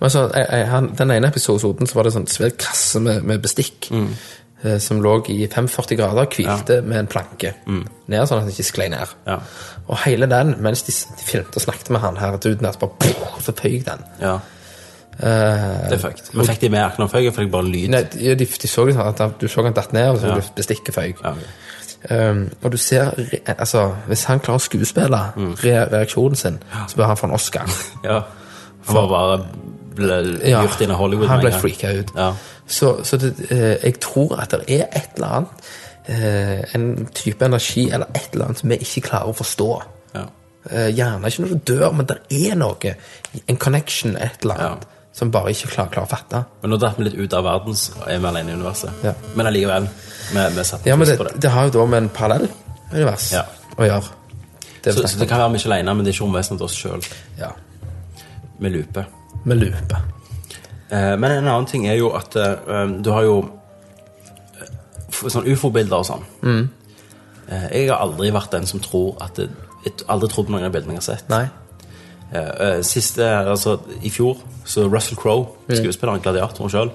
Men 0.00 0.10
så, 0.14 0.26
jeg, 0.32 0.46
jeg, 0.52 0.68
han, 0.70 0.90
den 0.98 1.10
ene 1.16 1.28
episoden 1.28 1.86
så 1.90 1.98
var 1.98 2.08
det 2.08 2.14
sånn 2.14 2.28
svær 2.30 2.54
kasse 2.56 3.02
med, 3.04 3.26
med 3.28 3.42
bestikk 3.44 3.90
eh, 3.92 4.78
som 4.80 5.02
lå 5.04 5.18
i 5.34 5.42
45 5.50 5.98
grader 5.98 6.30
hvilte 6.32 6.78
med 6.86 7.02
en 7.02 7.10
planke 7.10 7.54
ned, 7.66 8.22
sånn 8.24 8.38
at 8.40 8.46
den 8.46 8.54
ikke 8.54 8.68
sklei 8.70 8.88
ned. 8.94 9.16
Ja. 9.28 9.40
Og 9.88 9.98
hele 10.06 10.30
den, 10.30 10.54
mens 10.64 10.86
de, 10.86 10.94
de 11.18 11.26
filmte 11.26 11.60
og 11.60 11.66
snakket 11.66 11.90
med 11.92 12.00
han 12.06 12.16
her 12.22 12.38
duden, 12.40 12.70
at 12.70 12.78
bare 12.80 12.96
poff, 13.02 13.42
så 13.44 13.56
føyk 13.58 13.84
den. 13.90 14.06
Ja, 14.22 14.38
Uh, 15.18 15.88
det 15.90 15.96
er 15.96 15.98
fucked. 15.98 16.28
Men 16.30 16.46
fikk 16.46 16.60
de 16.62 16.68
med 16.70 16.78
akkurat 16.84 17.10
før, 17.10 17.24
for 17.34 17.42
jeg 17.42 17.50
bare 17.50 17.66
lyd? 17.66 17.88
nei, 17.90 18.04
de, 18.12 18.36
de, 18.38 18.46
de 18.62 18.68
så 18.70 18.84
liksom 18.86 19.02
at 19.02 19.40
du 19.40 19.48
så 19.50 19.64
han 19.66 19.74
datt 19.74 19.90
ned, 19.96 20.12
og 20.12 20.20
så 20.22 20.28
Ja. 20.30 20.36
ja. 20.38 20.44
bestikket 20.54 20.94
føyk. 20.94 21.24
Ja, 21.24 21.32
ok. 21.32 21.48
Um, 22.10 22.44
og 22.62 22.72
du 22.72 22.76
ser, 22.76 23.10
altså, 23.46 23.88
hvis 24.06 24.24
han 24.30 24.38
klarer 24.40 24.60
å 24.60 24.62
skuespille 24.62 25.18
re 25.64 25.72
reaksjonen 25.90 26.38
sin, 26.38 26.58
så 26.88 26.96
bør 26.96 27.10
han 27.10 27.16
få 27.18 27.26
en 27.26 27.34
Oscar. 27.34 27.72
ja. 28.04 28.20
Han 28.86 28.94
var 28.94 29.08
bare 29.10 29.40
gjort 30.38 30.80
inn 30.80 30.90
i 30.94 30.94
Hollywood. 30.94 31.28
han 31.28 31.42
ble 31.42 31.52
freaka 31.52 31.90
ut. 31.98 32.12
Ja. 32.16 32.32
Så, 32.66 32.92
så 33.04 33.16
det, 33.16 33.32
eh, 33.50 33.76
jeg 33.84 33.98
tror 34.04 34.36
at 34.40 34.54
det 34.54 34.60
er 34.78 34.86
et 34.92 35.16
eller 35.16 35.28
annet, 35.40 35.68
eh, 36.08 36.74
en 36.74 37.08
type 37.14 37.44
energi 37.44 37.88
eller 37.90 38.06
et 38.14 38.28
eller 38.32 38.44
annet 38.44 38.58
som 38.62 38.70
vi 38.70 38.78
ikke 38.84 39.00
klarer 39.08 39.32
å 39.32 39.36
forstå. 39.36 39.68
Ja. 40.14 40.24
Eh, 40.70 40.90
gjerne 40.94 41.26
ikke 41.26 41.42
når 41.42 41.54
du 41.54 41.72
dør, 41.72 41.90
men 41.96 42.06
det 42.06 42.18
er 42.30 42.54
noe, 42.60 42.94
en 43.48 43.56
connection, 43.56 44.16
et 44.16 44.42
eller 44.42 44.54
annet, 44.54 44.86
Ja. 44.86 44.94
Som 45.18 45.30
bare 45.34 45.50
ikke 45.50 45.68
klarer, 45.72 45.90
klarer 45.96 46.06
å 46.06 46.10
fatte. 46.12 46.40
Men 46.62 46.70
nå 46.70 46.78
datt 46.78 46.98
vi 47.00 47.08
litt 47.08 47.16
ut 47.18 47.32
av 47.34 47.42
verdens 47.46 47.88
og 47.96 48.04
er 48.06 48.20
vi 48.22 48.28
alene 48.30 48.52
i 48.52 48.58
universet. 48.58 49.00
Ja. 49.02 49.12
Men 49.34 49.48
allikevel, 49.50 49.88
vi, 50.30 50.44
vi 50.54 50.64
satte 50.68 50.86
Ja, 50.90 50.96
men 50.96 51.08
det, 51.10 51.16
på 51.18 51.26
det. 51.26 51.34
det 51.42 51.50
har 51.50 51.66
jo 51.66 51.74
da 51.78 51.86
med 51.90 52.04
en 52.04 52.10
parallell 52.14 52.46
univers 52.92 53.32
Ja. 53.34 53.42
å 53.76 53.88
gjøre. 53.88 54.14
Det 54.84 54.94
Så, 54.94 55.02
så 55.10 55.18
det 55.18 55.26
kan 55.28 55.40
være 55.42 55.50
vi 55.56 55.58
ikke 55.58 55.72
alene, 55.72 55.94
men 55.98 56.04
det 56.06 56.12
er 56.12 56.16
ikke 56.20 56.24
romvesenet 56.28 56.60
til 56.62 56.68
oss 56.68 56.76
sjøl. 56.78 57.02
Ja, 57.40 57.50
Vi 58.60 58.68
looper. 58.70 59.04
med 59.44 59.56
lupe. 59.60 59.98
Eh, 60.90 61.16
men 61.18 61.30
en 61.32 61.46
annen 61.48 61.66
ting 61.66 61.86
er 61.88 61.94
jo 61.98 62.12
at 62.16 62.36
eh, 62.36 62.54
um, 62.66 63.02
du 63.02 63.10
har 63.12 63.22
jo 63.26 63.36
eh, 64.60 65.28
sånn 65.30 65.46
ufo-bilder 65.50 65.98
og 66.02 66.06
sånn. 66.08 66.24
Eh, 67.48 67.66
jeg 67.74 67.88
har 67.90 68.02
aldri 68.04 68.30
vært 68.34 68.52
den 68.54 68.66
som 68.70 68.80
tror 68.84 69.16
at 69.24 69.34
det, 69.38 69.48
jeg 69.84 69.92
aldri 70.08 70.28
trodd 70.32 70.46
på 70.48 70.52
noen 70.54 70.66
av 70.68 70.72
bildene 70.74 70.96
jeg 70.98 71.02
har 71.02 71.08
sett. 71.10 71.28
Nei. 71.32 71.44
Eh, 72.32 72.50
eh, 72.68 72.80
siste, 72.84 73.24
altså 73.24 73.78
I 74.04 74.10
fjor 74.12 74.36
så 74.68 74.84
Russell 74.92 75.16
Crowe, 75.16 75.46
skuespilleren, 75.72 76.20
gladiatoren 76.24 76.70
sjøl, 76.72 76.90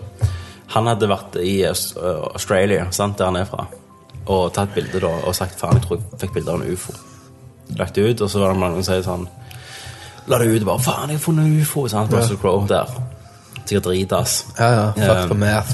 han 0.74 0.88
hadde 0.90 1.10
vært 1.10 1.36
i 1.42 1.56
eh, 1.66 1.74
Australia, 2.34 2.88
sant, 2.96 3.18
der 3.20 3.32
han 3.32 3.40
er 3.42 3.50
fra, 3.50 3.66
og 4.30 4.52
tatt 4.56 4.72
bilde 4.76 5.02
da, 5.04 5.10
og 5.28 5.34
sagt 5.36 5.58
faen, 5.60 5.80
jeg 5.82 5.88
tror 5.88 5.98
jeg 6.00 6.20
fikk 6.24 6.36
bilde 6.38 6.54
av 6.54 6.62
en 6.62 6.72
ufo. 6.78 6.94
Lagt 7.80 7.96
det 7.98 8.06
ut, 8.12 8.22
og 8.22 8.30
så 8.32 8.40
var 8.44 8.54
det 8.54 8.62
mange 8.62 8.80
som 8.82 8.88
sier 8.94 9.04
sånn 9.06 9.26
La 10.30 10.38
det 10.40 10.48
ut, 10.54 10.64
bare 10.64 10.80
faen, 10.80 11.10
jeg 11.12 11.18
har 11.20 11.24
funnet 11.26 11.50
en 11.50 11.58
ufo. 11.60 11.82
Sant? 11.92 12.14
Russell 12.16 12.38
Crowe 12.40 12.64
der. 12.70 12.88
Sikkert 13.66 13.90
dritass. 13.90 14.38
Ja, 14.60 14.70
ja. 14.72 14.86
Fuck 14.96 15.18
Eh, 15.18 15.28
for 15.28 15.36
math. 15.42 15.74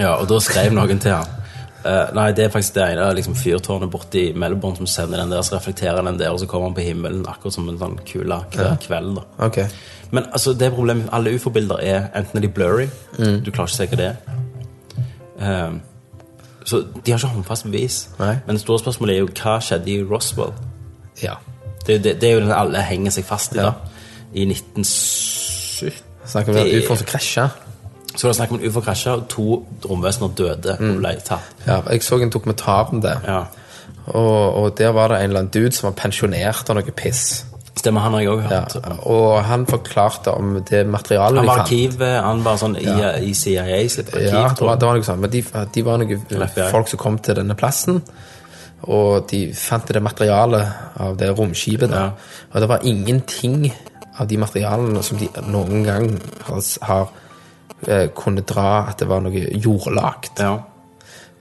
ja, 0.00 0.14
og 0.16 0.28
da 0.30 0.38
skrev 0.40 0.72
noen 0.78 0.98
til 1.02 1.12
han 1.18 1.38
Uh, 1.82 2.12
nei, 2.14 2.28
det 2.30 2.44
er 2.44 2.50
faktisk 2.54 2.76
det 2.76 2.82
ene 2.92 3.08
liksom, 3.18 3.34
fyrtårnet 3.34 3.90
borti 3.90 4.20
Melbourne 4.38 4.76
som 4.78 4.86
sender 4.86 5.18
den 5.18 5.32
der, 5.34 5.40
så 5.42 5.56
reflekterer 5.56 5.98
den 6.06 6.14
der, 6.20 6.30
og 6.30 6.38
så 6.38 6.46
kommer 6.46 6.68
han 6.68 6.76
på 6.76 6.84
himmelen 6.86 7.24
akkurat 7.26 7.56
som 7.56 7.66
en 7.72 7.78
sånn 7.80 7.96
kule 8.06 8.36
hver 8.54 8.76
kveld. 8.84 9.16
da. 9.16 9.24
Ok. 9.48 9.58
Men 10.12 10.26
altså, 10.32 10.52
det 10.52 10.68
problemet 10.74 11.04
med 11.06 11.14
alle 11.16 11.32
ufo-bilder 11.34 11.80
er 11.80 12.02
enten 12.18 12.36
er 12.38 12.44
de 12.44 12.48
blurry, 12.52 12.86
du 13.16 13.48
klarer 13.50 13.50
ikke 13.50 13.62
å 13.62 13.76
se 13.76 13.86
hva 13.88 13.96
det 14.00 14.08
er. 14.10 14.16
Um, 15.66 15.80
så 16.64 16.82
de 17.06 17.10
har 17.12 17.18
ikke 17.18 17.30
håndfast 17.32 17.64
bevis. 17.64 17.96
Nei. 18.20 18.34
Men 18.46 18.58
det 18.58 18.60
store 18.62 18.78
spørsmålet 18.82 19.16
er 19.16 19.22
jo 19.24 19.30
hva 19.40 19.56
skjedde 19.64 19.90
i 19.90 19.96
Roswell? 20.04 20.52
Ja. 21.22 21.34
Det, 21.86 21.94
er 21.96 22.02
det, 22.04 22.12
det 22.20 22.28
er 22.28 22.36
jo 22.36 22.44
den 22.44 22.52
alle 22.54 22.84
henger 22.86 23.10
seg 23.16 23.24
fast 23.26 23.56
i, 23.56 23.58
Ja. 23.58 23.70
da. 23.72 23.72
I 24.32 24.44
1970 24.48 26.02
Snakker 26.26 26.52
vi 26.54 26.60
om 26.60 26.82
ufo 26.84 26.96
som 26.96 27.06
krasja? 27.06 27.48
Så 28.14 28.28
det 28.28 28.36
snakk 28.36 28.52
om 28.52 28.60
en 28.60 28.68
ufo 28.68 28.80
krasja, 28.84 29.16
og 29.16 29.24
to 29.28 29.46
romvesener 29.88 30.28
døde 30.36 30.76
og 30.78 30.98
ble 31.00 31.14
tatt. 31.24 31.48
Ja, 31.66 31.80
jeg 31.90 32.04
så 32.04 32.20
en 32.20 32.30
dokumentar 32.30 32.92
om 32.92 33.00
det. 33.02 33.16
Ja. 33.26 33.40
Og, 34.06 34.54
og 34.62 34.78
der 34.78 34.92
var 34.92 35.08
det 35.08 35.18
en 35.22 35.30
eller 35.30 35.40
annen 35.40 35.52
dude 35.54 35.72
som 35.72 35.88
var 35.88 35.96
pensjonert 35.98 36.68
av 36.70 36.76
noe 36.78 36.94
piss. 36.96 37.44
Stemmer, 37.82 38.04
han 38.04 38.14
har 38.14 38.22
jeg 38.22 38.30
òg 38.30 38.42
Ja. 38.46 38.60
Og 39.10 39.42
han 39.48 39.64
forklarte 39.66 40.30
om 40.38 40.52
det 40.68 40.84
materialet 40.86 41.40
Han 41.40 41.48
de 41.48 41.50
fant. 41.50 41.62
arkiv, 41.66 42.02
han 42.22 42.42
var 42.46 42.60
sånn 42.60 42.76
i, 42.78 42.86
i 43.26 43.32
CIA 43.34 43.80
sitt 43.90 44.12
arkiv. 44.12 44.28
Ja, 44.30 44.44
det 44.48 44.58
tror 44.60 44.68
var, 44.68 44.76
jeg. 44.76 44.80
det 44.84 44.88
var 44.88 45.00
noe 45.00 45.08
sånt. 45.08 45.24
Men 45.24 45.32
de, 45.32 45.42
de 45.74 45.82
var 45.88 45.98
noen 45.98 46.70
folk 46.70 46.92
som 46.92 47.00
kom 47.02 47.18
til 47.18 47.40
denne 47.40 47.56
plassen, 47.58 47.98
og 48.82 49.26
de 49.30 49.40
fant 49.54 49.90
det 49.94 50.02
materialet 50.02 50.98
av 51.02 51.16
det 51.18 51.32
romskipet. 51.38 51.90
Ja. 51.90 52.12
Og 52.52 52.62
det 52.62 52.68
var 52.70 52.86
ingenting 52.86 53.66
av 54.18 54.30
de 54.30 54.38
materialene 54.38 55.02
som 55.02 55.18
de 55.18 55.28
noen 55.50 55.84
gang 55.86 56.08
har, 56.46 56.62
har 56.86 57.12
eh, 57.88 58.08
kunnet 58.14 58.46
dra 58.50 58.68
at 58.92 58.98
det 59.02 59.08
var 59.10 59.22
noe 59.24 59.46
jordlagt. 59.58 60.42
Ja. 60.42 60.56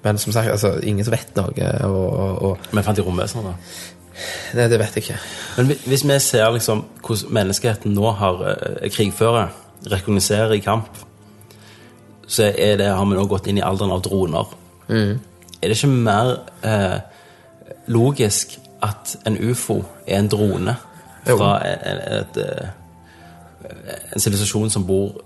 Men 0.02 0.18
som 0.18 0.34
sagt, 0.34 0.50
altså, 0.50 0.80
ingen 0.82 1.06
som 1.06 1.14
vet 1.14 1.36
noe, 1.38 1.72
og, 1.86 2.06
og, 2.10 2.38
og 2.42 2.72
Men 2.74 2.86
fant 2.86 2.98
de 2.98 3.06
romvesener, 3.06 3.52
da? 3.52 4.00
Nei, 4.58 4.68
det 4.72 4.80
vet 4.82 4.98
jeg 4.98 5.06
ikke. 5.06 5.20
Men 5.58 5.72
hvis 5.86 6.04
vi 6.08 6.18
ser 6.24 6.52
liksom 6.56 6.84
hvordan 7.02 7.34
menneskeheten 7.38 7.96
nå 7.96 8.12
har 8.20 8.44
eh, 8.52 8.90
krigfører, 8.92 9.54
rekognoserer 9.92 10.56
i 10.58 10.64
kamp, 10.64 10.90
så 12.28 12.52
er 12.52 12.78
det, 12.80 12.88
har 12.88 13.06
vi 13.06 13.18
nå 13.18 13.26
gått 13.28 13.50
inn 13.52 13.60
i 13.60 13.66
alderen 13.66 13.92
av 13.92 14.04
droner. 14.06 14.54
Mm. 14.88 15.18
Er 15.62 15.72
det 15.72 15.78
ikke 15.78 15.92
mer 15.92 16.36
eh, 16.68 17.00
logisk 17.92 18.58
at 18.82 19.18
en 19.28 19.38
ufo 19.52 19.82
er 20.08 20.22
en 20.22 20.30
drone 20.32 20.76
fra 21.26 21.52
et, 21.68 22.08
et, 22.22 22.40
eh, 22.42 24.00
en 24.14 24.24
sivilisasjon 24.24 24.72
som 24.74 24.88
bor 24.88 25.20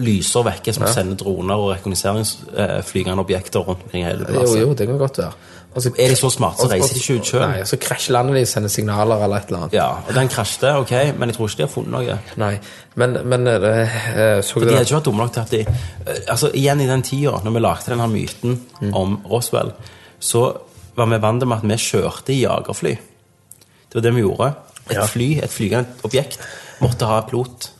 lyser 0.00 0.44
vekke, 0.46 0.72
som 0.72 0.86
sender 0.88 1.18
droner 1.20 1.60
og 1.60 1.74
rekognoseringsflygende 1.74 3.20
objekter 3.20 3.60
rundt 3.60 3.84
omkring 3.84 4.06
hele 4.06 4.26
Jo, 4.32 4.46
jo, 4.58 4.72
det 4.72 4.86
kan 4.88 4.98
godt 4.98 5.18
være. 5.18 5.32
Og 5.74 5.82
så- 5.82 5.90
Er 5.98 6.08
de 6.08 6.14
så 6.16 6.30
smarte, 6.30 6.58
så 6.62 6.68
reiser 6.70 6.94
de 6.94 7.00
ikke 7.00 7.14
ut 7.14 7.34
og 7.60 7.66
så 7.66 7.76
krasjlander 7.80 8.34
de 8.34 8.40
og 8.40 8.46
sender 8.48 8.68
signaler 8.68 9.24
eller 9.24 9.36
et 9.36 9.46
eller 9.48 9.58
annet. 9.58 9.72
Ja, 9.72 9.86
og 10.08 10.14
den 10.14 10.28
krasjte, 10.28 10.74
ok, 10.76 10.90
men 11.18 11.28
jeg 11.28 11.36
tror 11.36 11.48
ikke 11.48 11.56
de 11.56 11.62
har 11.62 11.68
funnet 11.72 11.90
noe. 11.90 12.18
Nei, 12.36 12.58
men, 12.94 13.16
men 13.28 13.44
det, 13.46 13.54
eh, 13.64 14.42
så 14.42 14.52
For 14.52 14.60
de 14.60 14.66
hadde 14.70 14.84
ikke 14.86 14.94
vært 14.96 15.04
dumme 15.04 15.18
nok 15.18 15.32
til 15.32 15.40
at 15.40 15.50
de 15.50 15.60
eh, 15.60 16.14
Altså, 16.28 16.50
igjen 16.54 16.80
i 16.80 16.86
den 16.86 17.02
tida, 17.02 17.30
når 17.44 17.50
vi 17.52 17.58
lagde 17.60 17.90
denne 17.90 18.08
myten 18.08 18.60
Mm. 18.80 18.94
om 18.94 19.16
Roswell, 19.30 19.72
så 20.20 20.56
var 20.96 21.06
vi 21.06 21.18
vant 21.18 21.46
med 21.48 21.56
at 21.56 21.62
vi 21.64 21.74
kjørte 21.76 22.28
i 22.32 22.40
jagerfly. 22.46 22.90
Det 22.94 23.94
var 23.94 24.00
det 24.02 24.14
vi 24.14 24.20
gjorde. 24.20 24.54
Et 24.90 24.96
Ja. 24.96 25.06
fly, 25.06 25.38
et 25.42 25.50
flygende 25.50 25.86
objekt, 26.04 26.38
måtte 26.80 27.06
ha 27.06 27.20
pilot. 27.22 27.70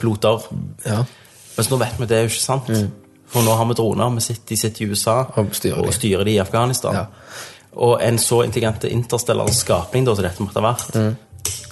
Piloter. 0.00 0.42
Ja. 0.86 1.04
Mens 1.56 1.70
nå 1.70 1.76
vet 1.78 1.98
vi 1.98 2.02
at 2.02 2.08
det 2.08 2.16
er 2.18 2.22
jo 2.22 2.28
ikke 2.28 2.40
sant. 2.40 2.68
For 3.32 3.42
nå 3.42 3.54
har 3.56 3.64
vi 3.70 3.74
droner. 3.78 4.10
Vi 4.18 4.20
sitter, 4.20 4.42
de 4.48 4.56
sitter 4.60 4.84
i 4.84 4.90
USA 4.92 5.18
Og 5.40 5.54
styrer 5.56 5.82
de. 5.86 5.92
styrer 5.96 6.24
de 6.28 6.34
i 6.36 6.38
Afghanistan. 6.42 6.94
Ja. 6.94 7.04
Og 7.72 7.98
en 8.04 8.18
så 8.20 8.42
intelligente 8.44 8.90
interstellar 8.92 9.48
skapning 9.56 10.04
da, 10.06 10.14
som 10.14 10.24
dette 10.26 10.42
måtte 10.44 10.60
ha 10.60 10.72
vært 10.72 10.94
Mm. 10.98 11.14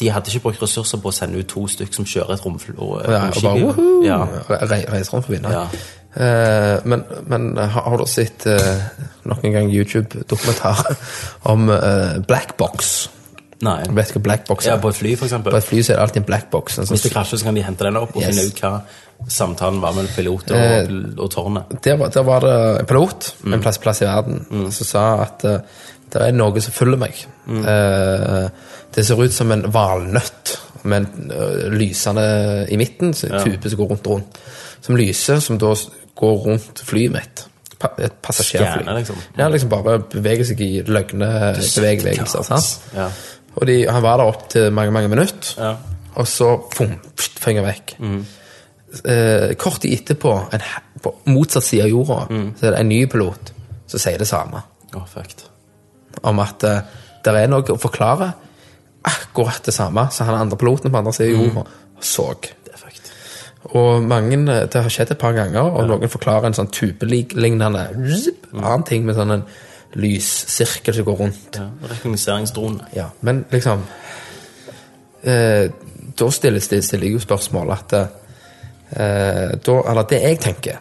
De 0.00 0.08
hadde 0.10 0.30
ikke 0.32 0.40
brukt 0.48 0.62
ressurser 0.62 0.98
på 0.98 1.08
å 1.10 1.12
sende 1.12 1.38
ut 1.38 1.46
to 1.46 1.66
stykker 1.68 1.94
som 1.94 2.04
kjører 2.08 2.32
et 2.34 2.44
romfly. 2.44 2.72
Og, 2.78 3.02
Ja, 3.04 3.26
og 3.28 3.42
bare 3.42 3.60
woohoo! 3.60 4.02
ja. 4.04 4.16
Re 4.48 4.78
reiser 4.88 5.12
rundt 5.12 5.26
forbi. 5.26 5.38
Ja. 5.44 5.66
Uh, 6.16 6.80
men 6.88 7.04
men 7.26 7.56
har, 7.56 7.84
har 7.84 7.96
du 8.00 8.06
sett 8.08 8.46
uh, 8.46 8.80
nok 9.24 9.44
en 9.44 9.52
gang 9.52 9.68
YouTube-dokumentar 9.70 10.80
om 11.52 11.68
uh, 11.68 12.18
black 12.26 12.56
box? 12.56 13.10
Nei. 13.62 13.82
Du 13.84 13.92
vet 13.92 14.12
hva 14.14 14.22
black 14.24 14.46
box 14.48 14.66
er? 14.66 14.70
Ja, 14.70 14.76
på 14.80 14.88
et 14.88 14.96
fly, 14.96 15.14
for 15.20 15.26
eksempel. 15.28 15.52
På 15.52 15.58
et 15.60 15.64
fly 15.68 15.82
så 15.82 15.92
er 15.92 15.96
det 15.96 16.02
alltid 16.06 16.16
en 16.22 16.26
black 16.30 16.50
box. 16.50 16.78
En 16.78 16.86
sånn, 16.86 16.94
Hvis 16.96 17.02
det 17.02 17.12
krasjer, 17.12 17.38
så 17.38 17.44
kan 17.44 17.54
de 17.54 17.62
hente 17.62 17.84
den 17.84 17.96
opp 18.00 18.14
og 18.16 18.22
Yes. 18.22 18.30
finne 18.30 18.46
ut 18.48 18.60
hva 18.60 18.82
samtalen 19.28 19.80
var 19.82 19.92
mellom 19.92 20.10
pilot 20.16 20.50
og, 20.50 20.56
Eh, 20.56 20.88
og 21.18 21.30
tårnet. 21.30 21.82
der, 21.84 21.96
var, 21.96 22.08
der 22.08 22.22
var 22.22 22.40
det 22.40 22.80
en 22.80 22.86
pilot 22.86 23.34
Mm. 23.44 23.52
en 23.54 23.60
plass, 23.60 23.78
plass 23.78 24.00
i 24.02 24.04
verden 24.06 24.72
som 24.72 24.86
sa 24.86 25.22
at 25.22 25.44
uh, 25.44 25.58
det 26.10 26.22
er 26.22 26.32
noe 26.32 26.60
som 26.60 26.72
følger 26.72 26.98
meg. 26.98 27.14
Mm. 27.46 27.60
Uh, 27.64 28.48
det 28.94 29.04
ser 29.06 29.20
ut 29.22 29.32
som 29.32 29.52
en 29.52 29.62
valnøtt 29.72 30.56
med 30.84 30.96
en 30.96 31.30
uh, 31.30 31.68
lysende 31.70 32.66
i 32.70 32.76
midten, 32.76 33.12
så 33.14 33.26
en 33.28 33.32
Ja. 33.38 33.44
tupe 33.44 33.68
som 33.70 33.78
går 33.78 33.88
rundt 33.90 34.06
og 34.06 34.12
rundt. 34.14 34.38
Som 34.80 34.96
lyser, 34.96 35.38
som 35.40 35.58
da 35.58 35.74
går 36.16 36.46
rundt 36.46 36.80
flyet 36.82 37.12
mitt. 37.12 37.46
Et 37.98 38.12
passasjerfly. 38.22 38.82
Stjerne, 38.84 38.94
liksom. 38.98 39.16
Ja, 39.38 39.48
liksom 39.48 39.68
bare 39.70 39.98
beveger 40.00 40.44
seg 40.44 40.60
i 40.60 40.82
løgne 40.82 41.54
bevegelser. 41.56 42.42
sant? 42.44 42.80
Ja. 42.96 43.08
Og 43.58 43.66
de, 43.66 43.80
han 43.90 44.04
var 44.04 44.20
der 44.20 44.30
opp 44.30 44.44
til 44.52 44.70
mange, 44.74 44.92
mange 44.94 45.10
minutter. 45.10 45.54
Ja. 45.58 45.72
Og 46.20 46.28
så 46.28 46.52
fum, 46.74 46.94
pst, 47.16 47.40
vekk. 47.46 47.62
vekk. 47.64 47.94
Eh, 49.04 49.54
kort 49.60 49.80
tid 49.82 49.94
etterpå, 50.00 50.34
en, 50.52 50.64
på 51.02 51.14
motsatt 51.30 51.66
side 51.66 51.86
av 51.86 51.92
jorda, 51.92 52.20
så 52.58 52.66
er 52.66 52.74
det 52.74 52.80
en 52.80 52.90
ny 52.90 53.04
pilot 53.10 53.52
som 53.90 54.02
sier 54.02 54.18
det 54.18 54.28
samme. 54.28 54.62
Oh. 54.94 55.18
Om 56.26 56.42
at 56.42 56.66
eh, 56.66 56.80
det 57.24 57.34
er 57.36 57.50
noe 57.50 57.74
å 57.74 57.78
forklare 57.78 58.32
akkurat 59.06 59.62
det 59.64 59.74
samme 59.74 60.08
som 60.12 60.28
han 60.28 60.42
andre 60.42 60.58
piloten 60.60 60.90
på 60.90 60.98
andre 60.98 61.14
siden 61.14 61.38
av 61.38 61.46
jorda 61.46 61.64
så. 62.00 62.26
Det 62.40 62.74
er 62.74 62.80
fucked. 62.80 63.10
Og 63.76 64.02
mange, 64.10 64.40
eh, 64.50 64.66
det 64.66 64.82
har 64.82 64.92
skjedd 64.92 65.14
et 65.14 65.22
par 65.22 65.36
ganger, 65.36 65.70
og 65.70 65.86
noen 65.88 66.10
forklarer 66.10 66.50
en 66.50 66.58
sånn 66.58 66.72
tubelignende 66.74 67.86
zip, 68.10 68.48
annen 68.56 68.86
ting 68.88 69.06
med 69.06 69.18
sånn 69.18 69.38
en 69.38 69.46
lyssirkel 69.98 70.94
som 70.94 71.04
går 71.08 71.16
rundt. 71.18 71.56
Ja. 71.58 71.68
Rekognoseringsdrone. 71.90 72.84
Ja, 72.94 73.08
men 73.26 73.44
liksom 73.50 73.82
eh, 75.22 75.70
Da 76.18 76.30
stiller, 76.30 76.60
stiller, 76.60 76.82
stiller 76.82 77.06
jeg 77.08 77.16
jo 77.18 77.22
spørsmål 77.24 77.72
at 77.74 77.92
eh, 77.98 79.56
da, 79.66 79.74
Eller 79.90 80.06
det 80.10 80.22
jeg 80.22 80.38
tenker 80.42 80.78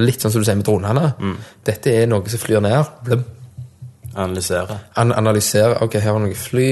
Litt 0.00 0.22
sånn 0.24 0.32
som 0.32 0.40
du 0.40 0.46
sier 0.48 0.56
med 0.56 0.64
dronene. 0.64 1.10
Dette 1.68 1.92
er 1.92 2.06
noe 2.08 2.24
som 2.32 2.40
flyr 2.40 2.62
ned. 2.64 2.92
Blum, 3.04 3.24
Analysere. 4.16 4.78
an 4.96 5.12
analysere. 5.12 5.74
Ok, 5.84 5.98
her 6.00 6.14
var 6.16 6.22
noe 6.24 6.34
fly. 6.36 6.68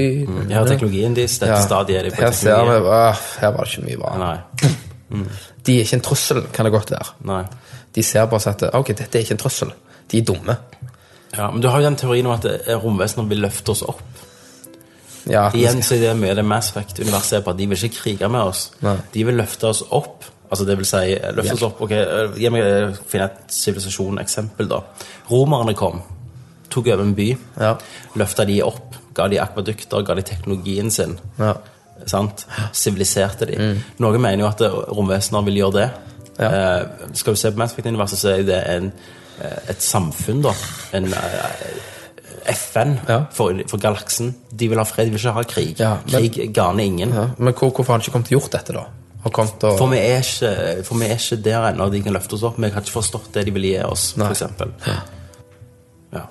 Her 0.48 0.62
er 0.62 0.70
teknologien 0.70 1.12
deres. 1.16 1.34
Dette 1.40 1.52
Ja, 1.52 1.58
stadiet 1.60 1.98
er 2.00 2.08
de 2.08 2.14
på 2.16 2.22
her 2.24 2.32
ser 2.32 2.56
vi 2.64 2.70
teknologien. 2.72 2.94
ah, 2.96 3.20
Her 3.42 3.52
var 3.58 3.68
det 3.68 3.74
ikke 3.76 3.84
mye 3.90 4.00
bra. 4.00 4.14
Nei. 4.24 4.72
De 5.66 5.76
er 5.76 5.84
ikke 5.84 5.98
en 6.00 6.04
trussel, 6.08 6.42
kan 6.56 6.64
det 6.68 6.72
godt 6.72 6.90
være. 6.96 7.12
Nei. 7.28 7.42
De 7.92 8.02
ser 8.08 8.24
bare 8.32 8.40
sånn 8.40 8.56
at 8.56 8.74
Ok, 8.80 8.94
dette 8.96 9.18
er 9.20 9.24
ikke 9.26 9.36
en 9.36 9.42
trussel. 9.44 9.72
De 10.08 10.18
er 10.18 10.26
dumme. 10.32 10.56
Ja, 11.36 11.50
men 11.50 11.60
du 11.62 11.68
har 11.70 11.78
jo 11.80 11.86
den 11.86 11.96
teorien 12.00 12.26
om 12.26 12.32
at 12.34 12.46
romvesener 12.82 13.28
vil 13.30 13.40
løfte 13.44 13.70
oss 13.74 13.82
opp. 13.86 14.02
Ja, 15.30 15.50
Igjen 15.54 15.82
så 15.84 15.94
er 15.98 16.00
det 16.08 16.14
mye 16.18 16.34
det 16.34 16.44
Mass 16.48 16.70
Effect-universet 16.72 17.38
er 17.38 17.42
på 17.46 17.52
de 17.58 17.66
vil 17.70 17.84
ikke 17.86 17.98
krige 18.00 18.28
med 18.32 18.40
oss. 18.50 18.70
Nei. 18.82 18.96
De 19.12 19.24
vil 19.28 19.36
løfte 19.38 19.68
oss 19.68 19.82
opp. 19.92 20.24
Altså 20.50 20.64
det 20.66 20.74
vil 20.80 20.88
si, 20.88 21.12
eh, 21.14 21.28
løfte 21.36 21.52
oss 21.54 21.62
opp 21.68 21.82
Ok, 21.84 21.92
eh, 21.94 22.32
gi 22.40 22.48
meg 22.50 22.64
eh, 22.66 22.96
finne 23.06 23.28
et 23.28 23.52
sivilisasjon-eksempel, 23.54 24.66
da. 24.72 24.80
Romerne 25.30 25.74
kom, 25.78 26.00
tok 26.72 26.88
over 26.88 27.04
en 27.04 27.14
by, 27.14 27.28
Ja. 27.60 27.76
løfta 28.16 28.46
de 28.48 28.62
opp, 28.62 28.96
ga 29.14 29.28
de 29.28 29.38
akvadukter, 29.38 30.02
ga 30.02 30.14
de 30.14 30.22
teknologien 30.22 30.90
sin. 30.90 31.18
ja. 31.38 31.54
sant? 32.06 32.46
Siviliserte 32.72 33.44
de. 33.46 33.56
Noen 34.00 34.20
mener 34.22 34.38
jo 34.40 34.46
at 34.48 34.60
romvesener 34.88 35.44
vil 35.44 35.54
gjøre 35.60 35.72
det. 35.72 35.90
Ja. 36.40 36.48
Eh, 36.80 36.86
skal 37.12 37.34
du 37.34 37.36
se 37.36 37.50
på 37.52 37.58
Mass 37.58 37.72
Effect-universet, 37.74 38.18
så 38.18 38.28
er 38.38 38.42
det 38.42 38.62
en, 38.66 38.92
et 39.68 39.82
samfunn, 39.82 40.42
da. 40.44 40.52
En 40.96 41.08
eh, 41.12 42.54
FN 42.54 42.96
Ja. 43.08 43.18
for, 43.36 43.54
for 43.68 43.78
galaksen. 43.82 44.32
De 44.50 44.68
vil 44.68 44.78
ha 44.80 44.84
fred, 44.88 45.06
de 45.10 45.14
vil 45.14 45.20
ikke 45.20 45.36
ha 45.36 45.42
krig. 45.44 45.74
Ja, 45.80 45.96
men- 46.10 46.30
krig 46.30 46.54
garner 46.56 46.84
ingen. 46.84 47.12
ja. 47.14 47.28
Men 47.38 47.54
hvor, 47.54 47.70
hvorfor 47.70 47.92
har 47.92 47.98
han 47.98 48.06
ikke 48.06 48.12
kommet 48.16 48.32
gjort 48.32 48.52
dette, 48.52 48.72
da? 48.76 48.86
Og... 49.24 49.36
For 49.60 49.86
vi 49.92 49.98
er 50.00 50.22
ikke, 50.24 50.84
for 50.84 50.96
vi 50.96 51.04
er 51.10 51.18
ikke 51.18 51.36
der 51.44 51.66
ennå 51.68 51.90
de 51.92 52.00
kan 52.02 52.14
løfte 52.16 52.38
oss 52.38 52.42
opp. 52.48 52.56
Vi 52.56 52.70
har 52.72 52.80
ikke 52.80 52.94
forstått 52.94 53.34
det 53.34 53.44
de 53.46 53.52
vil 53.52 53.66
gi 53.68 53.74
oss, 53.84 54.14
f.eks. 54.16 54.42
Ja. 54.86 56.22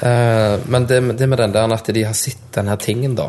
Uh, 0.00 0.62
men 0.70 0.86
det, 0.86 1.00
det 1.18 1.26
med 1.28 1.38
den 1.42 1.52
der 1.52 1.72
at 1.74 1.88
de 1.94 2.04
har 2.06 2.14
sett 2.14 2.38
denne 2.54 2.76
tingen, 2.80 3.16
da, 3.18 3.26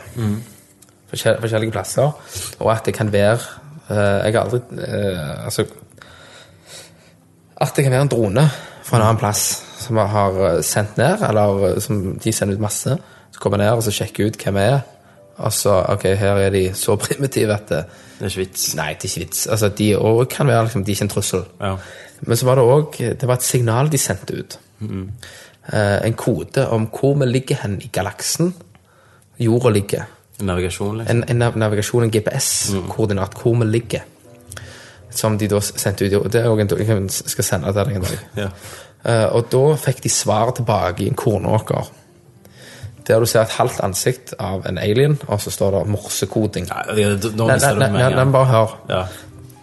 forskjell, 1.10 1.40
forskjellige 1.42 1.74
plasser, 1.74 2.12
og 2.62 2.70
at 2.72 2.86
det 2.86 2.94
kan 2.94 3.10
være 3.12 3.40
uh, 3.90 4.22
Jeg 4.22 4.36
har 4.36 4.44
aldri 4.44 4.60
uh, 4.78 5.46
Altså 5.48 5.66
At 7.58 7.74
det 7.76 7.84
kan 7.84 7.92
være 7.92 8.06
en 8.06 8.12
drone 8.14 8.46
fra 8.92 9.00
en 9.00 9.06
annen 9.08 9.20
plass 9.22 9.42
som 9.82 9.98
har 9.98 10.38
eh, 10.50 10.62
sendt 10.68 10.98
ned, 11.00 11.24
eller 11.30 11.64
eh, 11.72 11.80
som 11.82 12.02
de 12.20 12.34
sender 12.36 12.60
ut 12.60 12.64
masse, 12.68 12.98
så 13.32 13.40
kommer 13.42 13.62
ned 13.64 13.72
og 13.80 13.84
så 13.86 13.94
sjekker 13.96 14.28
ut 14.28 14.38
hvem 14.44 14.60
vi 14.60 14.66
er, 14.76 14.82
Og 15.42 15.54
så 15.56 15.74
ok, 15.96 16.04
her 16.20 16.38
er 16.44 16.52
de 16.54 16.66
så 16.78 16.94
primitive 17.06 17.54
at 17.56 17.70
det, 17.72 17.80
Det 18.20 18.26
er 18.28 18.30
ikke 18.30 18.44
vits. 18.44 18.66
Nei, 18.78 18.90
det 18.94 19.08
er 19.08 19.10
ikke 19.10 19.24
vits. 19.24 19.48
Altså, 19.48 19.70
de 19.80 19.88
òg 19.98 20.26
kan 20.30 20.48
være 20.52 20.68
liksom, 20.68 20.84
de 20.86 20.92
er 20.92 20.96
ikke 21.00 21.08
en 21.08 21.14
trussel. 21.16 21.46
Ja. 21.62 21.72
Men 22.28 22.38
så 22.38 22.46
var 22.46 22.60
det 22.60 22.66
òg 22.70 22.98
Det 23.18 23.28
var 23.28 23.40
et 23.40 23.48
signal 23.48 23.90
de 23.90 23.98
sendte 23.98 24.36
ut. 24.38 24.60
Eh, 25.72 25.98
en 26.06 26.14
kode 26.14 26.68
om 26.70 26.86
hvor 26.92 27.16
vi 27.18 27.26
ligger 27.32 27.56
hen 27.64 27.80
i 27.82 27.90
galaksen 27.94 28.54
jorda 29.40 29.70
ligger. 29.74 30.04
Navigasjon, 30.42 30.98
liksom. 31.02 31.18
En, 31.18 31.24
en 31.30 31.42
nav- 31.42 31.58
navigasjon, 31.58 32.04
en 32.04 32.12
GPS-koordinat, 32.14 33.34
hvor 33.42 33.56
vi 33.60 33.66
ligger. 33.72 34.06
Som 35.12 35.38
de 35.38 35.48
da 35.52 35.60
sendte 35.60 36.06
ut. 36.06 36.32
Det 36.32 36.42
er 36.42 36.50
også 36.50 36.62
en, 36.64 37.10
jeg 37.10 37.32
skal 37.34 37.44
sende 37.44 37.72
til 37.74 37.82
deg 37.84 37.96
en 37.96 38.06
dag. 38.06 38.22
Ja. 38.38 38.50
Uh, 39.02 39.36
og 39.36 39.50
da 39.52 39.64
fikk 39.82 40.04
de 40.04 40.10
svar 40.14 40.52
tilbake 40.56 41.04
i 41.04 41.10
en 41.10 41.18
kornåker. 41.18 41.90
Der 43.08 43.20
du 43.20 43.26
ser 43.26 43.42
et 43.42 43.56
halvt 43.58 43.80
ansikt 43.84 44.34
av 44.40 44.66
en 44.70 44.78
alien, 44.78 45.18
og 45.28 45.42
så 45.42 45.52
står 45.52 45.72
det 45.80 45.88
morsekoding. 45.90 46.68
Nei, 46.70 47.06
nå 47.34 47.48
mister 47.50 47.74
nei, 47.74 47.74
du 47.74 47.80
nei, 47.82 47.92
meg. 47.96 48.16
nei, 48.16 48.26
bare 48.32 48.50
hør. 48.52 48.76
Ja. 48.90 49.02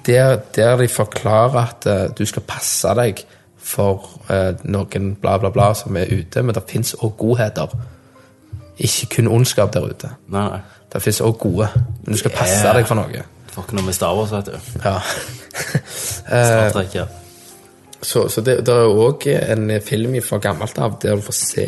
Der, 0.08 0.40
der 0.56 0.76
de 0.80 0.88
forklarer 0.88 1.60
at 1.62 1.86
uh, 1.86 2.08
du 2.18 2.24
skal 2.26 2.42
passe 2.48 2.94
deg 2.98 3.22
for 3.68 4.08
uh, 4.30 4.56
noen 4.64 5.14
bla, 5.20 5.36
bla, 5.38 5.52
bla 5.54 5.70
som 5.76 5.96
er 6.00 6.10
ute, 6.10 6.42
men 6.42 6.56
det 6.56 6.64
fins 6.68 6.94
òg 6.98 7.14
godheter. 7.20 7.72
Ikke 8.78 9.06
kun 9.16 9.28
ondskap 9.38 9.72
der 9.74 9.86
ute. 9.90 10.10
Nei. 10.34 10.60
Det 10.92 11.02
fins 11.04 11.20
òg 11.20 11.38
gode, 11.38 11.68
men 12.04 12.14
du 12.14 12.18
skal 12.18 12.32
passe 12.34 12.58
Yeah. 12.64 12.74
deg 12.76 12.86
for 12.88 12.98
noe. 12.98 13.22
Får 13.58 13.64
ikke 13.66 13.74
noe 13.80 13.86
med 13.88 13.94
Star 13.96 14.14
Wars, 14.14 14.30
vet 14.30 14.52
du. 14.52 14.58
Ja. 14.84 14.96
Star 15.90 16.68
Trek, 16.76 16.92
ja. 16.94 17.06
Så, 17.98 18.28
så 18.30 18.42
det, 18.46 18.60
det 18.62 18.70
er 18.74 18.92
òg 18.94 19.24
en 19.34 19.72
film 19.82 20.14
fra 20.22 20.38
gammelt 20.38 20.78
av 20.78 21.00
der 21.02 21.18
du 21.18 21.24
får 21.26 21.34
se 21.34 21.64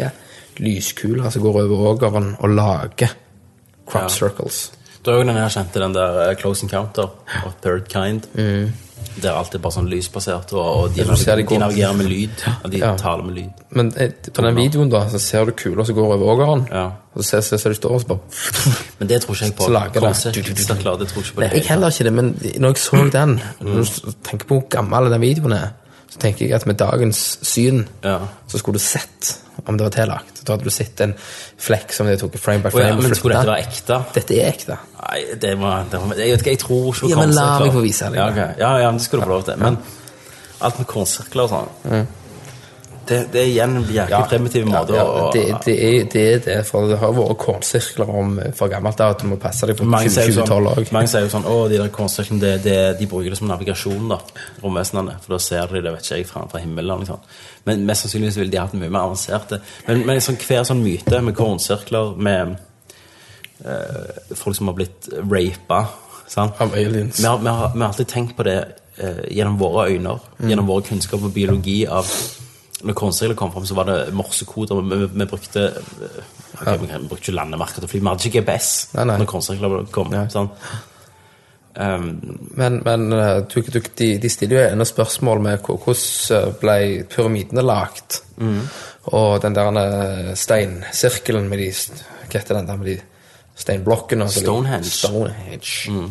lyskuler 0.63 1.33
som 1.35 1.43
går 1.43 1.59
over 1.65 1.83
ågeren 1.91 2.29
og 2.39 2.53
lager 2.55 3.11
crop 3.91 4.05
Ja. 4.07 4.13
circles. 4.15 4.61
Du 5.03 5.11
har 5.11 5.19
jo 5.19 5.27
den 5.27 5.35
her 5.41 5.49
kjente, 5.51 5.81
den 5.83 5.97
der 5.97 6.21
eh, 6.29 6.37
Close 6.39 6.63
Encounter 6.69 7.09
of 7.47 7.57
Third 7.65 7.89
Kind. 7.91 8.29
Der 9.21 9.35
alt 9.37 9.55
er 9.55 9.59
bare 9.61 9.75
sånn 9.75 9.89
lysbasert, 9.91 10.53
og, 10.55 10.67
og 10.85 10.95
de, 10.95 11.03
Ja, 11.03 11.37
de 11.37 11.59
navigerer 11.59 11.97
med 11.99 12.07
lyd. 12.09 12.45
Og 12.65 12.71
de 12.73 12.79
Ja. 12.79 12.95
taler 12.97 13.25
med 13.27 13.35
lyd. 13.37 13.51
Men 13.71 13.93
eh, 13.97 14.11
på 14.33 14.43
den 14.47 14.57
videoen 14.57 14.91
da, 14.91 15.03
så 15.11 15.19
ser 15.21 15.45
du 15.45 15.53
kuler 15.53 15.85
som 15.85 15.95
går 15.99 16.15
over 16.15 16.31
ågeren. 16.35 16.67
Ja. 16.71 16.85
Og 17.15 17.23
så 17.25 17.29
ser, 17.29 17.41
ser, 17.41 17.57
ser 17.59 17.71
de 17.75 17.77
står 17.81 17.91
og 17.97 18.01
så 18.01 18.07
bare 18.07 18.21
Men 19.01 19.09
det 19.09 19.23
tror 19.23 19.35
ikke 19.35 19.45
jeg 19.45 19.57
på. 19.59 19.65
Så 19.67 19.75
lager 19.75 20.01
det. 20.01 20.01
Det 21.01 21.09
tror 21.11 21.23
ikke 21.25 21.35
på 21.35 21.41
Nei, 21.41 21.51
jeg 21.59 21.67
heller 21.67 21.91
ikke 21.91 22.05
det, 22.05 22.13
men 22.13 22.31
når 22.63 22.69
jeg 22.69 22.77
så 22.87 23.03
den, 23.13 23.41
når 23.61 23.83
du 23.83 24.13
tenker 24.25 24.47
på 24.47 24.61
hvor 24.61 24.69
gammel 24.71 25.11
den 25.11 25.21
videoen 25.21 25.53
er, 25.59 25.69
så 26.11 26.19
tenker 26.19 26.47
jeg 26.47 26.55
at 26.57 26.67
med 26.67 26.79
dagens 26.81 27.39
syn, 27.47 27.85
Ja. 28.05 28.19
så 28.51 28.59
skulle 28.59 28.79
du 28.81 28.83
sett 28.85 29.37
om 29.67 29.77
det 29.77 29.85
var 29.85 29.93
tillagt. 29.95 30.41
Da 30.47 30.55
hadde 30.55 30.65
du 30.65 30.71
sett 30.73 31.01
en 31.05 31.15
flekk 31.61 31.93
som 31.93 32.07
de 32.09 32.17
tok 32.19 32.37
frame 32.41 32.63
by 32.65 32.71
frame. 32.73 32.87
frame. 32.87 33.03
ja, 33.03 33.09
men 33.09 33.15
skulle 33.15 33.37
dette 33.37 33.51
være 33.53 33.67
ekte? 33.69 33.99
Dette 34.15 34.39
er 34.41 34.49
ekte. 34.51 34.79
Nei, 35.01 35.21
det 35.43 35.53
var, 35.61 35.85
det 35.91 36.01
var 36.01 36.15
Jeg 36.17 36.41
jeg 36.47 36.59
tror 36.59 36.95
ikke 36.95 37.11
Ja, 37.13 37.17
men 37.21 37.35
la 37.37 37.59
meg 37.61 37.73
få 37.73 37.83
vise 37.85 38.09
det. 38.11 38.17
Ja, 38.19 38.31
okay. 38.31 38.55
ja, 38.59 38.71
ja, 38.79 38.91
men 38.91 38.99
det 38.99 39.07
skulle 39.07 39.23
du 39.23 39.29
få 39.29 39.35
lov 39.37 39.45
til. 39.45 39.59
Men 39.61 39.79
alt 40.61 40.79
med 40.79 40.87
kornsirkler 40.87 41.43
og 41.47 41.51
sånn 41.55 42.07
det, 43.11 43.19
det 43.33 43.41
er 43.41 43.49
igjen 43.51 43.73
en 43.81 43.87
jævlig 43.91 44.21
primitiv 44.31 44.67
måte 44.71 44.95
ja, 44.95 45.03
å 45.05 45.31
det, 45.35 45.43
det, 45.65 45.75
er, 45.75 46.05
det 46.13 46.23
er 46.35 46.43
det, 46.45 46.57
for 46.69 46.87
det 46.91 46.99
har 47.01 47.13
vært 47.17 47.39
kornsirkler 47.43 48.13
om 48.21 48.37
eh, 48.39 48.53
for 48.57 48.71
gammelt 48.71 49.03
av 49.03 49.17
at 49.17 49.25
du 49.25 49.27
må 49.33 49.39
passe 49.43 49.67
deg 49.67 49.79
for 49.79 49.91
mange 49.91 50.13
sier, 50.13 50.31
2012 50.31 50.47
sånn, 50.47 50.69
òg. 50.71 50.93
mange 50.95 51.11
sier 51.11 51.27
jo 51.27 51.33
sånn 51.33 51.49
Å, 51.51 51.57
de 51.73 51.81
der 51.81 51.93
kornsirklene, 51.95 52.43
det, 52.45 52.53
det, 52.67 52.77
de 53.01 53.09
bruker 53.11 53.35
det 53.35 53.39
som 53.41 53.51
navigasjon, 53.51 54.11
da. 54.13 54.21
Romvesenene. 54.63 55.17
For 55.25 55.35
da 55.35 55.41
ser 55.43 55.75
de 55.75 55.83
det, 55.83 55.95
vet 55.97 56.07
ikke 56.07 56.21
jeg, 56.21 56.29
fra, 56.31 56.45
fra 56.53 56.63
himmelen. 56.63 57.03
Liksom. 57.03 57.23
Men 57.67 57.87
mest 57.89 58.07
sannsynligvis 58.07 58.39
ville 58.41 58.55
de 58.55 58.61
hatt 58.63 58.77
mye 58.79 58.93
mer 58.93 59.09
avanserte. 59.09 59.61
Men, 59.89 60.05
men 60.07 60.23
sånn, 60.25 60.39
hver 60.41 60.67
sånn 60.69 60.85
myte 60.85 61.23
med 61.27 61.37
kornsirkler, 61.39 62.13
med 62.29 62.55
eh, 63.65 64.37
folk 64.39 64.59
som 64.59 64.71
har 64.71 64.79
blitt 64.79 65.11
rapa? 65.19 65.83
Av 66.39 66.77
aliens. 66.79 67.19
Vi 67.19 67.27
har, 67.27 67.41
vi, 67.43 67.51
har, 67.51 67.73
vi 67.75 67.83
har 67.83 67.89
alltid 67.89 68.09
tenkt 68.09 68.37
på 68.39 68.47
det 68.47 68.61
eh, 69.03 69.25
gjennom 69.35 69.59
våre 69.59 69.89
øyne, 69.91 70.15
gjennom 70.47 70.71
vår 70.71 70.87
kunnskap 70.93 71.27
og 71.27 71.35
biologi 71.35 71.83
av 71.91 72.07
Når 72.87 72.97
kornsirkler 72.97 73.37
kom 73.37 73.51
fram, 73.53 73.67
så 73.69 73.77
var 73.77 73.89
det 73.91 73.97
morsekoder. 74.17 74.79
Vi, 74.81 75.01
vi, 75.03 75.09
vi 75.13 75.27
brukte 75.29 75.67
okay, 75.75 76.77
ok, 76.77 76.81
vi, 76.81 76.93
vi 76.93 77.09
brukte 77.11 77.27
ikke 77.27 77.37
landemerker 77.37 77.83
til 77.83 77.89
å 77.89 77.93
fly. 77.93 78.01
Vi 78.01 78.09
hadde 78.09 78.31
ikke 78.31 78.41
GPS 78.41 78.71
Nei, 78.97 79.09
nei. 79.11 79.19
når 79.21 79.29
kornsirkler 79.29 79.91
kom. 79.95 80.15
Sant? 80.33 80.71
Um, 81.75 82.09
Men, 82.59 82.81
men 82.85 83.13
eh, 83.13 83.37
du, 83.47 83.61
du, 83.63 83.79
de, 83.97 84.09
de 84.19 84.31
stiller 84.33 84.57
jo 84.57 84.63
ennå 84.73 84.85
spørsmål 84.89 85.43
med 85.45 85.61
hvordan 85.63 86.39
eh, 86.39 86.49
ble 86.61 86.79
pyramidene 87.13 87.63
lagt. 87.63 88.23
Mm. 88.43 88.65
Og 89.15 89.37
den 89.45 89.55
der 89.57 89.79
eh, 89.81 90.33
steinsirkelen 90.37 91.49
med 91.49 91.63
de 91.63 91.71
Hva 92.31 92.39
heter 92.39 92.59
den 92.59 92.69
der 92.69 92.81
med 92.81 92.91
de 92.91 92.97
steinblokkene? 93.59 94.27
Stonehenge. 94.31 94.91
Stonehenge. 94.91 95.93
Mm. 95.93 96.11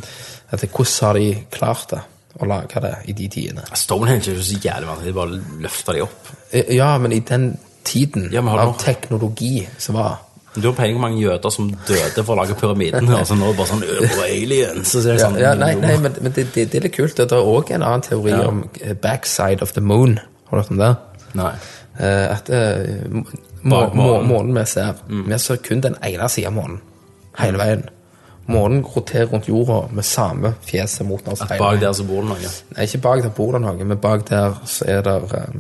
det, 0.52 0.70
hvordan 0.70 1.08
har 1.08 1.20
de 1.20 1.28
klart 1.52 1.92
det? 1.92 2.02
Å 2.40 2.48
lage 2.48 2.80
det 2.82 2.94
i 3.12 3.14
de 3.14 3.28
tidene? 3.28 3.64
Stonehenge 3.76 4.30
er 4.32 4.38
jo 4.40 4.44
så 4.48 4.58
jævlig 4.64 4.88
vanskelig. 4.88 5.10
De 5.12 5.18
bare 5.18 5.40
løfter 5.66 5.94
de 5.98 6.02
opp. 6.06 6.30
Eh, 6.52 6.74
Ja, 6.76 6.98
men 6.98 7.12
i 7.12 7.20
den 7.20 7.58
tiden 7.84 8.30
Ja, 8.32 8.42
av 8.42 8.78
teknologi 8.80 9.68
som 9.78 9.96
var 9.96 10.18
Du 10.56 10.62
har 10.68 10.74
peiling 10.78 10.96
på 10.96 11.00
hvor 11.00 11.08
mange 11.10 11.22
jøder 11.22 11.50
som 11.54 11.68
døde 11.88 12.24
for 12.26 12.34
å 12.34 12.40
lage 12.42 12.56
pyramiden. 12.60 13.10
Og 13.14 13.26
så 13.30 13.36
nå 13.38 13.46
er 13.50 13.52
det 13.54 13.58
bare 13.58 13.68
sånn 13.70 13.84
«Ø, 13.84 14.08
aliens. 14.26 14.88
Så 14.92 15.04
det 15.06 15.18
ja, 15.20 15.26
sånn, 15.28 15.38
ja, 15.40 15.52
Nei, 15.56 15.74
nei 15.78 15.98
men, 16.02 16.16
men 16.22 16.32
det, 16.36 16.48
det, 16.56 16.66
det 16.72 16.80
er 16.80 16.88
litt 16.88 16.96
kult. 16.96 17.16
Det 17.20 17.28
er 17.38 17.52
òg 17.54 17.70
en 17.76 17.84
annen 17.86 18.02
teori 18.08 18.32
Ja. 18.34 18.48
om 18.50 18.64
eh, 18.82 18.96
backside 18.96 19.62
of 19.62 19.74
the 19.78 19.82
moon. 19.82 20.18
Har 20.50 20.58
du 20.58 20.64
hørt 20.64 20.72
om 20.72 20.82
det? 20.82 20.90
Nei. 21.38 21.52
Eh, 22.00 22.26
at 22.34 22.50
uh, 22.50 23.22
må, 23.62 23.80
må, 23.94 24.08
månen. 24.24 24.56
vi 24.56 24.66
ser 24.66 24.96
Vi 25.08 25.38
ser 25.40 25.58
kun 25.66 25.82
den 25.84 25.96
ene 26.02 26.30
sida 26.32 26.48
av 26.48 26.56
månen 26.56 26.80
hele 27.40 27.60
veien. 27.62 27.84
Månen 28.50 28.82
roterer 28.86 29.30
rundt 29.30 29.48
jorda 29.48 29.84
med 29.94 30.06
samme 30.06 30.54
fjeset 30.66 31.06
mot 31.08 31.28
oss. 31.28 31.42
At 31.42 31.58
bak 31.60 31.80
der 31.82 31.94
så 31.94 32.06
bor 32.08 32.24
det 32.24 32.32
noe. 32.32 32.54
Nei, 32.76 32.88
ikke 32.88 33.02
bak 33.04 33.22
der 33.26 33.34
bor 33.36 33.54
det 33.54 33.62
noe, 33.62 33.86
men 33.92 34.02
bak 34.02 34.26
der 34.30 34.58
så 34.70 34.88
er 34.90 35.06
det 35.06 35.16
eh, 35.38 35.60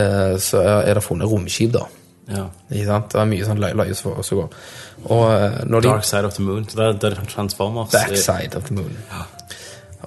eh, 0.00 0.38
Så 0.40 0.62
er, 0.62 0.94
det 0.94 1.04
funnet 1.04 1.28
romskip, 1.28 1.74
da. 1.76 1.84
Ja. 2.32 2.46
Ikke 2.70 2.86
sant? 2.88 3.12
Det 3.12 3.20
er 3.20 3.28
mye 3.30 3.46
sånn 3.46 3.60
løye 3.62 3.98
som 3.98 4.16
som 4.24 4.40
går. 4.40 4.56
Og 5.04 5.26
eh, 5.34 5.60
når 5.68 5.84
de 5.84 5.92
Dark 5.92 6.08
Side 6.08 6.24
of 6.30 6.34
the 6.38 6.46
Moon. 6.46 6.64
Så 6.68 6.80
det 6.80 6.88
er, 6.88 6.98
det 7.02 7.12
er 7.12 7.30
Transformers. 7.34 7.92
Backside 7.92 8.56
of 8.56 8.66
the 8.70 8.74
moon. 8.74 8.96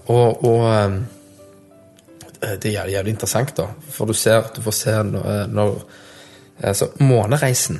Og, 0.05 0.43
og 0.43 0.65
um, 0.65 0.99
det 2.41 2.73
er 2.73 2.89
jævlig, 2.89 3.13
interessant, 3.13 3.53
da. 3.57 3.67
For 3.93 4.09
du 4.09 4.13
ser, 4.17 4.49
du 4.55 4.61
får 4.65 4.77
se 4.81 5.01
når, 5.03 5.49
når 5.53 5.81
Altså, 6.59 6.89
månereisen, 6.99 7.77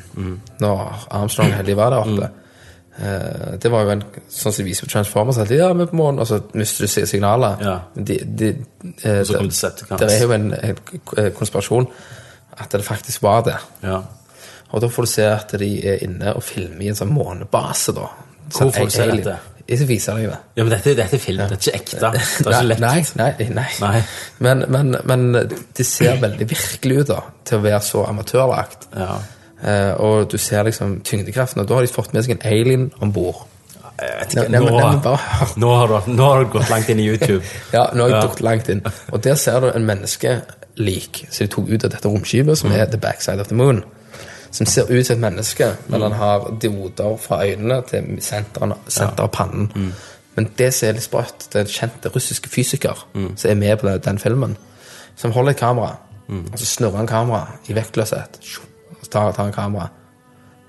når 0.60 1.08
Armstrong 1.12 1.50
heldig 1.52 1.74
var 1.76 1.90
der 1.92 1.98
oppe 2.00 2.24
eh, 2.24 2.36
Det 2.98 3.70
var 3.72 3.84
jo 3.86 3.90
en 3.94 4.04
sånn 4.28 4.52
som 4.52 4.58
de 4.64 4.68
viser 4.68 4.86
på 4.88 4.92
Transformers. 4.92 5.38
hele 5.48 5.88
månen, 5.92 6.20
og 6.20 6.28
så 6.28 6.42
mister 6.54 6.84
du 6.88 7.06
signalet. 7.08 7.62
Ja. 7.64 7.76
De, 7.96 8.18
de, 8.26 8.50
eh, 9.04 9.22
så 9.24 9.38
kom 9.38 9.48
det- 10.00 10.12
er 10.12 10.24
jo 10.26 10.32
en, 10.36 10.54
en 10.54 11.32
konspirasjon 11.38 11.88
at 12.60 12.70
det 12.72 12.84
faktisk 12.84 13.22
var 13.24 13.42
det. 13.48 13.56
Ja. 13.84 14.02
Og 14.72 14.82
da 14.82 14.88
får 14.88 15.06
du 15.06 15.10
se 15.10 15.24
at 15.26 15.56
de 15.60 15.70
er 15.88 16.04
inne 16.04 16.34
og 16.36 16.44
filmer 16.44 16.82
i 16.82 16.90
en 16.92 16.96
sånn 16.96 17.14
månebase, 17.14 17.94
da. 17.96 18.10
Hvor 18.52 18.72
får 18.74 18.86
du 18.86 18.90
se 18.92 19.08
dette? 19.12 19.38
Jeg 19.70 19.86
viser 19.88 20.16
deg 20.18 20.30
det. 20.32 20.38
ja, 20.58 20.64
men 20.64 20.72
dette, 20.74 20.96
dette 20.98 21.14
er 21.16 21.20
film. 21.22 21.38
Det 21.48 21.56
er 21.56 21.58
ikke 21.62 21.76
ekte. 21.78 22.00
Det 22.44 22.48
er 22.48 22.54
ikke 22.56 22.68
lett. 22.68 22.80
Nei, 22.80 23.04
nei, 23.16 23.50
nei. 23.54 23.68
Nei. 23.80 24.04
Men, 24.40 24.64
men, 24.68 24.96
men 25.06 25.32
det 25.78 25.86
ser 25.86 26.18
veldig 26.20 26.48
virkelig 26.50 27.04
ut 27.04 27.08
da, 27.12 27.20
til 27.46 27.60
å 27.60 27.62
være 27.62 27.82
så 27.86 28.02
amatørlagt. 28.10 28.88
Ja. 28.98 29.20
Eh, 29.64 29.92
og 30.00 30.30
du 30.32 30.38
ser 30.38 30.64
liksom 30.64 31.02
tyngdekraften, 31.04 31.62
og 31.62 31.68
da 31.68 31.74
har 31.80 31.82
de 31.88 31.92
fått 31.92 32.14
med 32.14 32.24
seg 32.24 32.38
en 32.38 32.46
alien 32.48 32.92
om 33.02 33.12
bord. 33.14 33.46
Nå, 34.40 34.54
nå, 35.64 35.72
nå 36.08 36.28
har 36.30 36.44
du 36.46 36.50
gått 36.54 36.70
langt 36.72 36.90
inn 36.90 37.00
i 37.04 37.08
YouTube. 37.10 37.44
Ja, 37.76 37.90
nå 37.94 38.06
har 38.06 38.10
jeg 38.10 38.16
Ja. 38.22 38.28
gått 38.28 38.42
langt 38.42 38.70
inn. 38.72 38.82
Og 39.12 39.24
der 39.24 39.36
ser 39.36 39.60
du 39.60 39.72
en 39.74 39.86
menneskelik 39.86 41.26
som 41.30 41.46
de 41.46 41.52
tok 41.52 41.68
ut 41.70 41.84
av 41.84 41.92
dette 41.92 42.08
romskipet, 42.08 42.58
som 42.58 42.72
er 42.72 42.86
The 42.86 42.98
Backside 42.98 43.42
of 43.44 43.48
the 43.52 43.56
Moon. 43.60 43.84
Som 44.52 44.66
ser 44.66 44.88
ut 44.90 45.06
som 45.06 45.18
et 45.20 45.22
menneske, 45.22 45.68
men 45.92 46.02
han 46.02 46.16
har 46.18 46.48
dioder 46.62 47.18
fra 47.22 47.42
øynene 47.46 47.82
til 47.90 48.16
senteret 48.26 48.74
senter 48.88 49.28
av 49.28 49.34
pannen. 49.36 49.92
Men 50.36 50.48
det 50.58 50.72
som 50.74 50.88
er 50.90 50.96
litt 50.98 51.04
sprøtt, 51.06 51.50
det 51.52 51.60
er 51.60 51.68
en 51.68 51.74
kjent 51.76 52.08
russiske 52.16 52.50
fysiker 52.50 53.04
som 53.36 53.52
er 53.52 53.56
med 53.60 53.78
på 53.78 53.88
den, 53.90 54.00
den 54.06 54.20
filmen, 54.20 54.56
som 55.20 55.32
holder 55.36 55.52
et 55.52 55.60
kamera, 55.62 55.98
og 56.30 56.56
så 56.58 56.66
snurrer 56.66 56.98
han 57.04 57.08
kamera 57.12 57.58
i 57.68 57.76
vektløshet. 57.78 58.40
Og 59.00 59.06
så 59.08 59.12
tar, 59.16 59.32
tar 59.34 59.44
han 59.50 59.54
kamera. 59.56 59.90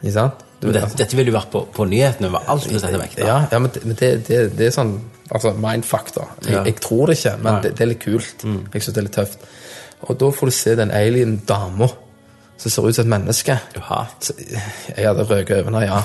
Ikke 0.03 0.13
sant? 0.17 0.45
Du, 0.61 0.67
Men 0.69 0.77
dette, 0.77 0.97
dette 1.01 1.17
ville 1.17 1.33
jo 1.33 1.37
vært 1.39 1.51
på, 1.53 1.61
på 1.73 1.85
nyhetene 1.89 2.29
overalt 2.29 2.67
hvis 2.69 2.83
dette 2.85 2.97
er 2.99 3.05
ekte. 3.07 3.25
ja, 3.25 3.39
ja, 3.53 3.59
men, 3.59 3.71
det, 3.75 3.81
men 3.89 3.97
det, 3.97 4.11
det, 4.29 4.41
det 4.59 4.67
er 4.71 4.77
sånn 4.77 4.99
Altså, 5.31 5.53
mindfuck, 5.55 6.09
da. 6.17 6.25
Jeg, 6.43 6.53
Ja. 6.57 6.61
jeg 6.67 6.75
tror 6.83 7.07
det 7.07 7.15
ikke, 7.21 7.37
men 7.39 7.61
det, 7.63 7.71
det 7.79 7.85
er 7.85 7.89
litt 7.93 8.01
kult. 8.03 8.43
Jeg 8.43 8.83
synes 8.83 8.95
det 8.97 8.99
er 8.99 9.05
litt 9.07 9.15
tøft. 9.15 9.45
Og 10.03 10.17
da 10.19 10.31
får 10.35 10.51
du 10.51 10.55
se 10.57 10.73
den 10.75 10.91
alien-dama 10.91 11.87
som 12.59 12.73
ser 12.75 12.89
ut 12.89 12.97
som 12.99 13.05
et 13.07 13.13
menneske. 13.13 13.55
Så, 14.27 14.35
jeg 14.97 15.07
hadde 15.07 15.25
røke 15.31 15.61
øynene, 15.63 15.85
ja. 15.87 16.01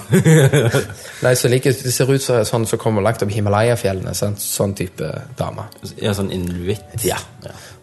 Nei, 1.25 1.33
så 1.35 1.49
like, 1.49 1.73
Det 1.73 1.91
ser 1.95 2.11
ut 2.13 2.21
som 2.21 2.45
sånn 2.47 2.67
som 2.69 2.79
kommer 2.79 3.01
langt 3.01 3.25
opp 3.25 3.33
Himalaya-fjellene. 3.33 4.13
Sånn, 4.15 4.37
sånn 4.39 4.75
type 4.77 5.09
dame. 5.41 5.65
Ja, 5.97 6.13
sånn 6.15 6.29
inuitt. 6.35 6.93
Ja. 7.03 7.17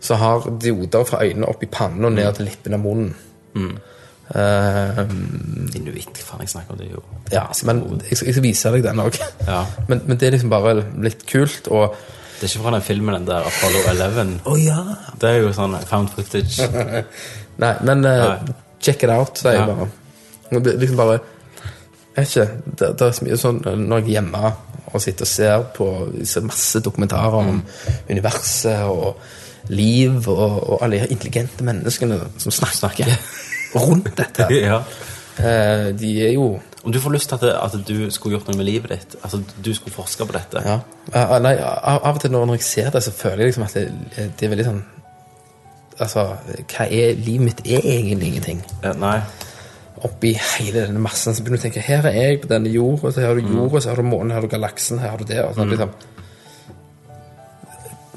Så 0.01 0.15
har 0.23 0.47
dioder 0.63 1.05
fra 1.11 1.25
øynene 1.27 1.51
opp 1.51 1.67
i 1.67 1.69
pannen 1.75 2.07
og 2.07 2.15
ned 2.17 2.39
til 2.39 2.47
lippen 2.53 2.79
av 2.79 2.87
munnen. 2.87 3.17
Eh, 4.33 5.03
Inuitt, 5.77 6.17
hva 6.17 6.25
faen 6.31 6.41
jeg 6.45 6.49
snakker 6.55 6.73
om, 6.73 6.79
det 6.81 6.87
jo 6.93 7.03
ja, 7.33 7.43
men 7.69 7.83
jeg 8.09 8.17
jeg 8.23 8.33
skal 8.35 8.45
vise 8.45 8.71
deg 8.73 8.85
den 8.87 9.01
òg. 9.05 9.19
Ja. 9.47 9.59
Men, 9.89 10.01
men 10.07 10.17
det 10.21 10.29
er 10.29 10.35
liksom 10.37 10.51
bare 10.53 10.75
litt 11.05 11.27
kult, 11.29 11.69
og 11.69 11.95
Det 12.41 12.49
er 12.49 12.53
ikke 12.57 12.63
fra 12.65 12.73
den 12.75 12.83
filmen 12.87 13.15
den 13.15 13.27
der 13.29 13.45
Apollo 13.47 13.83
11. 13.93 14.41
Oh, 14.51 14.57
ja! 14.59 14.81
Det 15.21 15.29
er 15.31 15.37
jo 15.45 15.53
sånn 15.55 15.77
found 15.87 16.09
footage. 16.11 16.65
Nei, 17.63 17.75
men 17.87 18.03
uh, 18.09 18.23
Nei. 18.41 18.55
check 18.83 19.05
it 19.05 19.11
out, 19.13 19.37
sier 19.39 19.61
Ja. 19.61 19.67
bare. 19.69 19.87
Det, 20.51 20.75
liksom 20.81 20.97
bare 20.99 21.21
Jeg 22.17 22.25
vet 22.25 22.33
ikke. 22.33 22.49
Det, 22.81 22.89
det 22.99 23.07
er 23.07 23.13
så 23.17 23.25
mye 23.29 23.39
sånn 23.41 23.61
eh, 23.69 23.77
når 23.79 24.01
jeg 24.03 24.09
er 24.09 24.17
hjemme 24.19 24.51
og 24.93 25.01
sitter 25.01 25.25
og 25.25 25.31
ser 25.31 25.63
på 25.77 25.87
ser 26.29 26.45
masse 26.45 26.81
dokumentarer 26.85 27.39
om 27.39 27.53
Mm. 27.55 27.63
universet 28.11 28.83
og 28.91 29.21
liv 29.73 30.27
og, 30.29 30.57
og 30.73 30.83
alle 30.83 30.99
de 31.05 31.15
intelligente 31.15 31.65
menneskene 31.65 32.19
som 32.43 32.51
snakker 32.53 33.07
rundt 33.75 34.13
dette. 34.19 34.47
ja. 34.69 34.83
Eh, 35.39 35.89
de 35.97 36.13
er 36.27 36.35
jo 36.35 36.61
Om 36.85 36.93
du 36.93 36.99
får 37.01 37.13
lyst 37.15 37.31
til 37.31 37.39
at, 37.49 37.73
at 37.73 37.87
du 37.89 38.11
skulle 38.11 38.37
gjort 38.37 38.49
noe 38.51 38.59
med 38.59 38.67
livet 38.67 38.91
ditt, 38.91 39.15
altså 39.23 39.39
du 39.65 39.71
skulle 39.75 39.95
forske 39.95 40.27
på 40.27 40.35
dette 40.35 40.61
Ja. 40.67 40.81
Eh, 41.15 41.37
nei, 41.41 41.55
av, 41.63 42.03
og 42.11 42.21
til 42.21 42.35
når 42.35 42.57
jeg 42.57 42.67
ser 42.67 42.91
det, 42.91 43.03
så 43.07 43.15
føler 43.15 43.47
jeg 43.47 43.53
liksom 43.53 43.65
at 43.69 43.77
det, 43.79 44.27
det 44.41 44.47
er 44.47 44.53
veldig 44.57 44.67
sånn 44.67 44.83
Altså, 46.03 46.25
hva 46.73 46.87
er 46.89 47.19
Livet 47.21 47.45
mitt 47.45 47.61
er 47.69 47.85
egentlig 47.85 48.33
ingenting. 48.33 48.63
Eh, 48.83 48.95
Nei. 48.99 49.19
Oppi 50.03 50.33
hele 50.35 50.87
denne 50.89 51.03
massen 51.03 51.37
så 51.37 51.45
begynner 51.45 51.61
du 51.61 51.63
å 51.63 51.67
tenke 51.69 51.85
Her 51.85 52.09
er 52.11 52.17
jeg 52.17 52.41
på 52.43 52.49
denne 52.51 52.73
jorda, 52.73 53.13
så 53.13 53.23
her 53.23 53.29
har 53.31 53.39
du 53.39 53.53
jorda, 53.53 53.83
så 53.85 53.93
har 53.93 54.01
du 54.01 54.09
månen, 54.09 54.33
her 54.33 54.41
har 54.41 54.49
du 54.49 54.51
galaksen, 54.51 54.99
her 54.99 55.13
har 55.13 55.21
du 55.21 55.29
det. 55.29 55.39
Og 55.45 55.55
sånn, 55.55 55.71
liksom. 55.71 55.93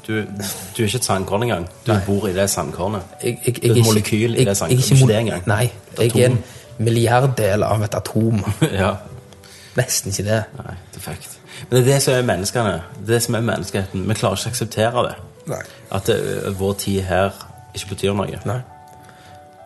Du, 0.06 0.12
du 0.12 0.82
er 0.82 0.86
ikke 0.86 1.00
et 1.00 1.04
sandkorn 1.04 1.42
engang. 1.42 1.64
Du 1.86 1.92
bor 2.06 2.28
i 2.28 2.32
det 2.32 2.50
sandkornet. 2.50 3.02
jeg, 3.22 3.38
jeg, 3.46 3.54
jeg, 3.62 3.70
du 3.70 3.74
er 3.74 3.80
et 3.80 3.86
molekyl 3.86 4.36
i 4.36 4.44
det 4.44 4.56
sandkornet. 4.56 4.84
ikke 4.84 4.94
ikke 4.94 5.08
det 5.12 5.16
engang. 5.18 5.42
Nei, 5.46 5.72
jeg 5.98 6.16
er 6.16 6.30
en 6.30 6.38
milliarddel 6.78 7.62
av 7.66 7.82
et 7.82 7.94
atom. 7.94 8.44
ja. 8.82 8.92
Nesten 9.76 10.12
ikke 10.12 10.28
det. 10.28 10.42
Nei, 10.60 10.76
defekt. 10.94 11.38
Men 11.70 11.76
det 11.76 11.82
er 11.82 11.90
det 11.90 11.98
som 12.04 12.14
er 12.14 12.22
menneskene. 12.28 12.76
Det 13.00 13.08
er 13.08 13.12
det 13.12 13.22
som 13.26 13.34
er 13.34 13.44
menneskeheten. 13.50 14.06
Vi 14.08 14.14
klarer 14.14 14.38
ikke 14.38 14.52
å 14.52 14.54
akseptere 14.54 15.04
det. 15.08 15.16
Nei. 15.50 15.60
At 15.98 16.06
det, 16.06 16.16
vår 16.58 16.78
tid 16.84 17.02
her 17.10 17.42
ikke 17.74 17.92
betyr 17.96 18.16
noe. 18.16 18.40
Nei. 18.46 18.60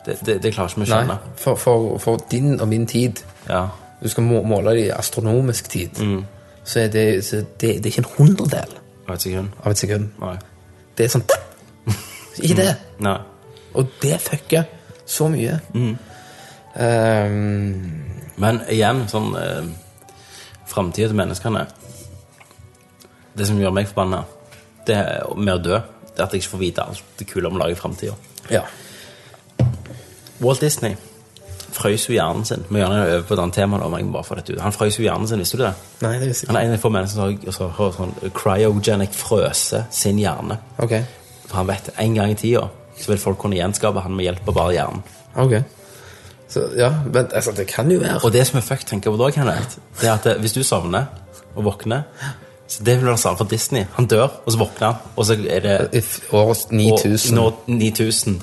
Det, 0.07 0.17
det, 0.27 0.41
det 0.43 0.55
klarer 0.57 0.73
ikke 0.73 0.81
vi 0.81 0.89
å 0.89 0.89
Nei. 0.89 0.97
skjønne. 0.97 1.19
For, 1.37 1.61
for, 1.61 1.95
for 2.01 2.27
din 2.33 2.57
og 2.57 2.69
min 2.69 2.89
tid 2.89 3.21
Ja. 3.49 3.67
Du 4.01 4.09
skal 4.09 4.25
måle 4.25 4.73
det 4.73 4.87
i 4.87 4.93
astronomisk 4.97 5.67
tid. 5.69 5.99
Mm. 6.01 6.23
Så 6.65 6.81
er 6.81 6.87
det, 6.89 7.25
så 7.25 7.43
det, 7.61 7.75
det 7.85 7.91
er 7.91 7.91
ikke 7.91 8.07
en 8.07 8.15
hundredel 8.17 8.80
Av 9.11 9.17
et 9.19 9.25
sekund. 9.27 9.51
av 9.59 9.73
et 9.75 9.81
sekund. 9.83 10.11
Nei. 10.23 10.37
Det 10.97 11.07
er 11.07 11.13
sånn 11.17 11.27
Ikke 12.41 12.57
det. 12.61 12.73
Nei. 13.03 13.17
Og 13.75 13.91
det 14.03 14.21
fucker 14.23 14.69
så 15.07 15.27
mye. 15.33 15.57
Mm. 15.75 15.97
Um, 16.71 18.35
Men 18.39 18.61
igjen, 18.71 19.03
sånn 19.11 19.33
uh, 19.35 19.67
Framtida 20.71 21.09
til 21.11 21.19
menneskene 21.19 21.65
Det 23.35 23.49
som 23.49 23.59
gjør 23.59 23.75
meg 23.75 23.89
forbanna 23.91 24.21
det 24.87 24.95
er 24.97 25.27
med 25.37 25.51
å 25.59 25.63
dø, 25.63 25.77
det 26.15 26.17
er 26.17 26.25
at 26.25 26.33
jeg 26.35 26.45
ikke 26.45 26.53
får 26.55 26.61
vite 26.63 26.85
alt 26.87 27.11
det 27.19 27.27
kule 27.29 27.51
om 27.51 27.59
å 27.59 27.61
lage 27.61 27.75
i 27.75 27.79
framtida. 27.79 28.15
ja. 28.51 28.63
Walt 30.41 30.63
Disney 30.65 30.97
frøys 31.73 32.09
jo 32.09 32.15
hjernen 32.15 32.45
sin. 32.45 32.65
Vi 32.69 32.79
gjør 32.81 32.89
det 32.95 33.15
over 33.15 33.23
på 33.29 33.35
et 33.35 33.41
annet 33.45 33.55
tema, 33.55 33.79
da, 33.79 33.89
men 33.89 34.13
bare 34.13 34.25
få 34.25 34.35
dette 34.39 34.53
ut. 34.55 34.61
Han 34.61 34.73
frøys 34.73 34.99
jo 34.99 35.05
hjernen 35.05 35.29
sin, 35.29 35.39
visste 35.39 35.57
du 35.59 35.63
det? 35.65 35.73
Nei, 36.03 36.19
det 36.19 36.29
visste 36.29 36.47
Han 36.49 36.57
er 36.57 36.61
en 36.61 36.73
av 36.73 36.77
de 36.77 36.83
få 36.83 36.91
menneskene 36.95 37.53
som 37.53 37.71
har- 37.71 37.93
sånn 37.93 38.15
cryogenic 38.35 39.13
frøse 39.15 39.85
sin 39.91 40.19
hjerne. 40.19 40.59
ikke. 40.79 40.85
Ok. 40.85 41.05
For 41.49 41.57
han 41.57 41.67
vet 41.67 41.91
en 41.99 42.15
gang 42.15 42.31
i 42.31 42.35
tida 42.35 42.69
så 43.01 43.07
vil 43.09 43.19
folk 43.19 43.39
kunne 43.39 43.57
gjenskape 43.57 44.01
han 44.03 44.13
med 44.17 44.25
hjelp 44.27 44.49
av 44.49 44.55
bare 44.55 44.73
hjernen. 44.75 45.03
Ok. 45.37 45.55
Så, 46.51 46.65
ja, 46.77 46.91
men 47.13 47.29
altså, 47.35 47.53
det 47.57 47.67
kan 47.67 47.91
jo 47.91 48.01
være 48.01 48.25
Og 48.25 48.33
det 48.33 48.47
som 48.47 48.57
er 48.59 48.63
fucked, 48.63 48.87
tenker 48.87 49.11
på 49.11 49.17
da, 49.19 49.31
Kenneth, 49.31 49.79
det 50.01 50.09
er 50.09 50.15
at 50.15 50.27
eh, 50.27 50.35
hvis 50.43 50.53
du 50.53 50.63
sovner 50.63 51.07
og 51.57 51.65
våkner 51.65 52.03
så 52.71 52.85
Det 52.85 52.97
vil 52.99 53.07
være 53.07 53.19
samme 53.19 53.37
for 53.39 53.45
Disney. 53.51 53.85
Han 53.95 54.07
dør, 54.07 54.29
og 54.47 54.53
så 54.53 54.59
våkner 54.59 54.87
han, 54.93 54.95
og 55.17 55.25
så 55.27 55.33
er 55.49 55.61
det 55.61 56.05
f- 56.05 56.21
9000. 56.71 57.39
Og 57.39 57.55
nå 57.67 57.79
9000. 57.79 58.43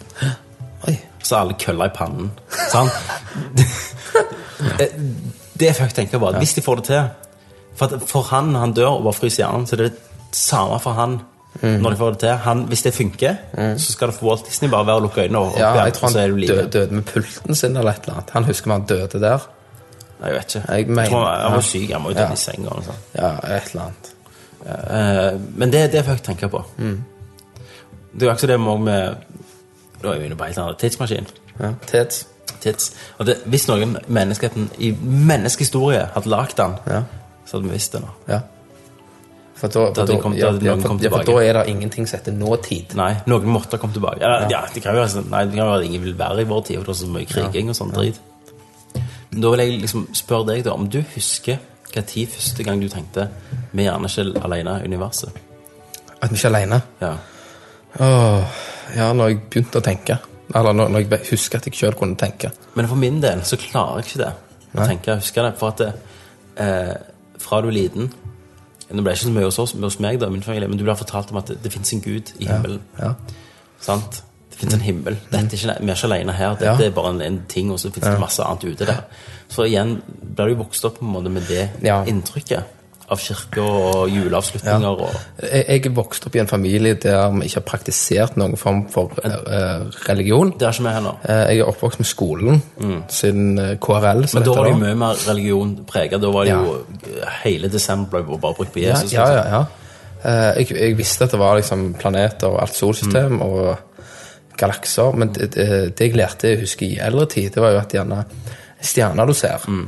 Oi. 0.88 0.98
Så 1.28 1.36
er 1.36 1.40
alle 1.44 1.56
køller 1.60 1.90
i 1.90 1.94
pannen. 1.96 2.30
Sant? 2.72 2.92
det 5.60 5.70
er 5.70 5.74
fuck 5.78 5.94
tenker 5.98 6.22
på. 6.22 6.28
at 6.32 6.38
Hvis 6.42 6.54
de 6.58 6.62
får 6.66 6.76
det 6.82 6.86
til 6.92 7.02
For, 7.78 8.00
for 8.10 8.22
han, 8.32 8.52
når 8.54 8.60
han 8.64 8.74
dør 8.74 8.88
og 8.98 9.04
bare 9.06 9.14
fryser 9.14 9.44
hjernen, 9.44 9.68
så 9.70 9.76
det 9.78 9.86
er 9.86 9.90
det 9.92 10.38
samme 10.38 10.80
for 10.82 10.96
han. 10.98 11.20
Mm. 11.62 11.76
Når 11.82 11.94
de 11.94 11.98
får 12.00 12.10
det 12.16 12.20
til 12.24 12.30
han, 12.46 12.64
Hvis 12.72 12.82
det 12.86 12.94
funker, 12.94 13.36
så 13.78 13.92
skal 13.94 14.08
det 14.12 14.16
for 14.18 14.28
Walt 14.32 14.46
Disney 14.48 14.70
bare 14.70 14.86
være 14.88 15.02
å 15.02 15.04
lukke 15.08 15.24
øynene 15.26 15.40
og 15.42 15.52
opp 15.54 15.60
Ja, 15.60 15.72
jeg 15.84 15.94
tror 15.98 16.10
han 16.10 16.42
døde, 16.48 16.68
døde 16.74 16.94
med 17.00 17.06
pulten 17.06 17.56
sin 17.56 17.78
eller 17.78 17.92
et 17.92 18.04
eller 18.08 18.20
annet. 18.20 18.34
Han 18.34 18.44
husker 18.50 18.68
man 18.74 18.86
døde 18.90 19.22
der. 19.22 19.46
Nei, 20.22 20.30
Jeg 20.32 20.36
vet 20.40 20.56
ikke. 20.56 20.74
Jeg 20.76 20.88
mener- 20.90 21.10
tror 21.10 21.26
han, 21.28 21.42
han 21.42 21.52
var 21.54 21.62
syk, 21.62 21.92
han 21.92 22.02
må 22.02 22.10
jo 22.14 22.20
Ja. 22.20 22.32
i 22.34 22.36
senga. 22.36 22.70
sånn. 22.70 23.02
Ja, 23.16 23.32
et 23.58 23.70
eller 23.74 23.84
annet. 23.84 24.14
Eh, 24.68 25.40
men 25.56 25.72
det, 25.72 25.92
det 25.92 26.04
får 26.06 26.12
jeg 26.18 26.24
tenke 26.24 26.50
på. 26.50 26.64
Mm. 26.78 27.04
Det 28.14 28.22
er 28.22 28.26
jo 28.26 28.32
akkurat 28.32 28.50
det 28.50 28.60
med, 28.60 28.80
med 28.80 29.16
Da 30.02 30.14
er 30.14 30.20
vi 30.20 30.26
inne 30.30 30.36
på 30.38 30.46
helt 30.46 30.58
annet. 30.62 30.78
Tidsmaskin. 30.82 31.28
Ja. 31.60 31.72
Teds. 31.88 32.26
Tids. 32.62 32.92
Og 33.20 33.26
det, 33.26 33.38
hvis 33.46 33.68
noen 33.70 33.98
menneskeheten 34.08 34.70
i 34.80 34.92
menneskehistorie 34.92 36.06
hadde 36.14 36.30
lagd 36.30 36.56
den, 36.58 36.78
Ja. 36.88 37.02
så 37.46 37.58
hadde 37.58 37.68
vi 37.70 37.74
visst 37.78 37.94
det 37.94 38.02
nå. 38.02 38.08
Ja. 38.28 38.40
For 39.58 39.68
da, 39.74 39.88
Da 39.92 40.06
da 40.06 40.14
ja, 40.14 40.52
ja, 40.62 40.76
for, 40.78 41.00
ja, 41.02 41.10
for 41.10 41.24
da 41.26 41.38
er 41.42 41.54
det 41.54 41.64
ingenting 41.72 42.06
som 42.08 42.20
heter 42.20 42.32
nåtid. 42.32 42.94
Nei, 42.96 43.16
noen 43.26 43.48
måtte 43.50 43.78
komme 43.82 43.94
tilbake. 43.94 44.22
Eller, 44.22 44.46
ja. 44.52 44.60
det 44.74 44.84
kan 44.84 44.94
jo 44.94 45.02
være 45.02 45.10
sånn- 45.16 45.30
nei, 45.32 45.46
det 45.46 45.56
kan 45.56 45.64
jo 45.66 45.72
være 45.72 45.80
at 45.80 45.86
ingen 45.86 46.04
vil 46.04 46.14
være 46.18 46.42
i 46.42 46.44
vår 46.44 46.62
tid, 46.68 46.78
for 46.78 46.84
det 46.84 46.90
er 46.94 47.06
så 47.06 47.08
mye 47.08 47.26
kriging 47.26 47.70
og 47.70 47.76
sånn 47.76 47.94
drit. 47.94 48.20
Men 49.32 49.42
da 49.42 49.50
vil 49.50 49.60
jeg 49.60 49.82
liksom 49.82 50.08
spørre 50.14 50.46
deg, 50.54 50.64
da, 50.64 50.74
om 50.74 50.88
du 50.90 51.02
husker 51.16 51.58
hva 51.94 52.06
tid 52.06 52.28
første 52.30 52.64
gang 52.64 52.80
du 52.82 52.88
tenkte 52.90 53.30
vi 53.74 53.86
er 53.86 53.92
gjerne 53.92 54.06
ikke 54.34 54.44
alene 54.46 54.82
i 54.82 54.86
universet? 54.88 55.30
At 56.22 56.30
vi 56.30 56.36
ikke 56.36 56.46
er 56.52 56.56
alene. 56.56 56.82
Ja. 57.02 57.16
Åh, 58.00 58.44
ja, 58.96 59.12
når 59.14 59.30
jeg 59.32 59.40
begynte 59.50 59.80
å 59.82 59.86
tenke. 59.86 60.18
Eller 60.56 60.74
når, 60.78 60.90
når 60.94 61.04
jeg 61.06 61.20
husker 61.32 61.60
at 61.60 61.66
jeg 61.68 61.76
sjøl 61.76 61.96
kunne 62.00 62.16
tenke. 62.20 62.52
Men 62.78 62.88
for 62.88 62.96
min 63.00 63.18
del 63.24 63.42
så 63.48 63.58
klarer 63.60 64.00
jeg 64.02 64.06
ikke 64.12 64.22
det. 64.24 64.30
Å 64.78 64.86
tenke, 64.88 65.12
jeg 65.12 65.24
husker 65.24 65.48
det, 65.48 65.54
for 65.60 65.74
at 65.74 65.82
det, 65.82 65.90
eh, 66.62 66.94
fra 67.42 67.62
du 67.64 67.68
er 67.70 67.76
liten 67.78 68.10
Det 68.90 69.04
ble 69.04 69.12
ikke 69.16 69.26
så 69.26 69.32
mye 69.36 69.44
hos 69.50 69.58
oss, 69.60 69.74
hos 69.74 69.98
meg, 70.00 70.20
da, 70.22 70.30
min 70.32 70.44
familie, 70.46 70.68
men 70.72 70.78
du 70.80 70.84
blir 70.86 70.96
fortalt 70.96 71.32
om 71.34 71.38
at 71.42 71.50
det, 71.52 71.58
det 71.64 71.72
fins 71.74 71.90
en 71.94 72.00
gud 72.02 72.30
i 72.40 72.46
himmelen. 72.48 72.80
Ja. 73.00 73.10
Sant? 73.84 74.22
Det 74.52 74.62
fins 74.62 74.74
en 74.78 74.86
himmel. 74.86 75.18
Dette 75.32 75.42
er 75.44 75.58
ikke, 75.60 75.76
vi 75.84 75.92
er 75.92 75.98
ikke 75.98 76.08
alene 76.08 76.36
her. 76.38 76.54
Dette 76.56 76.84
Ja. 76.86 76.88
er 76.88 76.94
bare 76.96 77.10
en, 77.12 77.22
en 77.22 77.42
ting, 77.52 77.68
og 77.72 77.80
så 77.82 77.92
fins 77.92 78.06
det 78.08 78.20
masse 78.22 78.40
annet 78.46 78.64
ute 78.64 78.86
der. 78.88 79.02
Så 79.52 79.66
igjen 79.68 79.98
blir 80.08 80.54
du 80.54 80.62
vokst 80.64 80.86
opp 80.88 81.00
på 81.02 81.06
en 81.06 81.12
måte 81.18 81.30
med 81.34 81.44
det 81.52 81.70
Ja. 81.84 82.00
inntrykket 82.08 82.64
av 83.10 83.22
kirke 83.24 83.62
og 83.64 84.10
juleavslutninger 84.12 84.88
og 85.06 85.14
Jeg, 85.42 85.64
jeg 85.68 85.86
er 85.86 85.94
vokst 85.96 86.26
opp 86.28 86.36
i 86.36 86.40
en 86.42 86.50
familie 86.52 86.94
der 87.00 87.30
vi 87.38 87.46
ikke 87.48 87.62
har 87.62 87.66
praktisert 87.70 88.36
noen 88.38 88.58
form 88.60 88.82
for 88.92 89.14
eh, 89.24 89.86
religion. 90.10 90.52
Det 90.60 90.68
er 90.68 90.76
ikke 90.76 90.84
vi 90.90 90.94
heller. 90.98 91.16
Eh, 91.24 91.44
jeg 91.54 91.60
er 91.64 91.70
oppvokst 91.72 92.00
med 92.04 92.10
skolen 92.10 92.62
siden 93.08 93.60
eh, 93.64 93.74
KRL. 93.80 94.26
Mm. 94.26 94.34
Men 94.34 94.44
da 94.50 94.56
var 94.58 94.68
det 94.68 94.74
jo 94.74 94.82
mye 94.84 94.96
mer 95.06 95.24
religion 95.30 95.74
preget. 95.88 96.20
Da 96.22 96.32
var 96.36 96.44
det 96.44 96.52
Ja. 96.52 96.62
jo 96.64 97.28
Hele 97.44 97.70
desember 97.72 98.24
ble 98.28 98.38
bare 98.44 98.54
brukt 98.60 98.74
på 98.76 98.80
Jesus. 98.84 99.14
ja, 99.14 99.28
ja, 99.32 99.44
ja. 99.44 99.46
ja. 99.62 99.66
Eh, 100.28 100.64
jeg, 100.64 100.72
jeg 100.76 100.98
visste 100.98 101.24
at 101.24 101.32
det 101.32 101.40
var 101.40 101.56
liksom 101.62 101.94
planeter 102.00 102.48
og 102.52 102.62
alt 102.62 102.76
solsystem 102.76 103.38
Mm. 103.38 103.42
og 103.42 103.78
galakser, 104.58 105.12
men 105.16 105.30
det, 105.36 105.52
det, 105.54 105.68
det 105.98 106.08
jeg 106.10 106.16
lærte 106.18 106.48
jeg 106.50 106.60
husker 106.64 106.86
i 106.88 106.98
eldre 107.06 107.28
tid, 107.30 107.50
det 107.54 107.62
var 107.62 107.72
jo 107.76 107.80
at 107.84 107.94
gjerne 107.94 108.24
stjerner 108.82 109.26
du 109.30 109.34
ser, 109.38 109.64
Mm. 109.68 109.88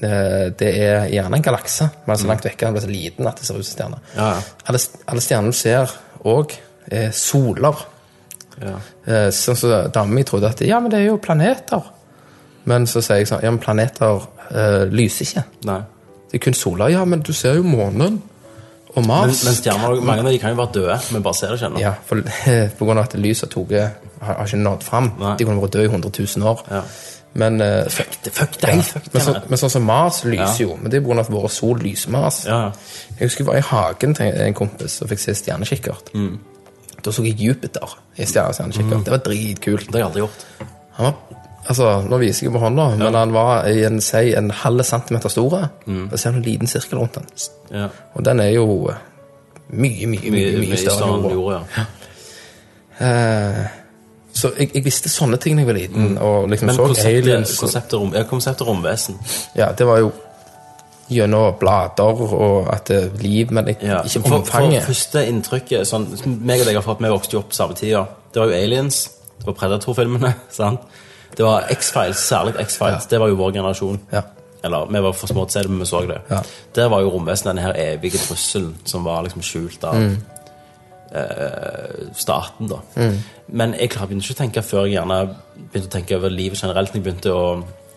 Eh, 0.00 0.48
det 0.58 0.70
er 0.70 1.06
gjerne 1.12 1.38
en 1.38 1.44
galakse, 1.44 1.88
men 2.06 2.18
så 2.20 2.28
langt 2.30 2.44
vekke, 2.46 2.66
den 2.66 2.76
blir 2.76 2.84
så 2.84 2.90
liten 2.90 3.28
at 3.30 3.40
det 3.40 3.48
ser 3.48 3.60
ut 3.60 3.66
som 3.66 3.76
stjerner. 3.76 4.02
Ja, 4.16 4.28
ja. 4.36 4.42
Alle, 4.70 4.82
alle 5.12 5.24
stjerner 5.24 5.54
du 5.54 5.58
ser 5.60 5.94
òg, 6.28 6.56
er 6.90 7.10
soler. 7.16 7.84
Ja. 8.60 8.74
Eh, 9.06 9.28
Sånn 9.34 9.56
som 9.56 9.72
damen 9.94 10.14
min 10.14 10.26
trodde 10.28 10.50
at 10.50 10.60
ja, 10.66 10.80
men 10.82 10.92
det 10.92 11.00
er 11.00 11.10
jo 11.10 11.20
planeter. 11.22 11.86
Men 12.68 12.86
så 12.90 13.00
sier 13.04 13.22
jeg 13.22 13.30
sånn, 13.30 13.44
ja, 13.44 13.52
men 13.54 13.62
planeter 13.62 14.26
eh, 14.50 14.82
lyser 14.92 15.28
ikke. 15.28 15.46
Nei. 15.70 15.80
Det 16.30 16.38
er 16.38 16.44
kun 16.44 16.54
soler. 16.58 16.92
Ja, 16.92 17.04
men 17.08 17.24
du 17.26 17.32
ser 17.34 17.56
jo 17.58 17.64
månen 17.66 18.20
og 18.90 19.06
Mars. 19.06 19.44
men 19.46 19.54
stjerner, 19.54 20.00
mange 20.02 20.24
av 20.24 20.32
de 20.32 20.38
kan 20.42 20.50
jo 20.50 20.58
være 20.58 20.74
døde, 20.74 20.96
vi 21.14 21.20
bare 21.22 21.38
ser 21.38 21.52
det 21.52 21.60
ikke 21.60 21.68
ennå. 21.70 21.82
Ja, 21.82 21.92
for, 22.06 22.22
på 22.78 22.86
grunn 22.88 22.98
av 22.98 23.06
at 23.06 23.14
lyset 23.22 23.54
har, 23.54 23.92
har 24.26 24.40
ikke 24.48 24.58
nådd 24.64 24.86
fram. 24.86 25.12
Nei. 25.20 25.34
De 25.38 25.46
kunne 25.46 25.62
vært 25.62 25.76
døde 25.76 25.86
i 25.86 25.92
100 25.92 26.10
000 26.10 26.48
år. 26.50 26.64
Ja. 26.74 26.82
Men, 27.38 27.60
uh, 27.62 27.86
Fuck, 27.88 28.16
det, 28.24 28.32
fuck 28.34 28.56
deg! 28.60 28.80
ja. 28.80 28.82
Fuck 28.82 29.12
men, 29.14 29.22
så, 29.22 29.34
men 29.48 29.60
sånn 29.60 29.70
som 29.70 29.84
Mars 29.86 30.24
lyser 30.24 30.64
Ja. 30.64 30.66
jo. 30.66 30.76
Men 30.80 30.90
det 30.90 30.98
er 30.98 31.10
av 31.12 31.20
at 31.22 31.30
vår 31.30 31.48
sol 31.54 31.78
lyser 31.78 32.10
Mars. 32.10 32.40
Ja. 32.48 32.72
Jeg 33.18 33.28
husker 33.28 33.44
jeg 33.44 33.50
var 33.52 33.60
i 33.60 33.66
hagen 33.68 34.14
til 34.18 34.40
en 34.46 34.56
kompis 34.58 34.98
og 35.04 35.12
fikk 35.12 35.22
se 35.22 35.34
stjernekikkert. 35.38 36.10
Mm. 36.14 36.38
Da 37.00 37.12
så 37.14 37.22
jeg 37.24 37.38
Jupiter 37.38 37.94
i 38.18 38.26
stjernekikkert. 38.26 39.04
Det 39.06 39.14
var 39.14 39.22
dritkult. 39.24 39.86
Det 39.86 39.94
har 39.94 40.02
jeg 40.02 40.08
aldri 40.10 40.24
gjort. 40.24 40.42
Han 40.98 41.06
var, 41.06 41.38
altså, 41.70 41.92
nå 42.10 42.18
viser 42.20 42.46
jeg 42.48 42.52
på 42.56 42.64
hånda, 42.64 42.88
men 43.00 43.14
han 43.14 43.32
var 43.32 43.70
i 43.70 43.84
en, 43.86 44.00
si, 44.04 44.34
en 44.36 44.50
halv 44.50 44.82
centimeter 44.84 45.32
stor. 45.32 45.68
Mm. 45.86 46.08
Da 46.10 46.18
ser 46.20 46.34
du 46.34 46.42
en 46.42 46.48
liten 46.50 46.66
sirkel 46.70 46.98
rundt 46.98 47.14
den. 47.20 47.30
Ja. 47.70 47.86
Og 48.18 48.26
den 48.26 48.42
er 48.42 48.50
jo 48.56 48.66
mye, 49.70 50.06
mye, 50.10 50.10
mye, 50.10 50.30
Mye, 50.34 50.54
mye, 50.66 50.76
større 50.82 51.14
enn 51.14 51.30
jorda. 51.30 51.62
Ja. 51.78 51.86
Eh, 53.00 53.79
Så 54.32 54.52
jeg, 54.58 54.70
jeg 54.74 54.84
visste 54.84 55.08
sånne 55.08 55.36
ting 55.42 55.56
da 55.56 55.62
jeg 55.64 55.66
var 55.66 55.74
liten, 55.80 56.18
og 56.18 56.48
liksom 56.48 56.66
Men 56.70 56.76
så 56.76 56.86
konseptet, 56.86 57.22
aliens. 57.24 57.50
og- 57.56 57.60
konseptet, 57.64 57.94
rom, 57.98 58.12
ja, 58.14 58.22
konseptet 58.24 58.66
romvesen 58.66 59.18
Ja, 59.56 59.72
det 59.72 59.86
var 59.86 59.98
jo 59.98 60.12
gjennom 61.10 61.54
blader 61.58 62.20
og 62.36 62.68
at 62.72 62.84
det 62.86 62.98
er 63.04 63.22
liv, 63.22 63.50
men 63.50 63.68
ikke, 63.72 63.86
ja. 63.86 64.02
ikke 64.06 64.22
for, 64.28 64.44
for 64.46 64.70
første 64.86 65.24
inntrykket 65.26 65.86
sånn, 65.88 66.06
meg 66.46 66.60
og 66.62 66.66
deg 66.70 66.74
har 66.78 66.82
fått, 66.86 67.00
vi 67.02 67.10
vokste 67.10 67.34
jo 67.34 67.40
opp 67.42 67.52
samme 67.56 67.74
tida. 67.74 68.04
Det 68.32 68.38
var 68.42 68.46
jo 68.52 68.54
Aliens, 68.60 69.00
det 69.40 69.46
var 69.48 69.56
Predator-filmene. 69.58 70.34
sant? 70.50 70.80
Det 71.36 71.44
var 71.46 71.66
X-Files, 71.70 72.18
særlig 72.30 72.54
X-Files. 72.62 73.06
Det 73.10 73.18
var 73.22 73.28
jo 73.28 73.34
vår 73.40 73.52
generasjon. 73.58 74.00
Ja. 74.12 74.22
Eller 74.62 74.86
vi 74.92 75.00
var 75.00 75.12
for 75.16 75.26
små 75.30 75.46
til 75.48 75.50
å 75.50 75.52
se 75.56 75.62
det, 75.66 75.70
men 75.70 75.80
vi 75.80 75.86
så 75.88 76.00
det. 76.06 76.20
Ja. 76.30 76.40
Der 76.76 76.88
var 76.92 77.00
jo 77.02 77.10
romvesenet 77.14 77.54
denne 77.56 77.62
her 77.64 77.78
evige 77.80 78.18
trusselen 78.20 78.74
som 78.84 79.04
var 79.06 79.22
liksom 79.26 79.42
skjult 79.42 79.84
av 79.88 79.94
Mm. 79.96 80.16
Eh, 81.12 82.06
staten, 82.14 82.70
da. 82.70 82.80
Mm. 82.96 83.18
Men 83.60 83.74
jeg 83.78 83.92
begynte 83.96 84.24
ikke 84.24 84.38
å 84.38 84.42
tenke 84.44 84.64
før 84.66 84.86
jeg 84.86 84.98
gjerne 84.98 85.20
begynte 85.60 85.90
å 85.90 85.94
tenke 85.98 86.18
over 86.18 86.34
livet 86.34 86.62
generelt. 86.62 86.94
Når 86.94 87.00
jeg 87.00 87.06
begynte 87.08 87.34
å 87.34 87.44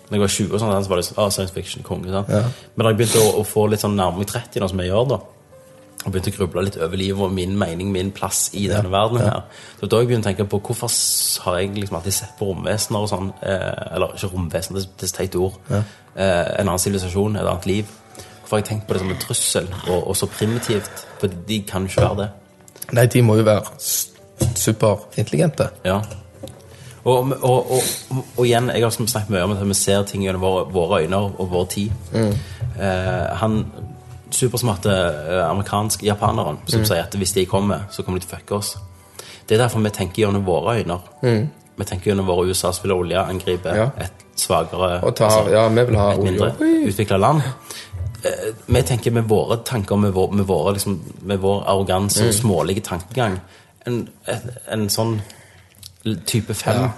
når 0.09 0.17
jeg 0.17 0.21
var 0.21 0.33
20, 0.33 0.49
og 0.53 0.59
sånn, 0.61 0.73
så 0.83 0.91
var 0.91 0.99
det 0.99 1.05
ah, 1.17 1.29
science 1.31 1.53
fiction, 1.55 1.83
konge. 1.85 2.11
Ja. 2.11 2.41
Men 2.75 2.85
da 2.85 2.91
jeg 2.91 2.99
begynte 2.99 3.21
å, 3.23 3.29
å 3.39 3.45
få 3.47 3.63
litt 3.71 3.81
sånn 3.81 3.95
nærmere 3.97 4.27
30, 4.29 4.61
nå, 4.61 4.67
som 4.69 4.81
jeg 4.83 4.91
gjør 4.91 5.07
da, 5.13 5.17
og 6.03 6.11
begynte 6.11 6.33
å 6.33 6.35
gruble 6.35 6.65
litt 6.67 6.77
over 6.77 6.99
livet 6.99 7.23
og 7.23 7.31
min 7.31 7.55
mening, 7.57 7.91
min 7.93 8.11
plass 8.15 8.49
i 8.59 8.65
denne 8.67 8.91
verdenen 8.91 9.23
her. 9.29 9.63
så 9.79 9.87
da 9.87 10.01
jeg 10.01 10.09
begynte 10.09 10.27
å 10.27 10.31
tenke 10.33 10.47
på 10.51 10.59
hvorfor 10.67 10.91
har 11.45 11.59
jeg 11.61 11.71
liksom 11.77 11.97
alltid 11.99 12.17
sett 12.17 12.35
på 12.39 12.49
romvesener 12.49 13.05
og 13.05 13.09
sånn, 13.09 13.31
eh, 13.39 13.95
eller 13.95 14.17
ikke 14.17 14.31
romvesen, 14.33 14.75
det, 14.77 14.85
det 14.99 15.07
er 15.07 15.11
et 15.13 15.19
teit 15.21 15.39
ord, 15.39 15.59
eh, 15.71 15.83
en 16.59 16.67
annen 16.67 16.83
sivilisasjon, 16.83 17.39
et 17.39 17.47
annet 17.47 17.69
liv. 17.71 17.97
Hvorfor 18.41 18.57
har 18.57 18.63
jeg 18.65 18.69
tenkt 18.73 18.87
på 18.89 18.97
det 18.97 19.03
som 19.05 19.13
en 19.15 19.21
trussel, 19.23 19.69
og, 19.87 19.99
og 20.01 20.19
så 20.19 20.29
primitivt, 20.29 21.05
for 21.21 21.41
de 21.47 21.61
kan 21.69 21.87
jo 21.87 21.93
ikke 21.93 22.07
være 22.09 22.21
det. 22.25 22.31
Nei, 22.93 23.05
de 23.09 23.21
må 23.25 23.35
jo 23.39 23.45
være 23.47 23.63
superintelligente. 24.55 25.69
Ja. 25.85 26.01
Og, 27.03 27.33
og, 27.43 27.71
og, 27.71 27.81
og, 28.37 28.45
igjen, 28.45 28.69
jeg 28.71 28.83
har 28.85 28.93
snakket 28.93 29.31
mye 29.33 29.43
om 29.43 29.55
at 29.57 29.63
vi 29.67 29.75
ser 29.75 30.05
ting 30.07 30.23
gjennom 30.23 30.43
våre, 30.45 30.67
våre 30.71 31.01
øyne 31.03 31.19
og 31.19 31.49
vår 31.51 31.65
tid. 31.73 31.91
Eh, 32.13 33.25
han 33.41 33.57
supersmarte 34.33 34.93
eh, 34.93 35.41
amerikansk 35.49 36.05
japaneren 36.07 36.61
som 36.65 36.85
sier 36.87 37.03
at 37.03 37.17
hvis 37.19 37.35
de 37.35 37.43
kommer, 37.49 37.83
så 37.91 38.05
kommer 38.05 38.21
de 38.21 38.25
til 38.25 38.31
å 38.31 38.37
fucke 38.37 38.55
oss. 38.55 38.75
Det 39.43 39.57
er 39.57 39.65
derfor 39.65 39.83
vi 39.83 39.91
tenker 39.93 40.23
gjennom 40.23 40.45
våre 40.47 40.77
øyne. 40.79 40.99
Vi 41.75 41.85
tenker 41.89 42.11
gjennom 42.13 42.29
våre 42.29 42.47
USA 42.47 42.71
som 42.71 42.85
vil 42.87 42.95
oljeangripe 42.95 43.73
Ja. 43.75 43.89
et 43.97 44.23
svakere 44.35 45.01
altså, 45.03 45.49
ja, 45.51 45.67
vi 45.69 45.83
vil 45.85 45.97
ha 45.97 46.11
et 46.13 46.23
mindre 46.23 46.53
utvikla 46.87 47.17
land. 47.17 47.41
Eh, 48.23 48.53
Vi 48.67 48.81
tenker 48.87 49.11
med 49.11 49.23
våre 49.27 49.57
tanker, 49.65 49.95
med 49.99 50.13
vår, 50.13 50.31
med 50.31 50.45
våre, 50.47 50.73
liksom, 50.73 50.99
med 51.21 51.39
vår 51.39 51.63
arroganse 51.67 52.21
Mm. 52.23 52.27
og 52.29 52.33
smålige 52.33 52.81
tankegang. 52.83 53.39
En, 53.85 54.07
en, 54.27 54.51
en 54.71 54.89
sånn 54.89 55.17
type 56.25 56.53
fem 56.53 56.75
Ja. 56.81 56.91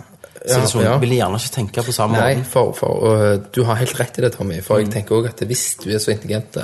Ja, 0.47 0.59
ja. 0.84 0.97
vil 1.01 1.09
jeg 1.09 1.17
gjerne 1.23 1.39
ikke 1.41 1.53
tenke 1.55 1.82
på 1.88 1.91
samme 1.95 2.19
Nei, 2.19 2.36
måte. 2.36 2.45
for, 2.51 2.71
for 2.78 2.88
og, 2.88 3.45
du 3.55 3.63
har 3.65 3.80
helt 3.80 3.95
rett 3.99 4.19
i 4.19 4.21
det, 4.21 4.34
Tommy. 4.36 4.59
For 4.61 4.78
jeg 4.78 4.91
tenker 4.93 5.15
også 5.17 5.32
at 5.32 5.39
hvis 5.49 5.63
du 5.82 5.88
er 5.89 5.97
så 6.03 6.11
intelligent, 6.13 6.57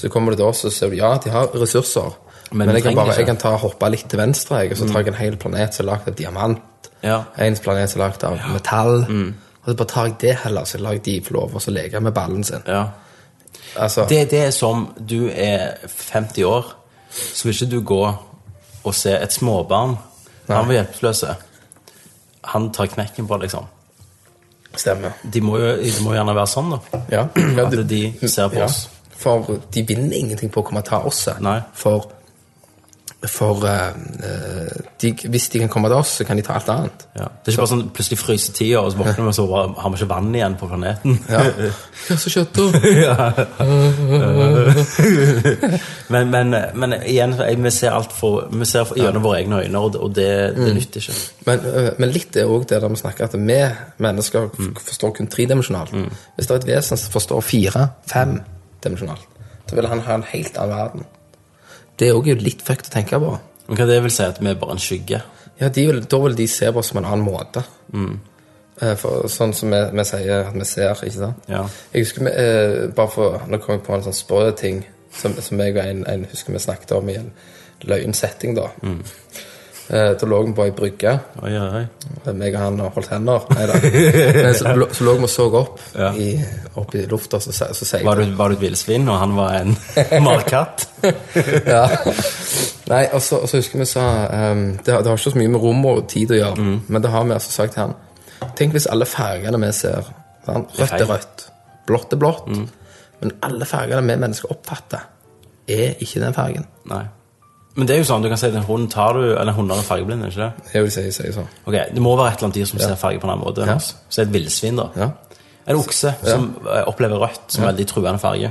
så 0.00 0.08
kommer 0.08 0.32
du 0.32 0.36
til 0.40 0.46
oss 0.46 0.64
og 0.64 0.72
sier 0.72 0.94
ja, 0.96 1.10
de 1.20 1.28
har 1.34 1.50
ressurser. 1.52 2.14
Men, 2.52 2.66
Men 2.66 2.76
jeg 2.78 2.82
kan 2.86 2.96
bare 2.96 3.14
jeg 3.18 3.26
kan 3.28 3.36
ta 3.36 3.52
hoppe 3.60 3.90
litt 3.92 4.06
til 4.08 4.18
venstre, 4.22 4.62
jeg, 4.64 4.72
og 4.72 4.78
så 4.80 4.88
tar 4.88 5.04
jeg 5.04 5.12
en 5.12 5.18
hel 5.20 5.36
planet 5.36 5.74
som 5.76 5.84
er 5.84 5.90
lagd 5.92 6.08
av 6.08 6.16
diamant. 6.16 6.88
Ja. 7.04 7.18
En 7.36 7.56
planet 7.60 7.90
som 7.92 8.00
er 8.00 8.06
lagd 8.08 8.24
av 8.24 8.40
metall. 8.54 8.96
Og 9.04 9.68
så 9.68 9.76
bare 9.76 9.88
tar 9.92 10.06
jeg 10.08 10.16
det 10.24 10.34
heller, 10.46 10.64
så 10.64 10.80
lar 10.80 10.96
jeg 10.96 11.04
de 11.04 11.20
få 11.28 11.36
lov 11.36 11.54
å 11.60 11.70
leke 11.76 12.00
med 12.00 12.14
ballen 12.16 12.42
sin. 12.44 12.64
Ja. 12.66 12.86
Altså, 13.76 14.06
Det, 14.08 14.30
det 14.30 14.44
er 14.46 14.50
som 14.50 14.88
du 15.08 15.28
er 15.28 15.76
50 16.12 16.44
år, 16.44 16.72
så 17.10 17.44
vil 17.44 17.54
ikke 17.54 17.70
du 17.70 17.80
gå 17.80 18.14
og 18.84 18.94
se 18.94 19.12
et 19.12 19.32
småbarn. 19.32 19.96
Han 20.48 20.66
var 20.68 20.72
hjelpeløse. 20.72 21.34
Han 22.44 22.72
tar 22.72 22.86
knekken 22.86 23.26
på, 23.26 23.36
liksom. 23.36 23.66
stemmer. 24.76 25.10
De 25.32 25.40
må 25.40 25.58
jo 25.58 25.76
de 25.82 26.02
må 26.02 26.14
gjerne 26.14 26.34
være 26.34 26.46
sånn, 26.46 26.70
da. 26.70 27.02
Ja. 27.10 27.26
ja 27.36 27.66
At 27.66 27.88
de 27.88 28.28
ser 28.28 28.48
på 28.48 28.62
ja. 28.62 28.64
oss. 28.64 28.88
For 29.20 29.58
de 29.74 29.82
vinner 29.84 30.16
ingenting 30.16 30.50
på 30.52 30.62
å 30.62 30.64
komme 30.64 30.80
og 30.80 30.88
ta 30.88 31.02
oss. 31.04 31.26
Nei. 31.44 31.58
For, 31.76 32.06
for 33.28 33.64
eh, 33.68 33.88
eh, 34.24 34.76
de, 35.02 35.10
hvis 35.28 35.48
de 35.52 35.58
kan 35.60 35.68
komme 35.68 35.88
til 35.92 35.96
oss, 35.98 36.08
så 36.20 36.24
kan 36.24 36.36
de 36.38 36.42
ta 36.42 36.54
alt 36.56 36.68
annet. 36.72 37.02
Ja. 37.18 37.26
Det 37.28 37.50
er 37.50 37.52
ikke 37.52 37.60
bare 37.60 37.70
sånn 37.74 37.82
plutselig 37.92 38.18
fryser 38.18 38.52
tida, 38.56 38.80
og 38.80 38.92
så 38.94 38.96
våkner 39.02 39.20
vi, 39.20 39.28
og 39.28 39.34
så 39.36 39.44
har 39.82 39.90
vi 39.92 39.98
ikke 40.00 40.08
vann 40.14 40.30
igjen 40.34 40.56
på 40.56 40.68
planeten. 40.70 41.18
Ja. 41.28 41.42
Hva 42.06 42.16
kjøtter 42.16 42.30
skjedde? 42.32 42.64
Men, 46.08 46.30
men, 46.32 46.56
men 46.74 46.94
igjen, 47.02 47.34
vi 47.64 47.70
ser 47.74 47.92
alt 47.94 48.12
for, 48.16 48.48
vi 48.50 48.66
ser 48.68 48.88
gjennom 48.96 49.22
våre 49.24 49.42
egne 49.42 49.60
øyne, 49.66 49.78
og 49.84 50.14
det, 50.16 50.26
det, 50.56 50.58
Mm. 50.60 50.74
nytter 50.80 51.00
ikke. 51.00 51.14
Men, 51.46 51.58
øh, 51.66 51.90
men 51.98 52.10
litt 52.14 52.36
er 52.36 52.48
òg 52.50 52.64
det 52.68 52.80
der 52.82 52.88
vi 52.88 52.96
snakker 52.96 53.24
at 53.28 53.34
vi 53.36 53.60
mennesker 54.02 54.48
Mm. 54.58 54.74
forstår 54.80 55.10
kun 55.16 55.26
tredimensjonalt. 55.28 55.90
Hvis 56.36 56.46
det 56.46 56.50
er 56.50 56.60
et 56.64 56.66
vesen 56.66 56.96
som 56.96 57.12
forstår 57.12 57.40
fire, 57.44 57.88
femdimensjonalt, 58.10 59.28
så 59.68 59.74
vil 59.76 59.86
han 59.86 60.00
ha 60.00 60.14
en 60.14 60.24
helt 60.32 60.56
annen 60.58 60.76
verden. 60.76 61.04
Det 62.00 62.08
er 62.08 62.16
òg 62.16 62.30
litt 62.40 62.64
fucked 62.64 62.88
å 62.88 62.94
tenke 62.94 63.20
på. 63.20 63.34
Men 63.68 63.78
hva 63.78 63.86
det 63.86 64.00
vil 64.02 64.12
si 64.14 64.24
at 64.24 64.40
vi 64.40 64.48
er 64.50 64.58
bare 64.58 64.74
en 64.74 64.82
skygge? 64.82 65.20
Ja, 65.60 65.68
vil, 65.74 66.00
Da 66.08 66.18
vil 66.24 66.36
de 66.36 66.46
se 66.48 66.70
på 66.72 66.80
oss 66.80 66.92
på 66.94 66.98
en 66.98 67.04
annen 67.04 67.26
måte. 67.26 67.62
Mm. 67.92 68.14
Eh, 68.80 68.94
For, 68.96 69.28
sånn 69.28 69.52
som 69.56 69.74
vi, 69.74 69.80
vi 69.92 70.06
sier 70.08 70.48
at 70.48 70.56
vi 70.56 70.64
ser, 70.64 70.94
ikke 70.96 71.18
sant? 71.18 71.50
Ja. 71.52 71.66
Jeg 71.92 72.06
husker 72.06 72.24
vi, 72.24 72.32
eh, 72.32 72.88
bare 72.96 73.12
for, 73.12 73.42
Nå 73.46 73.60
kom 73.60 73.76
jeg 73.76 73.84
på 73.84 73.94
en 73.94 74.06
sånn 74.08 74.16
sprø 74.16 74.50
ting 74.56 74.82
som, 75.12 75.34
som 75.42 75.60
jeg 75.60 75.76
og 75.76 75.84
en, 75.84 76.04
en 76.08 76.26
husker 76.30 76.54
vi 76.54 76.62
snakket 76.62 76.96
om 76.96 77.08
i 77.10 77.18
en 77.20 77.30
løgnsetting, 77.90 78.56
da. 78.56 78.68
Mm. 78.82 79.02
Eh, 79.90 80.12
da 80.20 80.26
lå 80.30 80.36
vi 80.46 80.52
på 80.54 80.62
ei 80.68 80.70
brygge. 80.70 81.12
Oi, 81.42 81.50
oi, 81.58 81.80
oi. 81.80 82.32
meg 82.38 82.54
og 82.54 82.60
han 82.62 82.76
holdt 82.94 83.08
hender. 83.10 83.46
Men 84.44 84.54
så, 84.54 84.74
så 84.94 85.06
lå 85.08 85.14
vi 85.18 85.26
og 85.26 85.32
så 85.32 85.46
opp 85.58 85.80
Ja. 85.98 86.12
i, 86.14 86.28
opp 86.78 86.94
i 86.94 87.02
lufta, 87.10 87.40
så, 87.42 87.50
så, 87.52 87.66
så 87.74 87.98
Var 88.06 88.22
du, 88.22 88.34
var 88.38 88.48
du 88.52 88.54
et 88.54 88.62
villsvin, 88.62 89.08
og 89.10 89.18
han 89.18 89.34
var 89.34 89.56
en 89.64 89.74
markatt? 90.28 90.86
ja. 91.74 91.82
Nei, 92.90 93.02
og 93.14 93.22
så, 93.22 93.42
husker 93.50 93.82
vi 93.82 93.88
sa 93.90 94.06
um, 94.52 94.64
det, 94.78 94.86
det 94.94 95.06
har 95.10 95.18
ikke 95.18 95.30
så 95.34 95.38
mye 95.42 95.50
med 95.56 95.62
rom 95.66 95.84
og 95.90 96.06
tid 96.10 96.30
å 96.34 96.38
gjøre, 96.38 96.56
Mm. 96.60 96.80
men 96.88 97.02
det 97.02 97.10
har 97.10 97.24
vi 97.26 97.34
altså 97.40 97.52
sagt 97.54 97.74
til 97.74 97.84
han. 97.88 97.94
Tenk 98.58 98.72
hvis 98.78 98.86
alle 98.90 99.06
fargene 99.10 99.58
vi 99.66 99.72
ser 99.76 100.06
sant? 100.46 100.70
Rødt 100.78 100.96
er 101.02 101.08
rødt, 101.10 101.48
blått 101.90 102.14
er 102.14 102.20
blått. 102.22 102.46
Mm. 102.50 102.66
Men 103.20 103.34
alle 103.46 103.66
fargene 103.68 104.06
vi 104.06 104.16
mennesker 104.22 104.54
oppfatter, 104.54 105.02
er 105.70 105.98
ikke 106.02 106.22
den 106.22 106.34
fargen. 106.34 106.64
Nei. 106.90 107.04
Men 107.78 107.86
det 107.86 107.94
er 107.94 108.00
jo 108.00 108.06
sånn, 108.08 108.24
du 108.24 108.28
kan 108.32 108.38
si 108.40 108.48
at 108.50 108.56
en 108.58 108.66
hund 108.66 108.88
tar 108.90 109.14
du, 109.14 109.24
eller 109.38 109.54
hunder 109.54 109.78
er 109.78 109.86
fargeblinde, 109.86 110.30
ikke 110.32 110.42
det? 110.42 110.70
Jeg 110.74 110.86
vil 110.86 110.94
si, 110.94 111.04
si 111.14 111.32
sånn. 111.34 111.46
Ok, 111.64 111.76
Det 111.94 112.02
må 112.02 112.16
være 112.18 112.32
et 112.32 112.40
eller 112.40 112.48
annet 112.48 112.58
dyr 112.58 112.70
som 112.72 112.82
ser 112.82 112.96
farge 112.98 113.20
på 113.22 113.28
en 113.28 113.34
annen 113.36 113.44
måte 113.44 113.66
Ja. 113.68 113.76
Så 113.78 114.24
et 114.24 114.32
villsvin, 114.34 114.80
da. 114.80 114.88
Ja. 114.98 115.10
En 115.70 115.78
okse 115.78 116.14
som 116.24 116.48
eh, 116.66 116.82
opplever 116.90 117.20
rødt 117.22 117.54
som 117.54 117.68
veldig 117.68 117.86
truende 117.86 118.18
farge. 118.18 118.50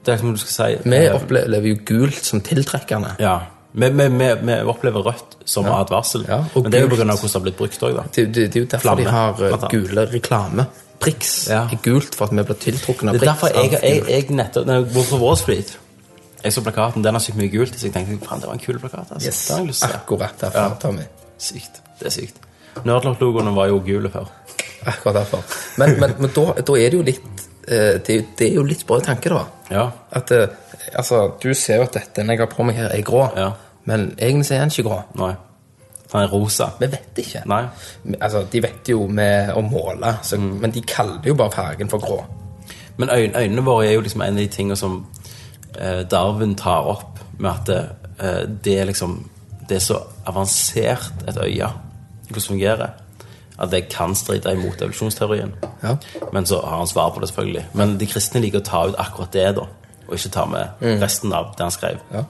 Det 0.00 0.14
er 0.14 0.18
som 0.18 0.32
du 0.34 0.40
skal 0.42 0.52
si 0.56 0.88
Vi 0.88 0.98
eh, 0.98 1.14
opplever 1.14 1.70
jo 1.70 1.78
gult 1.86 2.24
som 2.26 2.42
tiltrekkende. 2.42 3.14
Ja. 3.22 3.38
Vi, 3.72 3.88
vi, 3.94 4.06
vi, 4.16 4.30
vi 4.42 4.56
opplever 4.66 5.06
rødt 5.06 5.36
som 5.46 5.68
advarsel. 5.70 6.24
Men 6.26 6.72
det 6.72 6.80
er 6.80 6.86
jo 6.86 6.90
pga. 6.90 6.96
hvordan 6.96 7.14
det 7.14 7.32
har 7.32 7.44
blitt 7.44 7.60
brukt 7.60 7.82
òg, 7.86 7.94
da. 7.94 8.06
Det, 8.10 8.26
det, 8.34 8.48
det 8.50 8.56
er 8.56 8.64
jo 8.64 8.70
derfor 8.72 8.88
Flamme, 8.88 9.04
de 9.04 9.10
har 9.14 9.44
eh, 9.46 9.68
gule 9.70 10.06
reklame. 10.10 10.66
Priks 11.00 11.34
er 11.48 11.78
gult 11.84 12.16
for 12.18 12.26
at 12.26 12.34
vi 12.34 12.42
blir 12.42 12.58
tiltrukket 12.60 13.06
av 13.06 13.14
priks. 13.14 13.20
Det 13.20 13.28
er 13.28 13.30
derfor 13.30 13.54
jeg, 13.54 13.78
jeg, 13.80 14.02
jeg 14.10 14.36
nettopp 14.36 14.74
jeg 14.74 14.90
på 15.12 15.20
vår 15.22 15.38
flyt 15.46 15.78
Jeg 16.44 16.52
så 16.52 16.62
plakaten, 16.64 17.04
den 17.04 17.14
har 17.14 17.20
sykt 17.20 17.36
mye 17.36 17.50
gult 17.52 17.74
Så 17.76 17.86
jeg 17.86 17.92
tenkte, 17.92 18.16
faen, 18.26 18.40
det 18.40 18.48
var 18.48 18.54
en 18.56 18.62
kul 18.62 18.78
plakat 18.80 19.10
altså. 19.12 19.26
Yes, 19.26 19.40
Det 19.48 19.66
lyst 19.66 19.84
akkurat 19.84 20.40
derfor, 20.40 20.58
Ja. 20.58 20.74
Tommy. 20.80 21.02
Sykt, 21.38 21.80
det 22.00 22.06
er 22.06 22.14
sykt 22.14 22.40
Nerdlock-logoene 22.86 23.52
var 23.56 23.66
jo 23.68 23.80
gule 23.84 24.10
før 24.12 24.28
Akkurat 24.92 25.14
derfor. 25.20 25.42
Men, 25.76 25.98
men, 26.00 26.14
men 26.18 26.30
da, 26.36 26.44
da 26.64 26.76
er 26.80 26.88
det 26.92 26.96
jo 26.96 27.02
litt 27.04 27.42
eh, 27.68 27.98
det, 28.06 28.16
det 28.38 28.46
er 28.48 28.54
jo 28.54 28.62
litt 28.64 28.80
sprø 28.86 29.00
tanke, 29.04 29.28
da. 29.28 29.42
Ja, 29.70 29.84
At 30.16 30.30
eh, 30.32 30.48
altså, 30.94 31.34
du 31.42 31.50
ser 31.54 31.82
jo 31.82 31.88
at 31.88 31.98
dette 31.98 32.22
den 32.22 32.32
jeg 32.32 32.40
har 32.40 32.48
på 32.48 32.64
meg 32.64 32.78
her, 32.80 32.88
er 32.94 33.02
grå. 33.04 33.26
Ja. 33.36 33.50
Men 33.84 34.14
egentlig 34.16 34.46
så 34.48 34.54
er 34.56 34.64
den 34.64 34.72
ikke 34.72 34.86
grå. 34.88 35.00
nei 35.20 35.34
Den 36.10 36.20
er 36.24 36.32
rosa 36.32 36.70
Vi 36.80 36.88
vet 36.90 37.18
ikke. 37.22 37.42
Nei 37.48 37.62
Altså, 38.20 38.44
De 38.52 38.62
vet 38.64 38.88
jo 38.88 39.04
med 39.06 39.52
å 39.56 39.60
måle, 39.66 40.14
så, 40.22 40.38
men 40.40 40.72
de 40.74 40.80
kaller 40.88 41.28
jo 41.28 41.34
bare 41.38 41.52
fargen 41.54 41.92
for 41.92 42.00
grå. 42.02 42.22
Men 42.96 43.10
øyn, 43.12 43.36
øynene 43.36 43.64
våre 43.64 43.86
er 43.88 43.94
jo 43.98 44.00
liksom 44.04 44.22
en 44.24 44.36
av 44.36 44.40
de 44.40 44.48
tingene 44.52 44.76
som 44.76 45.02
Darwin 46.10 46.54
tar 46.58 46.88
opp 46.90 47.20
med 47.38 47.50
at 47.50 47.66
det, 47.66 47.80
eh, 48.18 48.42
det 48.64 48.78
er 48.80 48.84
liksom 48.90 49.30
Det 49.68 49.76
er 49.76 49.84
så 49.84 50.00
avansert 50.26 51.12
et 51.28 51.36
øye 51.38 51.68
hvordan 52.30 52.34
det 52.34 52.42
fungerer, 52.42 52.90
at 53.58 53.70
det 53.70 53.88
kan 53.88 54.14
stride 54.14 54.52
imot 54.52 54.82
evolusjonsteorien. 54.82 55.52
Ja. 55.82 55.96
Men 56.32 56.46
så 56.46 56.60
har 56.60 56.78
han 56.78 56.86
svar 56.86 57.10
på 57.10 57.20
det, 57.20 57.28
selvfølgelig. 57.28 57.66
Men 57.74 57.98
de 57.98 58.06
kristne 58.06 58.40
liker 58.40 58.58
å 58.58 58.66
ta 58.66 58.82
ut 58.88 58.94
akkurat 58.98 59.32
det, 59.32 59.54
da. 59.56 59.66
Og 60.08 60.14
ikke 60.14 60.28
ta 60.28 60.44
med 60.44 60.82
resten 61.02 61.32
av 61.32 61.54
det 61.58 61.62
han 61.62 61.70
skrev. 61.70 61.98
Ja. 62.12 62.24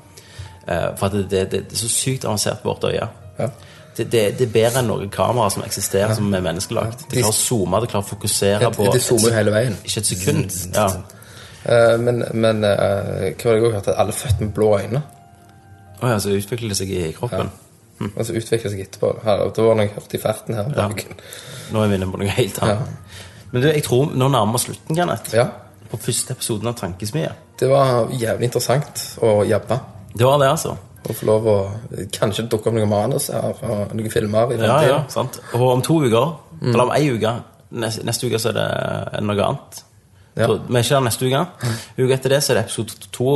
Eh, 0.68 0.97
for 0.97 1.07
at 1.07 1.12
det, 1.12 1.30
det, 1.30 1.51
det 1.53 1.72
er 1.72 1.76
så 1.76 1.88
sykt 1.88 2.24
avansert 2.24 2.61
på 2.62 2.68
vårt 2.68 2.84
øye. 2.84 3.09
Ja. 3.38 3.49
Det, 3.97 4.12
det, 4.12 4.38
det 4.38 4.47
er 4.49 4.53
bedre 4.53 4.80
enn 4.80 4.88
noen 4.88 5.11
kameraer 5.12 5.53
som 5.53 5.64
eksisterer, 5.64 6.14
som 6.14 6.34
er 6.34 6.45
menneskelagt. 6.45 7.07
Det 7.11 7.20
klarer 7.20 7.32
å 7.32 7.36
zoome, 7.36 7.80
det 7.80 7.91
klarer 7.93 8.05
å 8.05 8.11
fokusere 8.11 8.70
på 8.76 8.91
det 8.93 9.03
zoomer 9.05 9.34
hele 9.34 9.53
veien. 9.55 9.76
ikke 9.84 10.01
et 10.01 10.12
sekund. 10.12 10.61
Ja. 10.74 10.86
Eh, 11.65 11.97
men 12.01 12.23
men 12.35 12.65
eh, 12.65 13.33
hva 13.37 13.51
var 13.51 13.55
det 13.55 13.57
jeg 13.57 13.65
også 13.65 13.75
hørte? 13.77 13.91
At 13.95 13.99
alle 14.05 14.15
er 14.15 14.21
født 14.21 14.41
med 14.41 14.53
blå 14.57 14.71
øyne. 14.79 15.03
Å 16.01 16.09
ja, 16.15 16.19
så 16.23 16.33
utvikler 16.33 16.73
det 16.73 16.79
seg 16.81 16.91
i 16.97 17.13
kroppen. 17.13 17.51
Og 18.17 18.21
så 18.25 18.33
utvikla 18.33 18.71
seg 18.73 18.81
etterpå. 18.87 19.11
Her, 19.25 19.43
det 19.53 19.65
var 19.67 19.75
noe 19.77 19.85
jeg 19.85 19.95
hørte 19.99 20.17
i 20.17 20.21
ferten 20.23 20.57
her. 20.57 20.71
Ja. 20.77 20.87
Ja. 20.89 21.17
Nå 21.75 21.83
er 21.85 21.91
vi 21.91 21.99
inne 22.01 22.09
på 22.11 22.21
noe 22.23 22.33
helt 22.39 22.61
annet. 22.65 22.95
Men 23.51 23.63
du, 23.65 23.69
jeg 23.69 23.83
tror 23.85 24.15
nå 24.17 24.29
nærmer 24.33 24.63
slutten, 24.63 24.97
Kenneth. 24.97 25.35
ja. 25.37 25.49
På 25.91 25.99
første 25.99 26.37
episoden 26.37 26.69
av 26.71 26.77
Tankesmia. 26.79 27.33
Det 27.59 27.67
var 27.67 28.13
jævlig 28.15 28.47
interessant 28.47 29.01
å 29.27 29.41
jabbe. 29.43 29.75
Det 30.15 30.23
var 30.23 30.39
det, 30.39 30.47
altså. 30.53 30.77
Og 31.03 31.17
få 31.19 31.27
lov 31.27 31.49
å 31.51 31.55
Kanskje 32.15 32.45
dukke 32.47 32.71
opp 32.71 32.77
noen 32.77 32.89
manus 32.93 33.27
her, 33.35 33.57
og 33.67 33.91
noen 33.99 34.13
filmer 34.13 34.53
Ja, 34.55 34.77
ja, 34.87 34.99
sant. 35.11 35.41
Og 35.59 35.65
om 35.67 35.83
to 35.83 35.97
uker, 36.05 36.29
eller 36.63 36.85
om 36.85 36.93
ei 36.95 37.09
uke 37.11 37.33
Neste, 37.71 38.05
neste 38.07 38.27
uke 38.31 38.39
så 38.43 38.51
er 38.53 38.57
det 38.61 39.21
noe 39.27 39.45
annet. 39.49 39.83
Ja. 40.37 40.47
Er 40.47 40.78
ikke 40.78 40.95
der 40.95 41.01
neste 41.05 41.26
uke. 41.26 41.41
Uka 41.99 42.14
etter 42.14 42.28
det 42.35 42.43
så 42.45 42.53
er 42.53 42.61
det 42.61 42.64
episode 42.68 42.93
to. 43.12 43.33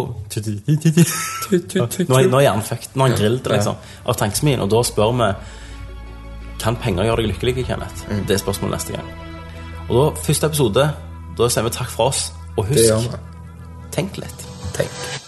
Nå 2.08 2.20
nå 2.30 2.38
er 2.38 2.46
hjernen 2.46 2.62
fucked. 2.62 2.94
Nå 2.94 3.04
er 3.04 3.08
han 3.14 3.18
grillet, 3.18 3.50
liksom. 3.50 3.76
Av 4.06 4.14
tankesmien. 4.20 4.60
Og 4.62 4.70
da 4.70 4.82
spør 4.86 5.12
vi 5.18 5.34
Kan 6.62 6.76
penger 6.80 7.04
gjøre 7.04 7.16
deg 7.24 7.32
lykkelig, 7.34 7.66
Kenneth? 7.66 8.06
Det 8.28 8.36
er 8.38 8.40
spørsmålet 8.40 8.78
neste 8.78 8.92
gang. 8.94 9.10
Og 9.90 9.98
da, 9.98 10.20
første 10.22 10.46
episode, 10.46 10.86
da 11.36 11.48
sier 11.50 11.66
vi 11.66 11.74
takk 11.74 11.90
for 11.92 12.08
oss. 12.14 12.28
Og 12.56 12.70
husk, 12.70 13.18
tenk 13.92 14.16
litt. 14.22 14.48
Tenk. 14.72 15.23